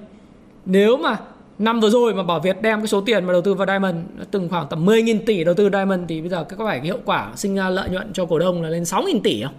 nếu 0.66 0.96
mà 0.96 1.16
năm 1.58 1.80
vừa 1.80 1.90
rồi 1.90 2.14
mà 2.14 2.22
Bảo 2.22 2.40
Việt 2.40 2.62
đem 2.62 2.80
cái 2.80 2.86
số 2.86 3.00
tiền 3.00 3.24
mà 3.24 3.32
đầu 3.32 3.42
tư 3.42 3.54
vào 3.54 3.66
Diamond 3.66 3.96
từng 4.30 4.48
khoảng 4.48 4.66
tầm 4.70 4.86
10.000 4.86 5.18
tỷ 5.26 5.44
đầu 5.44 5.54
tư 5.54 5.70
Diamond 5.72 6.00
thì 6.08 6.20
bây 6.20 6.30
giờ 6.30 6.44
có 6.44 6.64
phải 6.64 6.78
cái 6.78 6.86
hiệu 6.86 6.98
quả 7.04 7.32
sinh 7.36 7.54
ra 7.54 7.68
lợi 7.68 7.88
nhuận 7.88 8.12
cho 8.12 8.26
cổ 8.26 8.38
đông 8.38 8.62
là 8.62 8.68
lên 8.68 8.82
6.000 8.82 9.20
tỷ 9.20 9.42
không? 9.42 9.54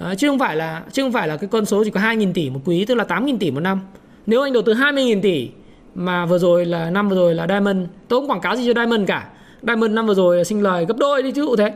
À, 0.00 0.14
chứ 0.14 0.28
không 0.28 0.38
phải 0.38 0.56
là 0.56 0.82
chứ 0.92 1.02
không 1.02 1.12
phải 1.12 1.28
là 1.28 1.36
cái 1.36 1.48
con 1.52 1.64
số 1.64 1.84
chỉ 1.84 1.90
có 1.90 2.00
2.000 2.00 2.32
tỷ 2.32 2.50
một 2.50 2.60
quý 2.64 2.84
tức 2.84 2.94
là 2.94 3.04
8.000 3.04 3.38
tỷ 3.38 3.50
một 3.50 3.60
năm. 3.60 3.80
Nếu 4.26 4.42
anh 4.42 4.52
đầu 4.52 4.62
tư 4.62 4.74
20.000 4.74 5.20
tỷ 5.20 5.50
mà 5.94 6.26
vừa 6.26 6.38
rồi 6.38 6.66
là 6.66 6.90
năm 6.90 7.08
vừa 7.08 7.16
rồi 7.16 7.34
là 7.34 7.46
Diamond, 7.46 7.78
tôi 8.08 8.20
không 8.20 8.30
quảng 8.30 8.40
cáo 8.40 8.56
gì 8.56 8.66
cho 8.66 8.80
Diamond 8.80 9.08
cả 9.08 9.28
Diamond 9.66 9.92
năm 9.92 10.06
vừa 10.06 10.14
rồi 10.14 10.44
sinh 10.44 10.62
lời 10.62 10.86
gấp 10.88 10.96
đôi 10.98 11.22
đi 11.22 11.32
chứ 11.32 11.54
thế 11.58 11.72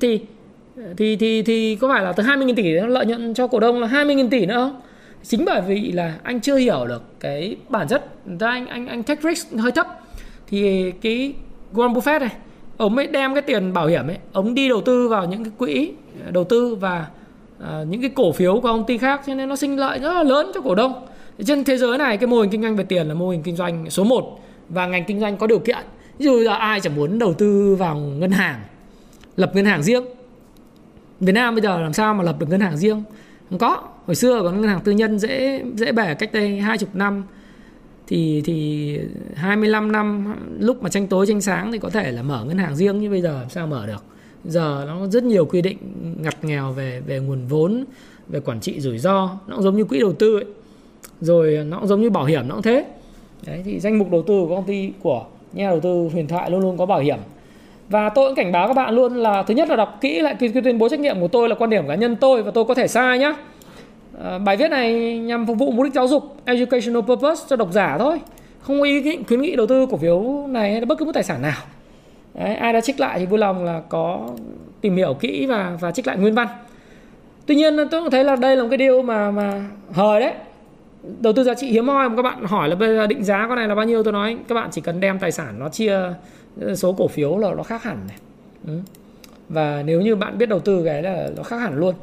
thì 0.00 0.20
thì 0.96 1.16
thì 1.16 1.42
thì 1.42 1.76
có 1.76 1.88
phải 1.88 2.04
là 2.04 2.12
từ 2.12 2.22
20.000 2.22 2.54
tỷ 2.54 2.72
lợi 2.72 3.06
nhuận 3.06 3.34
cho 3.34 3.46
cổ 3.46 3.60
đông 3.60 3.80
là 3.80 3.86
20.000 3.86 4.28
tỷ 4.28 4.46
nữa 4.46 4.54
không? 4.54 4.80
Chính 5.22 5.44
bởi 5.44 5.60
vì 5.60 5.92
là 5.92 6.14
anh 6.22 6.40
chưa 6.40 6.56
hiểu 6.56 6.86
được 6.88 7.02
cái 7.20 7.56
bản 7.68 7.88
chất 7.88 8.04
ra 8.40 8.50
anh 8.50 8.66
anh 8.66 8.86
anh 8.86 9.02
take 9.02 9.20
risk 9.22 9.52
hơi 9.58 9.72
thấp. 9.72 9.86
Thì 10.46 10.92
cái 11.02 11.34
Warren 11.74 11.94
Buffett 11.94 12.20
này 12.20 12.32
ông 12.76 12.96
ấy 12.96 13.06
đem 13.06 13.34
cái 13.34 13.42
tiền 13.42 13.72
bảo 13.72 13.86
hiểm 13.86 14.06
ấy 14.06 14.16
ông 14.32 14.54
đi 14.54 14.68
đầu 14.68 14.80
tư 14.80 15.08
vào 15.08 15.26
những 15.26 15.44
cái 15.44 15.52
quỹ 15.58 15.92
đầu 16.30 16.44
tư 16.44 16.74
và 16.74 17.06
uh, 17.58 17.88
những 17.88 18.00
cái 18.00 18.10
cổ 18.10 18.32
phiếu 18.32 18.54
của 18.54 18.60
công 18.60 18.84
ty 18.84 18.98
khác 18.98 19.20
cho 19.26 19.34
nên 19.34 19.48
nó 19.48 19.56
sinh 19.56 19.76
lợi 19.76 19.98
rất 19.98 20.12
là 20.12 20.22
lớn 20.22 20.50
cho 20.54 20.60
cổ 20.60 20.74
đông. 20.74 21.06
Trên 21.46 21.64
thế 21.64 21.76
giới 21.76 21.98
này 21.98 22.16
cái 22.16 22.26
mô 22.26 22.40
hình 22.40 22.50
kinh 22.50 22.62
doanh 22.62 22.76
về 22.76 22.84
tiền 22.84 23.08
là 23.08 23.14
mô 23.14 23.30
hình 23.30 23.42
kinh 23.42 23.56
doanh 23.56 23.90
số 23.90 24.04
1 24.04 24.40
và 24.68 24.86
ngành 24.86 25.04
kinh 25.04 25.20
doanh 25.20 25.36
có 25.36 25.46
điều 25.46 25.58
kiện 25.58 25.84
ví 26.20 26.26
dụ 26.26 26.36
là 26.36 26.54
ai 26.54 26.80
chẳng 26.80 26.96
muốn 26.96 27.18
đầu 27.18 27.34
tư 27.34 27.74
vào 27.74 27.96
ngân 27.96 28.30
hàng, 28.30 28.60
lập 29.36 29.50
ngân 29.54 29.64
hàng 29.64 29.82
riêng. 29.82 30.04
Việt 31.20 31.32
Nam 31.32 31.54
bây 31.54 31.62
giờ 31.62 31.80
làm 31.80 31.92
sao 31.92 32.14
mà 32.14 32.24
lập 32.24 32.36
được 32.38 32.48
ngân 32.48 32.60
hàng 32.60 32.76
riêng? 32.76 33.02
Không 33.50 33.58
có. 33.58 33.82
Hồi 34.06 34.14
xưa 34.14 34.40
có 34.42 34.52
ngân 34.52 34.68
hàng 34.68 34.80
tư 34.84 34.92
nhân 34.92 35.18
dễ 35.18 35.62
dễ 35.74 35.92
bẻ 35.92 36.14
cách 36.14 36.32
đây 36.32 36.60
hai 36.60 36.78
chục 36.78 36.94
năm. 36.94 37.24
Thì 38.06 38.42
thì 38.44 38.98
25 39.34 39.92
năm, 39.92 40.34
lúc 40.58 40.82
mà 40.82 40.88
tranh 40.88 41.06
tối, 41.06 41.26
tranh 41.26 41.40
sáng 41.40 41.72
thì 41.72 41.78
có 41.78 41.90
thể 41.90 42.12
là 42.12 42.22
mở 42.22 42.44
ngân 42.44 42.58
hàng 42.58 42.76
riêng, 42.76 43.00
nhưng 43.00 43.10
bây 43.10 43.22
giờ 43.22 43.38
làm 43.40 43.50
sao 43.50 43.66
mở 43.66 43.86
được? 43.86 44.04
Giờ 44.44 44.84
nó 44.86 45.06
rất 45.06 45.24
nhiều 45.24 45.44
quy 45.44 45.62
định 45.62 45.78
ngặt 46.22 46.44
nghèo 46.44 46.72
về 46.72 47.00
về 47.06 47.18
nguồn 47.18 47.46
vốn, 47.46 47.84
về 48.28 48.40
quản 48.40 48.60
trị 48.60 48.80
rủi 48.80 48.98
ro. 48.98 49.38
Nó 49.46 49.56
cũng 49.56 49.62
giống 49.62 49.76
như 49.76 49.84
quỹ 49.84 50.00
đầu 50.00 50.12
tư 50.12 50.34
ấy. 50.34 50.44
rồi 51.20 51.64
nó 51.68 51.78
cũng 51.78 51.88
giống 51.88 52.00
như 52.00 52.10
bảo 52.10 52.24
hiểm, 52.24 52.48
nó 52.48 52.54
cũng 52.54 52.62
thế. 52.62 52.84
Đấy, 53.46 53.62
thì 53.64 53.80
danh 53.80 53.98
mục 53.98 54.10
đầu 54.10 54.22
tư 54.22 54.34
của 54.48 54.56
công 54.56 54.66
ty, 54.66 54.92
của 55.00 55.26
nhà 55.52 55.70
đầu 55.70 55.80
tư 55.80 56.08
huyền 56.12 56.28
thoại 56.28 56.50
luôn 56.50 56.60
luôn 56.60 56.76
có 56.76 56.86
bảo 56.86 57.00
hiểm. 57.00 57.18
Và 57.88 58.08
tôi 58.08 58.28
cũng 58.28 58.34
cảnh 58.34 58.52
báo 58.52 58.68
các 58.68 58.74
bạn 58.74 58.94
luôn 58.94 59.14
là 59.14 59.42
thứ 59.42 59.54
nhất 59.54 59.68
là 59.68 59.76
đọc 59.76 59.98
kỹ 60.00 60.20
lại 60.20 60.36
cái, 60.40 60.52
tuyên 60.64 60.78
bố 60.78 60.88
trách 60.88 61.00
nhiệm 61.00 61.20
của 61.20 61.28
tôi 61.28 61.48
là 61.48 61.54
quan 61.54 61.70
điểm 61.70 61.88
cá 61.88 61.94
nhân 61.94 62.16
tôi 62.16 62.42
và 62.42 62.50
tôi 62.50 62.64
có 62.64 62.74
thể 62.74 62.86
sai 62.86 63.18
nhá. 63.18 63.34
À, 64.24 64.38
bài 64.38 64.56
viết 64.56 64.70
này 64.70 65.18
nhằm 65.18 65.46
phục 65.46 65.58
vụ 65.58 65.70
mục 65.70 65.84
đích 65.84 65.94
giáo 65.94 66.08
dục 66.08 66.36
educational 66.44 67.02
purpose 67.02 67.44
cho 67.48 67.56
độc 67.56 67.72
giả 67.72 67.98
thôi. 67.98 68.20
Không 68.60 68.78
có 68.78 68.84
ý 68.84 69.02
định 69.02 69.24
khuyến 69.24 69.42
nghị 69.42 69.56
đầu 69.56 69.66
tư 69.66 69.86
cổ 69.90 69.96
phiếu 69.96 70.46
này 70.48 70.72
hay 70.72 70.84
bất 70.84 70.98
cứ 70.98 71.04
một 71.04 71.12
tài 71.14 71.22
sản 71.22 71.42
nào. 71.42 71.58
Đấy, 72.34 72.54
ai 72.54 72.72
đã 72.72 72.80
trích 72.80 73.00
lại 73.00 73.18
thì 73.18 73.26
vui 73.26 73.38
lòng 73.38 73.64
là 73.64 73.80
có 73.88 74.28
tìm 74.80 74.96
hiểu 74.96 75.14
kỹ 75.14 75.46
và 75.46 75.76
và 75.80 75.90
trích 75.90 76.06
lại 76.06 76.16
nguyên 76.16 76.34
văn. 76.34 76.48
Tuy 77.46 77.54
nhiên 77.54 77.76
tôi 77.90 78.00
cũng 78.02 78.10
thấy 78.10 78.24
là 78.24 78.36
đây 78.36 78.56
là 78.56 78.62
một 78.62 78.68
cái 78.70 78.78
điều 78.78 79.02
mà 79.02 79.30
mà 79.30 79.64
hời 79.92 80.20
đấy 80.20 80.32
đầu 81.02 81.32
tư 81.32 81.44
giá 81.44 81.54
trị 81.54 81.66
hiếm 81.66 81.88
hoi 81.88 82.08
mà 82.08 82.16
các 82.16 82.22
bạn 82.22 82.44
hỏi 82.44 82.68
là 82.68 82.74
bây 82.74 82.96
giờ 82.96 83.06
định 83.06 83.24
giá 83.24 83.46
con 83.48 83.56
này 83.56 83.68
là 83.68 83.74
bao 83.74 83.86
nhiêu 83.86 84.02
tôi 84.02 84.12
nói 84.12 84.36
các 84.48 84.54
bạn 84.54 84.68
chỉ 84.72 84.80
cần 84.80 85.00
đem 85.00 85.18
tài 85.18 85.32
sản 85.32 85.58
nó 85.58 85.68
chia 85.68 85.92
ờ, 86.60 86.74
số 86.74 86.92
cổ 86.92 87.08
phiếu 87.08 87.38
là 87.38 87.54
nó 87.54 87.62
khác 87.62 87.82
hẳn 87.82 87.98
này. 88.08 88.16
Ừ. 88.66 88.78
và 89.48 89.82
nếu 89.86 90.00
như 90.00 90.16
bạn 90.16 90.38
biết 90.38 90.48
đầu 90.48 90.60
tư 90.60 90.82
cái 90.84 91.02
là 91.02 91.28
nó 91.36 91.42
khác 91.42 91.56
hẳn 91.56 91.78
luôn. 91.78 91.94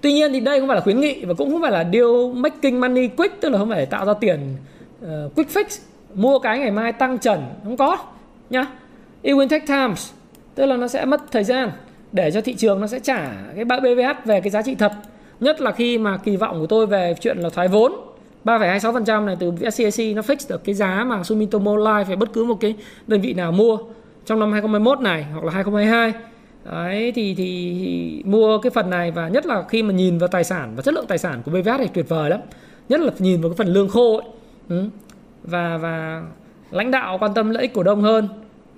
Tuy 0.00 0.12
nhiên 0.12 0.32
thì 0.32 0.40
đây 0.40 0.60
không 0.60 0.68
phải 0.68 0.76
là 0.76 0.80
khuyến 0.80 1.00
nghị 1.00 1.24
và 1.24 1.34
cũng 1.34 1.50
không 1.50 1.62
phải 1.62 1.72
là 1.72 1.84
deal 1.92 2.34
making 2.34 2.80
money 2.80 3.08
quick 3.08 3.40
tức 3.40 3.48
là 3.48 3.58
không 3.58 3.68
phải 3.68 3.86
tạo 3.86 4.06
ra 4.06 4.14
tiền 4.20 4.56
uh, 5.04 5.34
quick 5.34 5.50
fix 5.50 5.80
mua 6.14 6.38
cái 6.38 6.58
ngày 6.58 6.70
mai 6.70 6.92
tăng 6.92 7.18
trần 7.18 7.42
không 7.64 7.76
có 7.76 7.98
nhá. 8.50 8.66
It 9.22 9.36
will 9.36 9.48
take 9.48 9.66
times 9.66 10.12
tức 10.54 10.66
là 10.66 10.76
nó 10.76 10.88
sẽ 10.88 11.04
mất 11.04 11.20
thời 11.30 11.44
gian 11.44 11.70
để 12.12 12.30
cho 12.30 12.40
thị 12.40 12.54
trường 12.54 12.80
nó 12.80 12.86
sẽ 12.86 12.98
trả 12.98 13.32
cái 13.54 13.64
BVH 13.64 14.24
về 14.24 14.40
cái 14.40 14.50
giá 14.50 14.62
trị 14.62 14.74
thật 14.74 14.92
nhất 15.40 15.60
là 15.60 15.72
khi 15.72 15.98
mà 15.98 16.16
kỳ 16.16 16.36
vọng 16.36 16.60
của 16.60 16.66
tôi 16.66 16.86
về 16.86 17.14
chuyện 17.20 17.38
là 17.38 17.48
thoái 17.50 17.68
vốn 17.68 17.92
3,26% 18.44 19.24
này 19.24 19.36
từ 19.40 19.52
SCAC 19.70 20.16
nó 20.16 20.22
fix 20.22 20.36
được 20.48 20.64
cái 20.64 20.74
giá 20.74 21.04
mà 21.04 21.24
Sumitomo 21.24 21.72
Life 21.72 22.04
hay 22.04 22.16
bất 22.16 22.32
cứ 22.32 22.44
một 22.44 22.56
cái 22.60 22.74
đơn 23.06 23.20
vị 23.20 23.34
nào 23.34 23.52
mua 23.52 23.78
trong 24.26 24.40
năm 24.40 24.52
2021 24.52 25.00
này 25.00 25.26
hoặc 25.32 25.44
là 25.44 25.52
2022 25.52 26.12
Đấy 26.64 27.12
thì, 27.14 27.34
thì 27.34 27.76
thì 27.84 28.22
mua 28.24 28.58
cái 28.58 28.70
phần 28.70 28.90
này 28.90 29.10
và 29.10 29.28
nhất 29.28 29.46
là 29.46 29.64
khi 29.68 29.82
mà 29.82 29.92
nhìn 29.92 30.18
vào 30.18 30.28
tài 30.28 30.44
sản 30.44 30.72
và 30.76 30.82
chất 30.82 30.94
lượng 30.94 31.06
tài 31.08 31.18
sản 31.18 31.42
của 31.44 31.50
BVH 31.50 31.70
thì 31.78 31.88
tuyệt 31.94 32.08
vời 32.08 32.30
lắm. 32.30 32.40
Nhất 32.88 33.00
là 33.00 33.12
nhìn 33.18 33.40
vào 33.40 33.50
cái 33.50 33.56
phần 33.56 33.68
lương 33.68 33.88
khô 33.88 34.16
ấy. 34.16 34.28
Ừ. 34.68 34.84
Và 35.42 35.76
và 35.76 36.22
lãnh 36.70 36.90
đạo 36.90 37.18
quan 37.18 37.34
tâm 37.34 37.50
lợi 37.50 37.62
ích 37.62 37.74
cổ 37.74 37.82
đông 37.82 38.02
hơn, 38.02 38.28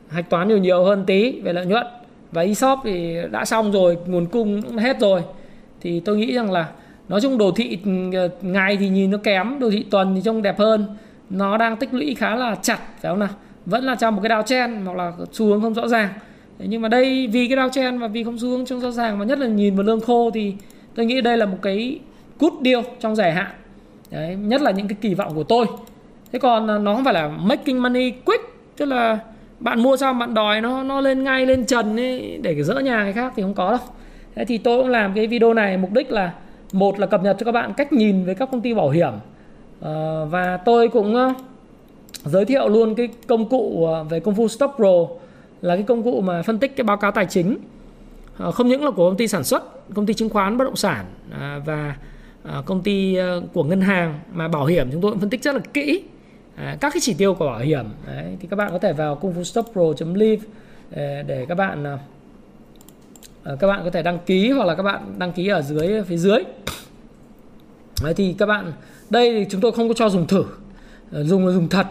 hạch 0.08 0.30
toán 0.30 0.48
nhiều 0.48 0.58
nhiều 0.58 0.84
hơn 0.84 1.04
tí 1.06 1.40
về 1.40 1.52
lợi 1.52 1.66
nhuận 1.66 1.86
và 2.32 2.42
ESOP 2.42 2.78
thì 2.84 3.16
đã 3.30 3.44
xong 3.44 3.72
rồi, 3.72 3.98
nguồn 4.06 4.26
cung 4.26 4.62
cũng 4.62 4.76
hết 4.76 5.00
rồi. 5.00 5.22
Thì 5.80 6.00
tôi 6.00 6.16
nghĩ 6.16 6.34
rằng 6.34 6.50
là 6.50 6.68
nói 7.08 7.20
chung 7.20 7.38
đồ 7.38 7.50
thị 7.56 7.78
ừ, 7.84 7.90
ngày 8.42 8.76
thì 8.76 8.88
nhìn 8.88 9.10
nó 9.10 9.18
kém, 9.18 9.58
đồ 9.58 9.70
thị 9.70 9.84
tuần 9.90 10.14
thì 10.14 10.20
trông 10.24 10.42
đẹp 10.42 10.58
hơn. 10.58 10.86
Nó 11.30 11.56
đang 11.56 11.76
tích 11.76 11.94
lũy 11.94 12.14
khá 12.14 12.36
là 12.36 12.54
chặt 12.62 12.78
phải 13.00 13.10
không 13.12 13.18
nào? 13.18 13.28
Vẫn 13.66 13.84
là 13.84 13.94
trong 13.94 14.16
một 14.16 14.22
cái 14.22 14.28
đào 14.28 14.42
chen 14.42 14.84
hoặc 14.84 14.96
là 14.96 15.12
xu 15.32 15.46
hướng 15.46 15.60
không 15.60 15.74
rõ 15.74 15.88
ràng 15.88 16.08
nhưng 16.64 16.82
mà 16.82 16.88
đây 16.88 17.26
vì 17.26 17.48
cái 17.48 17.56
đao 17.56 17.68
chen 17.68 17.98
và 17.98 18.08
vì 18.08 18.24
không 18.24 18.38
xu 18.38 18.48
hướng 18.48 18.66
trong 18.66 18.80
rõ 18.80 18.90
ràng 18.90 19.18
mà 19.18 19.24
nhất 19.24 19.38
là 19.38 19.46
nhìn 19.46 19.76
vào 19.76 19.84
lương 19.84 20.00
khô 20.00 20.30
thì 20.34 20.54
tôi 20.94 21.06
nghĩ 21.06 21.20
đây 21.20 21.36
là 21.36 21.46
một 21.46 21.58
cái 21.62 22.00
cút 22.38 22.52
deal 22.64 22.80
trong 23.00 23.16
dài 23.16 23.32
hạn 23.32 23.50
Đấy, 24.10 24.36
nhất 24.36 24.62
là 24.62 24.70
những 24.70 24.88
cái 24.88 24.98
kỳ 25.00 25.14
vọng 25.14 25.34
của 25.34 25.42
tôi 25.42 25.66
thế 26.32 26.38
còn 26.38 26.70
à, 26.70 26.78
nó 26.78 26.94
không 26.94 27.04
phải 27.04 27.14
là 27.14 27.28
making 27.28 27.82
money 27.82 28.10
quick 28.10 28.44
tức 28.76 28.84
là 28.84 29.18
bạn 29.58 29.82
mua 29.82 29.96
xong 29.96 30.18
bạn 30.18 30.34
đòi 30.34 30.60
nó 30.60 30.82
nó 30.82 31.00
lên 31.00 31.24
ngay 31.24 31.46
lên 31.46 31.66
trần 31.66 31.96
ấy 32.00 32.38
để 32.42 32.62
dỡ 32.62 32.74
nhà 32.74 33.04
người 33.04 33.12
khác 33.12 33.32
thì 33.36 33.42
không 33.42 33.54
có 33.54 33.70
đâu 33.70 33.80
thế 34.40 34.44
thì 34.44 34.58
tôi 34.58 34.78
cũng 34.78 34.88
làm 34.88 35.14
cái 35.14 35.26
video 35.26 35.54
này 35.54 35.76
mục 35.76 35.92
đích 35.92 36.12
là 36.12 36.34
một 36.72 36.98
là 36.98 37.06
cập 37.06 37.22
nhật 37.22 37.36
cho 37.40 37.44
các 37.44 37.52
bạn 37.52 37.72
cách 37.76 37.92
nhìn 37.92 38.24
về 38.24 38.34
các 38.34 38.48
công 38.52 38.60
ty 38.60 38.74
bảo 38.74 38.90
hiểm. 38.90 39.12
À, 39.80 40.24
và 40.24 40.56
tôi 40.56 40.88
cũng 40.88 41.14
ờ, 41.14 41.34
giới 42.24 42.44
thiệu 42.44 42.68
luôn 42.68 42.94
cái 42.94 43.08
công 43.26 43.48
cụ 43.48 43.86
ờ, 43.86 44.04
về 44.04 44.20
công 44.20 44.34
phu 44.34 44.48
stop 44.48 44.70
pro 44.76 45.06
là 45.62 45.74
cái 45.74 45.82
công 45.82 46.02
cụ 46.02 46.20
mà 46.20 46.42
phân 46.42 46.58
tích 46.58 46.76
cái 46.76 46.84
báo 46.84 46.96
cáo 46.96 47.10
tài 47.10 47.26
chính 47.26 47.58
à, 48.38 48.50
không 48.50 48.68
những 48.68 48.84
là 48.84 48.90
của 48.90 49.08
công 49.08 49.16
ty 49.16 49.28
sản 49.28 49.44
xuất 49.44 49.94
công 49.94 50.06
ty 50.06 50.14
chứng 50.14 50.28
khoán 50.28 50.58
bất 50.58 50.64
động 50.64 50.76
sản 50.76 51.04
à, 51.32 51.60
và 51.66 51.96
à, 52.44 52.62
công 52.66 52.82
ty 52.82 53.16
của 53.52 53.64
ngân 53.64 53.80
hàng 53.80 54.20
mà 54.32 54.48
bảo 54.48 54.66
hiểm 54.66 54.88
chúng 54.92 55.00
tôi 55.00 55.10
cũng 55.10 55.20
phân 55.20 55.30
tích 55.30 55.42
rất 55.42 55.54
là 55.54 55.60
kỹ. 55.74 56.02
À, 56.56 56.76
các 56.80 56.92
cái 56.92 57.00
chỉ 57.00 57.14
tiêu 57.14 57.34
của 57.34 57.46
bảo 57.46 57.58
hiểm 57.58 57.84
Đấy, 58.06 58.36
thì 58.40 58.48
các 58.50 58.56
bạn 58.56 58.72
có 58.72 58.78
thể 58.78 58.92
vào 58.92 59.16
công 59.16 59.34
phu 59.34 59.44
stoppro.live 59.44 60.42
để 61.26 61.46
các 61.48 61.54
bạn 61.54 61.98
Ờ, 63.44 63.56
các 63.60 63.66
bạn 63.66 63.80
có 63.84 63.90
thể 63.90 64.02
đăng 64.02 64.18
ký 64.26 64.50
hoặc 64.50 64.64
là 64.64 64.74
các 64.74 64.82
bạn 64.82 65.14
đăng 65.18 65.32
ký 65.32 65.48
ở 65.48 65.62
dưới 65.62 66.02
phía 66.02 66.16
dưới. 66.16 66.38
Đấy, 68.04 68.14
thì 68.14 68.34
các 68.38 68.46
bạn 68.46 68.72
đây 69.10 69.32
thì 69.32 69.46
chúng 69.50 69.60
tôi 69.60 69.72
không 69.72 69.88
có 69.88 69.94
cho 69.94 70.08
dùng 70.08 70.26
thử. 70.26 70.44
Ờ, 71.12 71.24
dùng 71.24 71.46
là 71.46 71.52
dùng 71.52 71.68
thật. 71.68 71.86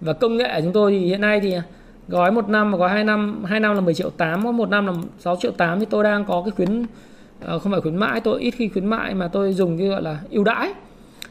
Và 0.00 0.12
công 0.12 0.36
nghệ 0.36 0.54
của 0.54 0.60
chúng 0.64 0.72
tôi 0.72 0.92
thì 0.92 0.98
hiện 0.98 1.20
nay 1.20 1.40
thì 1.40 1.52
à, 1.52 1.62
gói 2.08 2.32
một 2.32 2.48
năm 2.48 2.72
và 2.72 2.78
gói 2.78 2.90
hai 2.90 3.04
năm 3.04 3.44
hai 3.44 3.60
năm 3.60 3.74
là 3.74 3.80
10 3.80 3.94
triệu 3.94 4.10
8 4.10 4.44
có 4.44 4.52
một 4.52 4.68
năm 4.68 4.86
là 4.86 4.92
6 5.18 5.36
triệu 5.40 5.52
8 5.52 5.80
thì 5.80 5.86
tôi 5.90 6.04
đang 6.04 6.24
có 6.24 6.42
cái 6.44 6.50
khuyến 6.50 6.86
ờ, 7.40 7.58
không 7.58 7.72
phải 7.72 7.80
khuyến 7.80 7.96
mãi 7.96 8.20
tôi 8.20 8.40
ít 8.40 8.50
khi 8.50 8.68
khuyến 8.68 8.86
mại 8.86 9.14
mà 9.14 9.28
tôi 9.28 9.52
dùng 9.52 9.78
cái 9.78 9.88
gọi 9.88 10.02
là 10.02 10.20
ưu 10.30 10.44
đãi. 10.44 10.72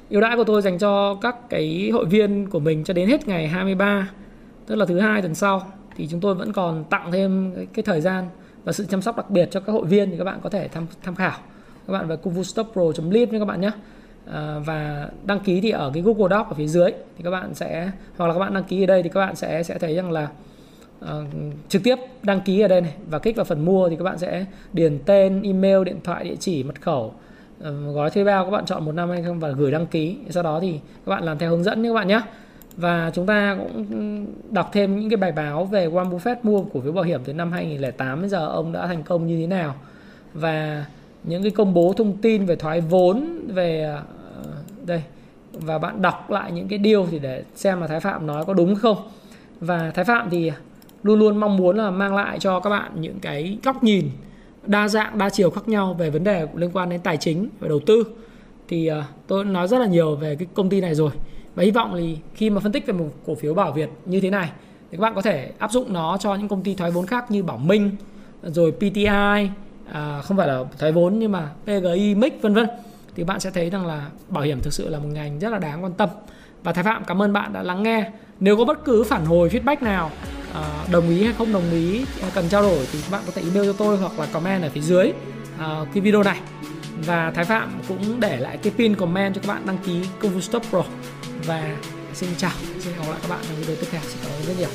Ưu 0.10 0.22
đãi 0.22 0.36
của 0.36 0.44
tôi 0.44 0.62
dành 0.62 0.78
cho 0.78 1.16
các 1.22 1.50
cái 1.50 1.90
hội 1.94 2.06
viên 2.06 2.50
của 2.50 2.60
mình 2.60 2.84
cho 2.84 2.94
đến 2.94 3.10
hết 3.10 3.28
ngày 3.28 3.48
23 3.48 4.10
tức 4.66 4.76
là 4.76 4.86
thứ 4.86 5.00
hai 5.00 5.22
tuần 5.22 5.36
sau 5.36 5.72
thì 5.96 6.08
chúng 6.12 6.20
tôi 6.20 6.36
vẫn 6.36 6.54
còn 6.54 6.84
tặng 6.90 7.12
thêm 7.12 7.52
cái, 7.56 7.66
cái 7.74 7.84
thời 7.84 8.02
gian 8.02 8.26
và 8.66 8.72
sự 8.72 8.86
chăm 8.90 9.02
sóc 9.02 9.18
đặc 9.18 9.30
biệt 9.30 9.48
cho 9.52 9.60
các 9.60 9.74
hội 9.74 9.86
viên 9.86 10.12
thì 10.12 10.18
các 10.18 10.24
bạn 10.24 10.40
có 10.44 10.50
thể 10.50 10.68
tham 10.68 10.88
tham 11.04 11.16
khảo. 11.16 11.38
Các 11.88 11.94
bạn 11.94 12.08
vào 12.08 12.18
kungfustopro.live 12.24 13.32
nha 13.32 13.40
các 13.40 13.46
bạn 13.46 13.62
nhé. 13.62 13.72
À, 14.32 14.60
và 14.66 15.10
đăng 15.26 15.40
ký 15.40 15.62
thì 15.62 15.70
ở 15.70 15.92
cái 15.94 16.04
Google 16.04 16.38
Doc 16.38 16.48
ở 16.50 16.54
phía 16.54 16.68
dưới. 16.68 16.92
Thì 17.18 17.24
các 17.24 17.32
bạn 17.32 17.54
sẽ 17.54 17.92
hoặc 18.18 18.28
là 18.28 18.34
các 18.34 18.40
bạn 18.40 18.54
đăng 18.54 18.64
ký 18.64 18.84
ở 18.84 18.86
đây 18.86 19.04
thì 19.04 19.10
các 19.10 19.20
bạn 19.20 19.36
sẽ 19.36 19.64
sẽ 19.64 19.78
thấy 19.78 19.96
rằng 19.96 20.12
là 20.12 20.28
uh, 21.04 21.10
trực 21.70 21.84
tiếp 21.84 21.96
đăng 22.24 22.42
ký 22.42 22.60
ở 22.60 22.68
đây 22.68 22.82
này. 22.82 22.94
Và 23.10 23.20
kích 23.20 23.36
vào 23.36 23.46
phần 23.46 23.66
mua 23.66 23.90
thì 23.90 23.96
các 23.96 24.04
bạn 24.04 24.18
sẽ 24.18 24.46
điền 24.74 25.00
tên, 25.06 25.42
email, 25.42 25.84
điện 25.84 26.00
thoại, 26.04 26.24
địa 26.24 26.36
chỉ, 26.40 26.64
mật 26.64 26.82
khẩu 26.82 27.14
uh, 27.60 27.66
gói 27.96 28.10
thuê 28.10 28.24
bao 28.24 28.46
các 28.46 28.52
bạn 28.52 28.66
chọn 28.66 28.86
một 28.86 28.92
năm 28.92 29.10
hay 29.10 29.24
không 29.24 29.40
và 29.40 29.50
gửi 29.50 29.72
đăng 29.72 29.88
ký. 29.88 30.18
Sau 30.30 30.44
đó 30.44 30.60
thì 30.62 30.80
các 31.06 31.10
bạn 31.10 31.24
làm 31.24 31.38
theo 31.38 31.50
hướng 31.50 31.64
dẫn 31.64 31.82
nhé 31.82 31.90
các 31.90 31.96
bạn 31.96 32.08
nhé 32.08 32.22
và 32.78 33.12
chúng 33.14 33.26
ta 33.26 33.58
cũng 33.60 34.26
đọc 34.52 34.70
thêm 34.74 35.00
những 35.00 35.10
cái 35.10 35.18
bài 35.18 35.32
báo 35.32 35.66
về 35.66 35.88
Warren 35.88 36.10
Buffett 36.10 36.36
mua 36.44 36.62
cổ 36.62 36.80
phiếu 36.80 36.92
bảo 36.92 37.04
hiểm 37.04 37.22
từ 37.26 37.34
năm 37.34 37.52
2008 37.52 38.22
đến 38.22 38.30
giờ, 38.30 38.48
ông 38.48 38.72
đã 38.72 38.88
thành 38.88 39.04
công 39.04 39.28
như 39.28 39.40
thế 39.42 39.48
nào? 39.48 39.76
Và 40.34 40.86
những 41.24 41.44
cái 41.44 41.52
công 41.52 41.74
bố 41.74 41.94
thông 41.98 42.18
tin 42.18 42.46
về 42.46 42.56
thoái 42.56 42.82
vốn, 42.82 43.42
về 43.48 43.82
ờ, 43.84 44.04
đây, 44.86 45.04
và 45.54 45.78
bạn 45.78 46.02
đọc 46.02 46.32
lại 46.32 46.52
những 46.52 46.68
cái 46.68 46.80
điều 46.80 47.08
thì 47.12 47.20
để 47.20 47.44
xem 47.56 47.82
là 47.82 47.88
Thái 47.88 48.00
Phạm 48.00 48.28
nói 48.28 48.46
có 48.46 48.54
đúng 48.54 48.76
không? 48.76 48.98
Và 49.60 49.92
Thái 49.96 50.06
Phạm 50.06 50.30
thì 50.30 50.52
luôn 51.04 51.20
luôn 51.20 51.38
mong 51.38 51.58
muốn 51.58 51.78
là 51.78 51.90
mang 51.90 52.16
lại 52.16 52.40
cho 52.40 52.60
các 52.60 52.70
bạn 52.70 52.92
những 52.96 53.20
cái 53.20 53.58
góc 53.64 53.84
nhìn 53.84 54.10
đa 54.66 54.88
dạng, 54.88 55.18
đa 55.18 55.30
chiều 55.30 55.50
khác 55.50 55.68
nhau 55.68 55.94
về 55.94 56.10
vấn 56.10 56.24
đề 56.24 56.48
liên 56.56 56.70
quan 56.74 56.90
đến 56.90 57.02
tài 57.02 57.18
chính 57.18 57.50
và 57.60 57.68
đầu 57.68 57.80
tư. 57.86 58.04
Thì 58.68 58.88
ờ, 58.88 59.04
tôi 59.28 59.46
nói 59.46 59.68
rất 59.68 59.80
là 59.80 59.86
nhiều 59.86 60.16
về 60.16 60.36
cái 60.36 60.48
công 60.54 60.70
ty 60.70 60.82
này 60.82 60.96
rồi 60.96 61.12
và 61.56 61.64
hy 61.64 61.72
vọng 61.72 61.96
thì 61.98 62.18
khi 62.36 62.50
mà 62.50 62.60
phân 62.60 62.72
tích 62.72 62.86
về 62.86 62.94
một 62.94 63.10
cổ 63.26 63.36
phiếu 63.36 63.54
Bảo 63.54 63.72
Việt 63.72 63.90
như 64.06 64.22
thế 64.22 64.30
này 64.30 64.52
thì 64.92 64.98
các 64.98 65.02
bạn 65.02 65.16
có 65.16 65.22
thể 65.22 65.52
áp 65.60 65.72
dụng 65.72 65.94
nó 65.94 66.18
cho 66.18 66.36
những 66.36 66.48
công 66.48 66.64
ty 66.64 66.76
thoái 66.76 66.92
vốn 66.92 67.06
khác 67.06 67.32
như 67.32 67.44
Bảo 67.44 67.58
Minh 67.58 67.92
rồi 68.44 68.72
PTI 68.72 69.50
à, 69.94 70.22
không 70.22 70.38
phải 70.38 70.48
là 70.48 70.64
thoái 70.80 70.92
vốn 70.92 71.20
nhưng 71.20 71.32
mà 71.32 71.50
PGI, 71.64 72.16
MIC 72.16 72.42
vân 72.42 72.54
vân. 72.54 72.68
Thì 73.16 73.24
bạn 73.24 73.40
sẽ 73.40 73.52
thấy 73.52 73.70
rằng 73.70 73.86
là 73.86 74.10
bảo 74.30 74.44
hiểm 74.44 74.60
thực 74.62 74.74
sự 74.74 74.90
là 74.90 75.00
một 75.00 75.08
ngành 75.14 75.40
rất 75.40 75.50
là 75.50 75.60
đáng 75.60 75.84
quan 75.84 75.94
tâm. 75.94 76.10
Và 76.64 76.74
Thái 76.74 76.84
Phạm 76.84 77.04
cảm 77.04 77.22
ơn 77.22 77.34
bạn 77.34 77.54
đã 77.54 77.64
lắng 77.64 77.84
nghe. 77.84 78.12
Nếu 78.40 78.58
có 78.58 78.66
bất 78.66 78.86
cứ 78.86 79.04
phản 79.04 79.26
hồi 79.26 79.50
feedback 79.50 79.84
nào 79.84 80.12
à, 80.54 80.86
đồng 80.92 81.10
ý 81.10 81.24
hay 81.24 81.34
không 81.34 81.54
đồng 81.54 81.72
ý 81.72 82.06
à, 82.22 82.30
cần 82.34 82.46
trao 82.50 82.62
đổi 82.62 82.88
thì 82.92 83.00
các 83.02 83.12
bạn 83.12 83.22
có 83.26 83.32
thể 83.36 83.42
email 83.42 83.66
cho 83.66 83.74
tôi 83.74 83.98
hoặc 83.98 84.20
là 84.20 84.26
comment 84.26 84.64
ở 84.64 84.70
phía 84.70 84.82
dưới 84.82 85.14
à, 85.60 85.86
cái 85.94 86.02
video 86.02 86.24
này. 86.24 86.40
Và 87.06 87.32
Thái 87.32 87.46
Phạm 87.46 87.80
cũng 87.88 88.20
để 88.20 88.38
lại 88.38 88.58
cái 88.58 88.74
pin 88.78 88.96
comment 88.96 89.36
cho 89.36 89.42
các 89.42 89.48
bạn 89.48 89.62
đăng 89.66 89.78
ký 89.78 90.02
công 90.20 90.32
vụ 90.32 90.40
Stop 90.40 90.64
Pro 90.70 90.84
và 91.46 91.62
xin 92.14 92.30
chào, 92.38 92.52
xin 92.80 92.94
gặp 92.98 93.06
lại 93.10 93.20
các 93.22 93.30
bạn 93.30 93.40
trong 93.48 93.56
video 93.58 93.76
tiếp 93.76 93.88
theo. 93.92 94.02
Xin 94.04 94.18
cảm 94.24 94.32
ơn 94.32 94.42
rất 94.48 94.54
nhiều. 94.60 94.70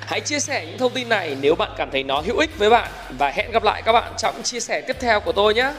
Hãy 0.00 0.20
chia 0.20 0.40
sẻ 0.40 0.66
những 0.66 0.78
thông 0.78 0.92
tin 0.92 1.08
này 1.08 1.36
nếu 1.40 1.54
bạn 1.54 1.70
cảm 1.76 1.90
thấy 1.92 2.02
nó 2.02 2.20
hữu 2.20 2.38
ích 2.38 2.58
với 2.58 2.70
bạn. 2.70 2.90
Và 3.18 3.30
hẹn 3.30 3.50
gặp 3.52 3.62
lại 3.62 3.82
các 3.82 3.92
bạn 3.92 4.12
trong 4.18 4.42
chia 4.42 4.60
sẻ 4.60 4.80
tiếp 4.80 4.96
theo 5.00 5.20
của 5.20 5.32
tôi 5.32 5.54
nhé. 5.54 5.72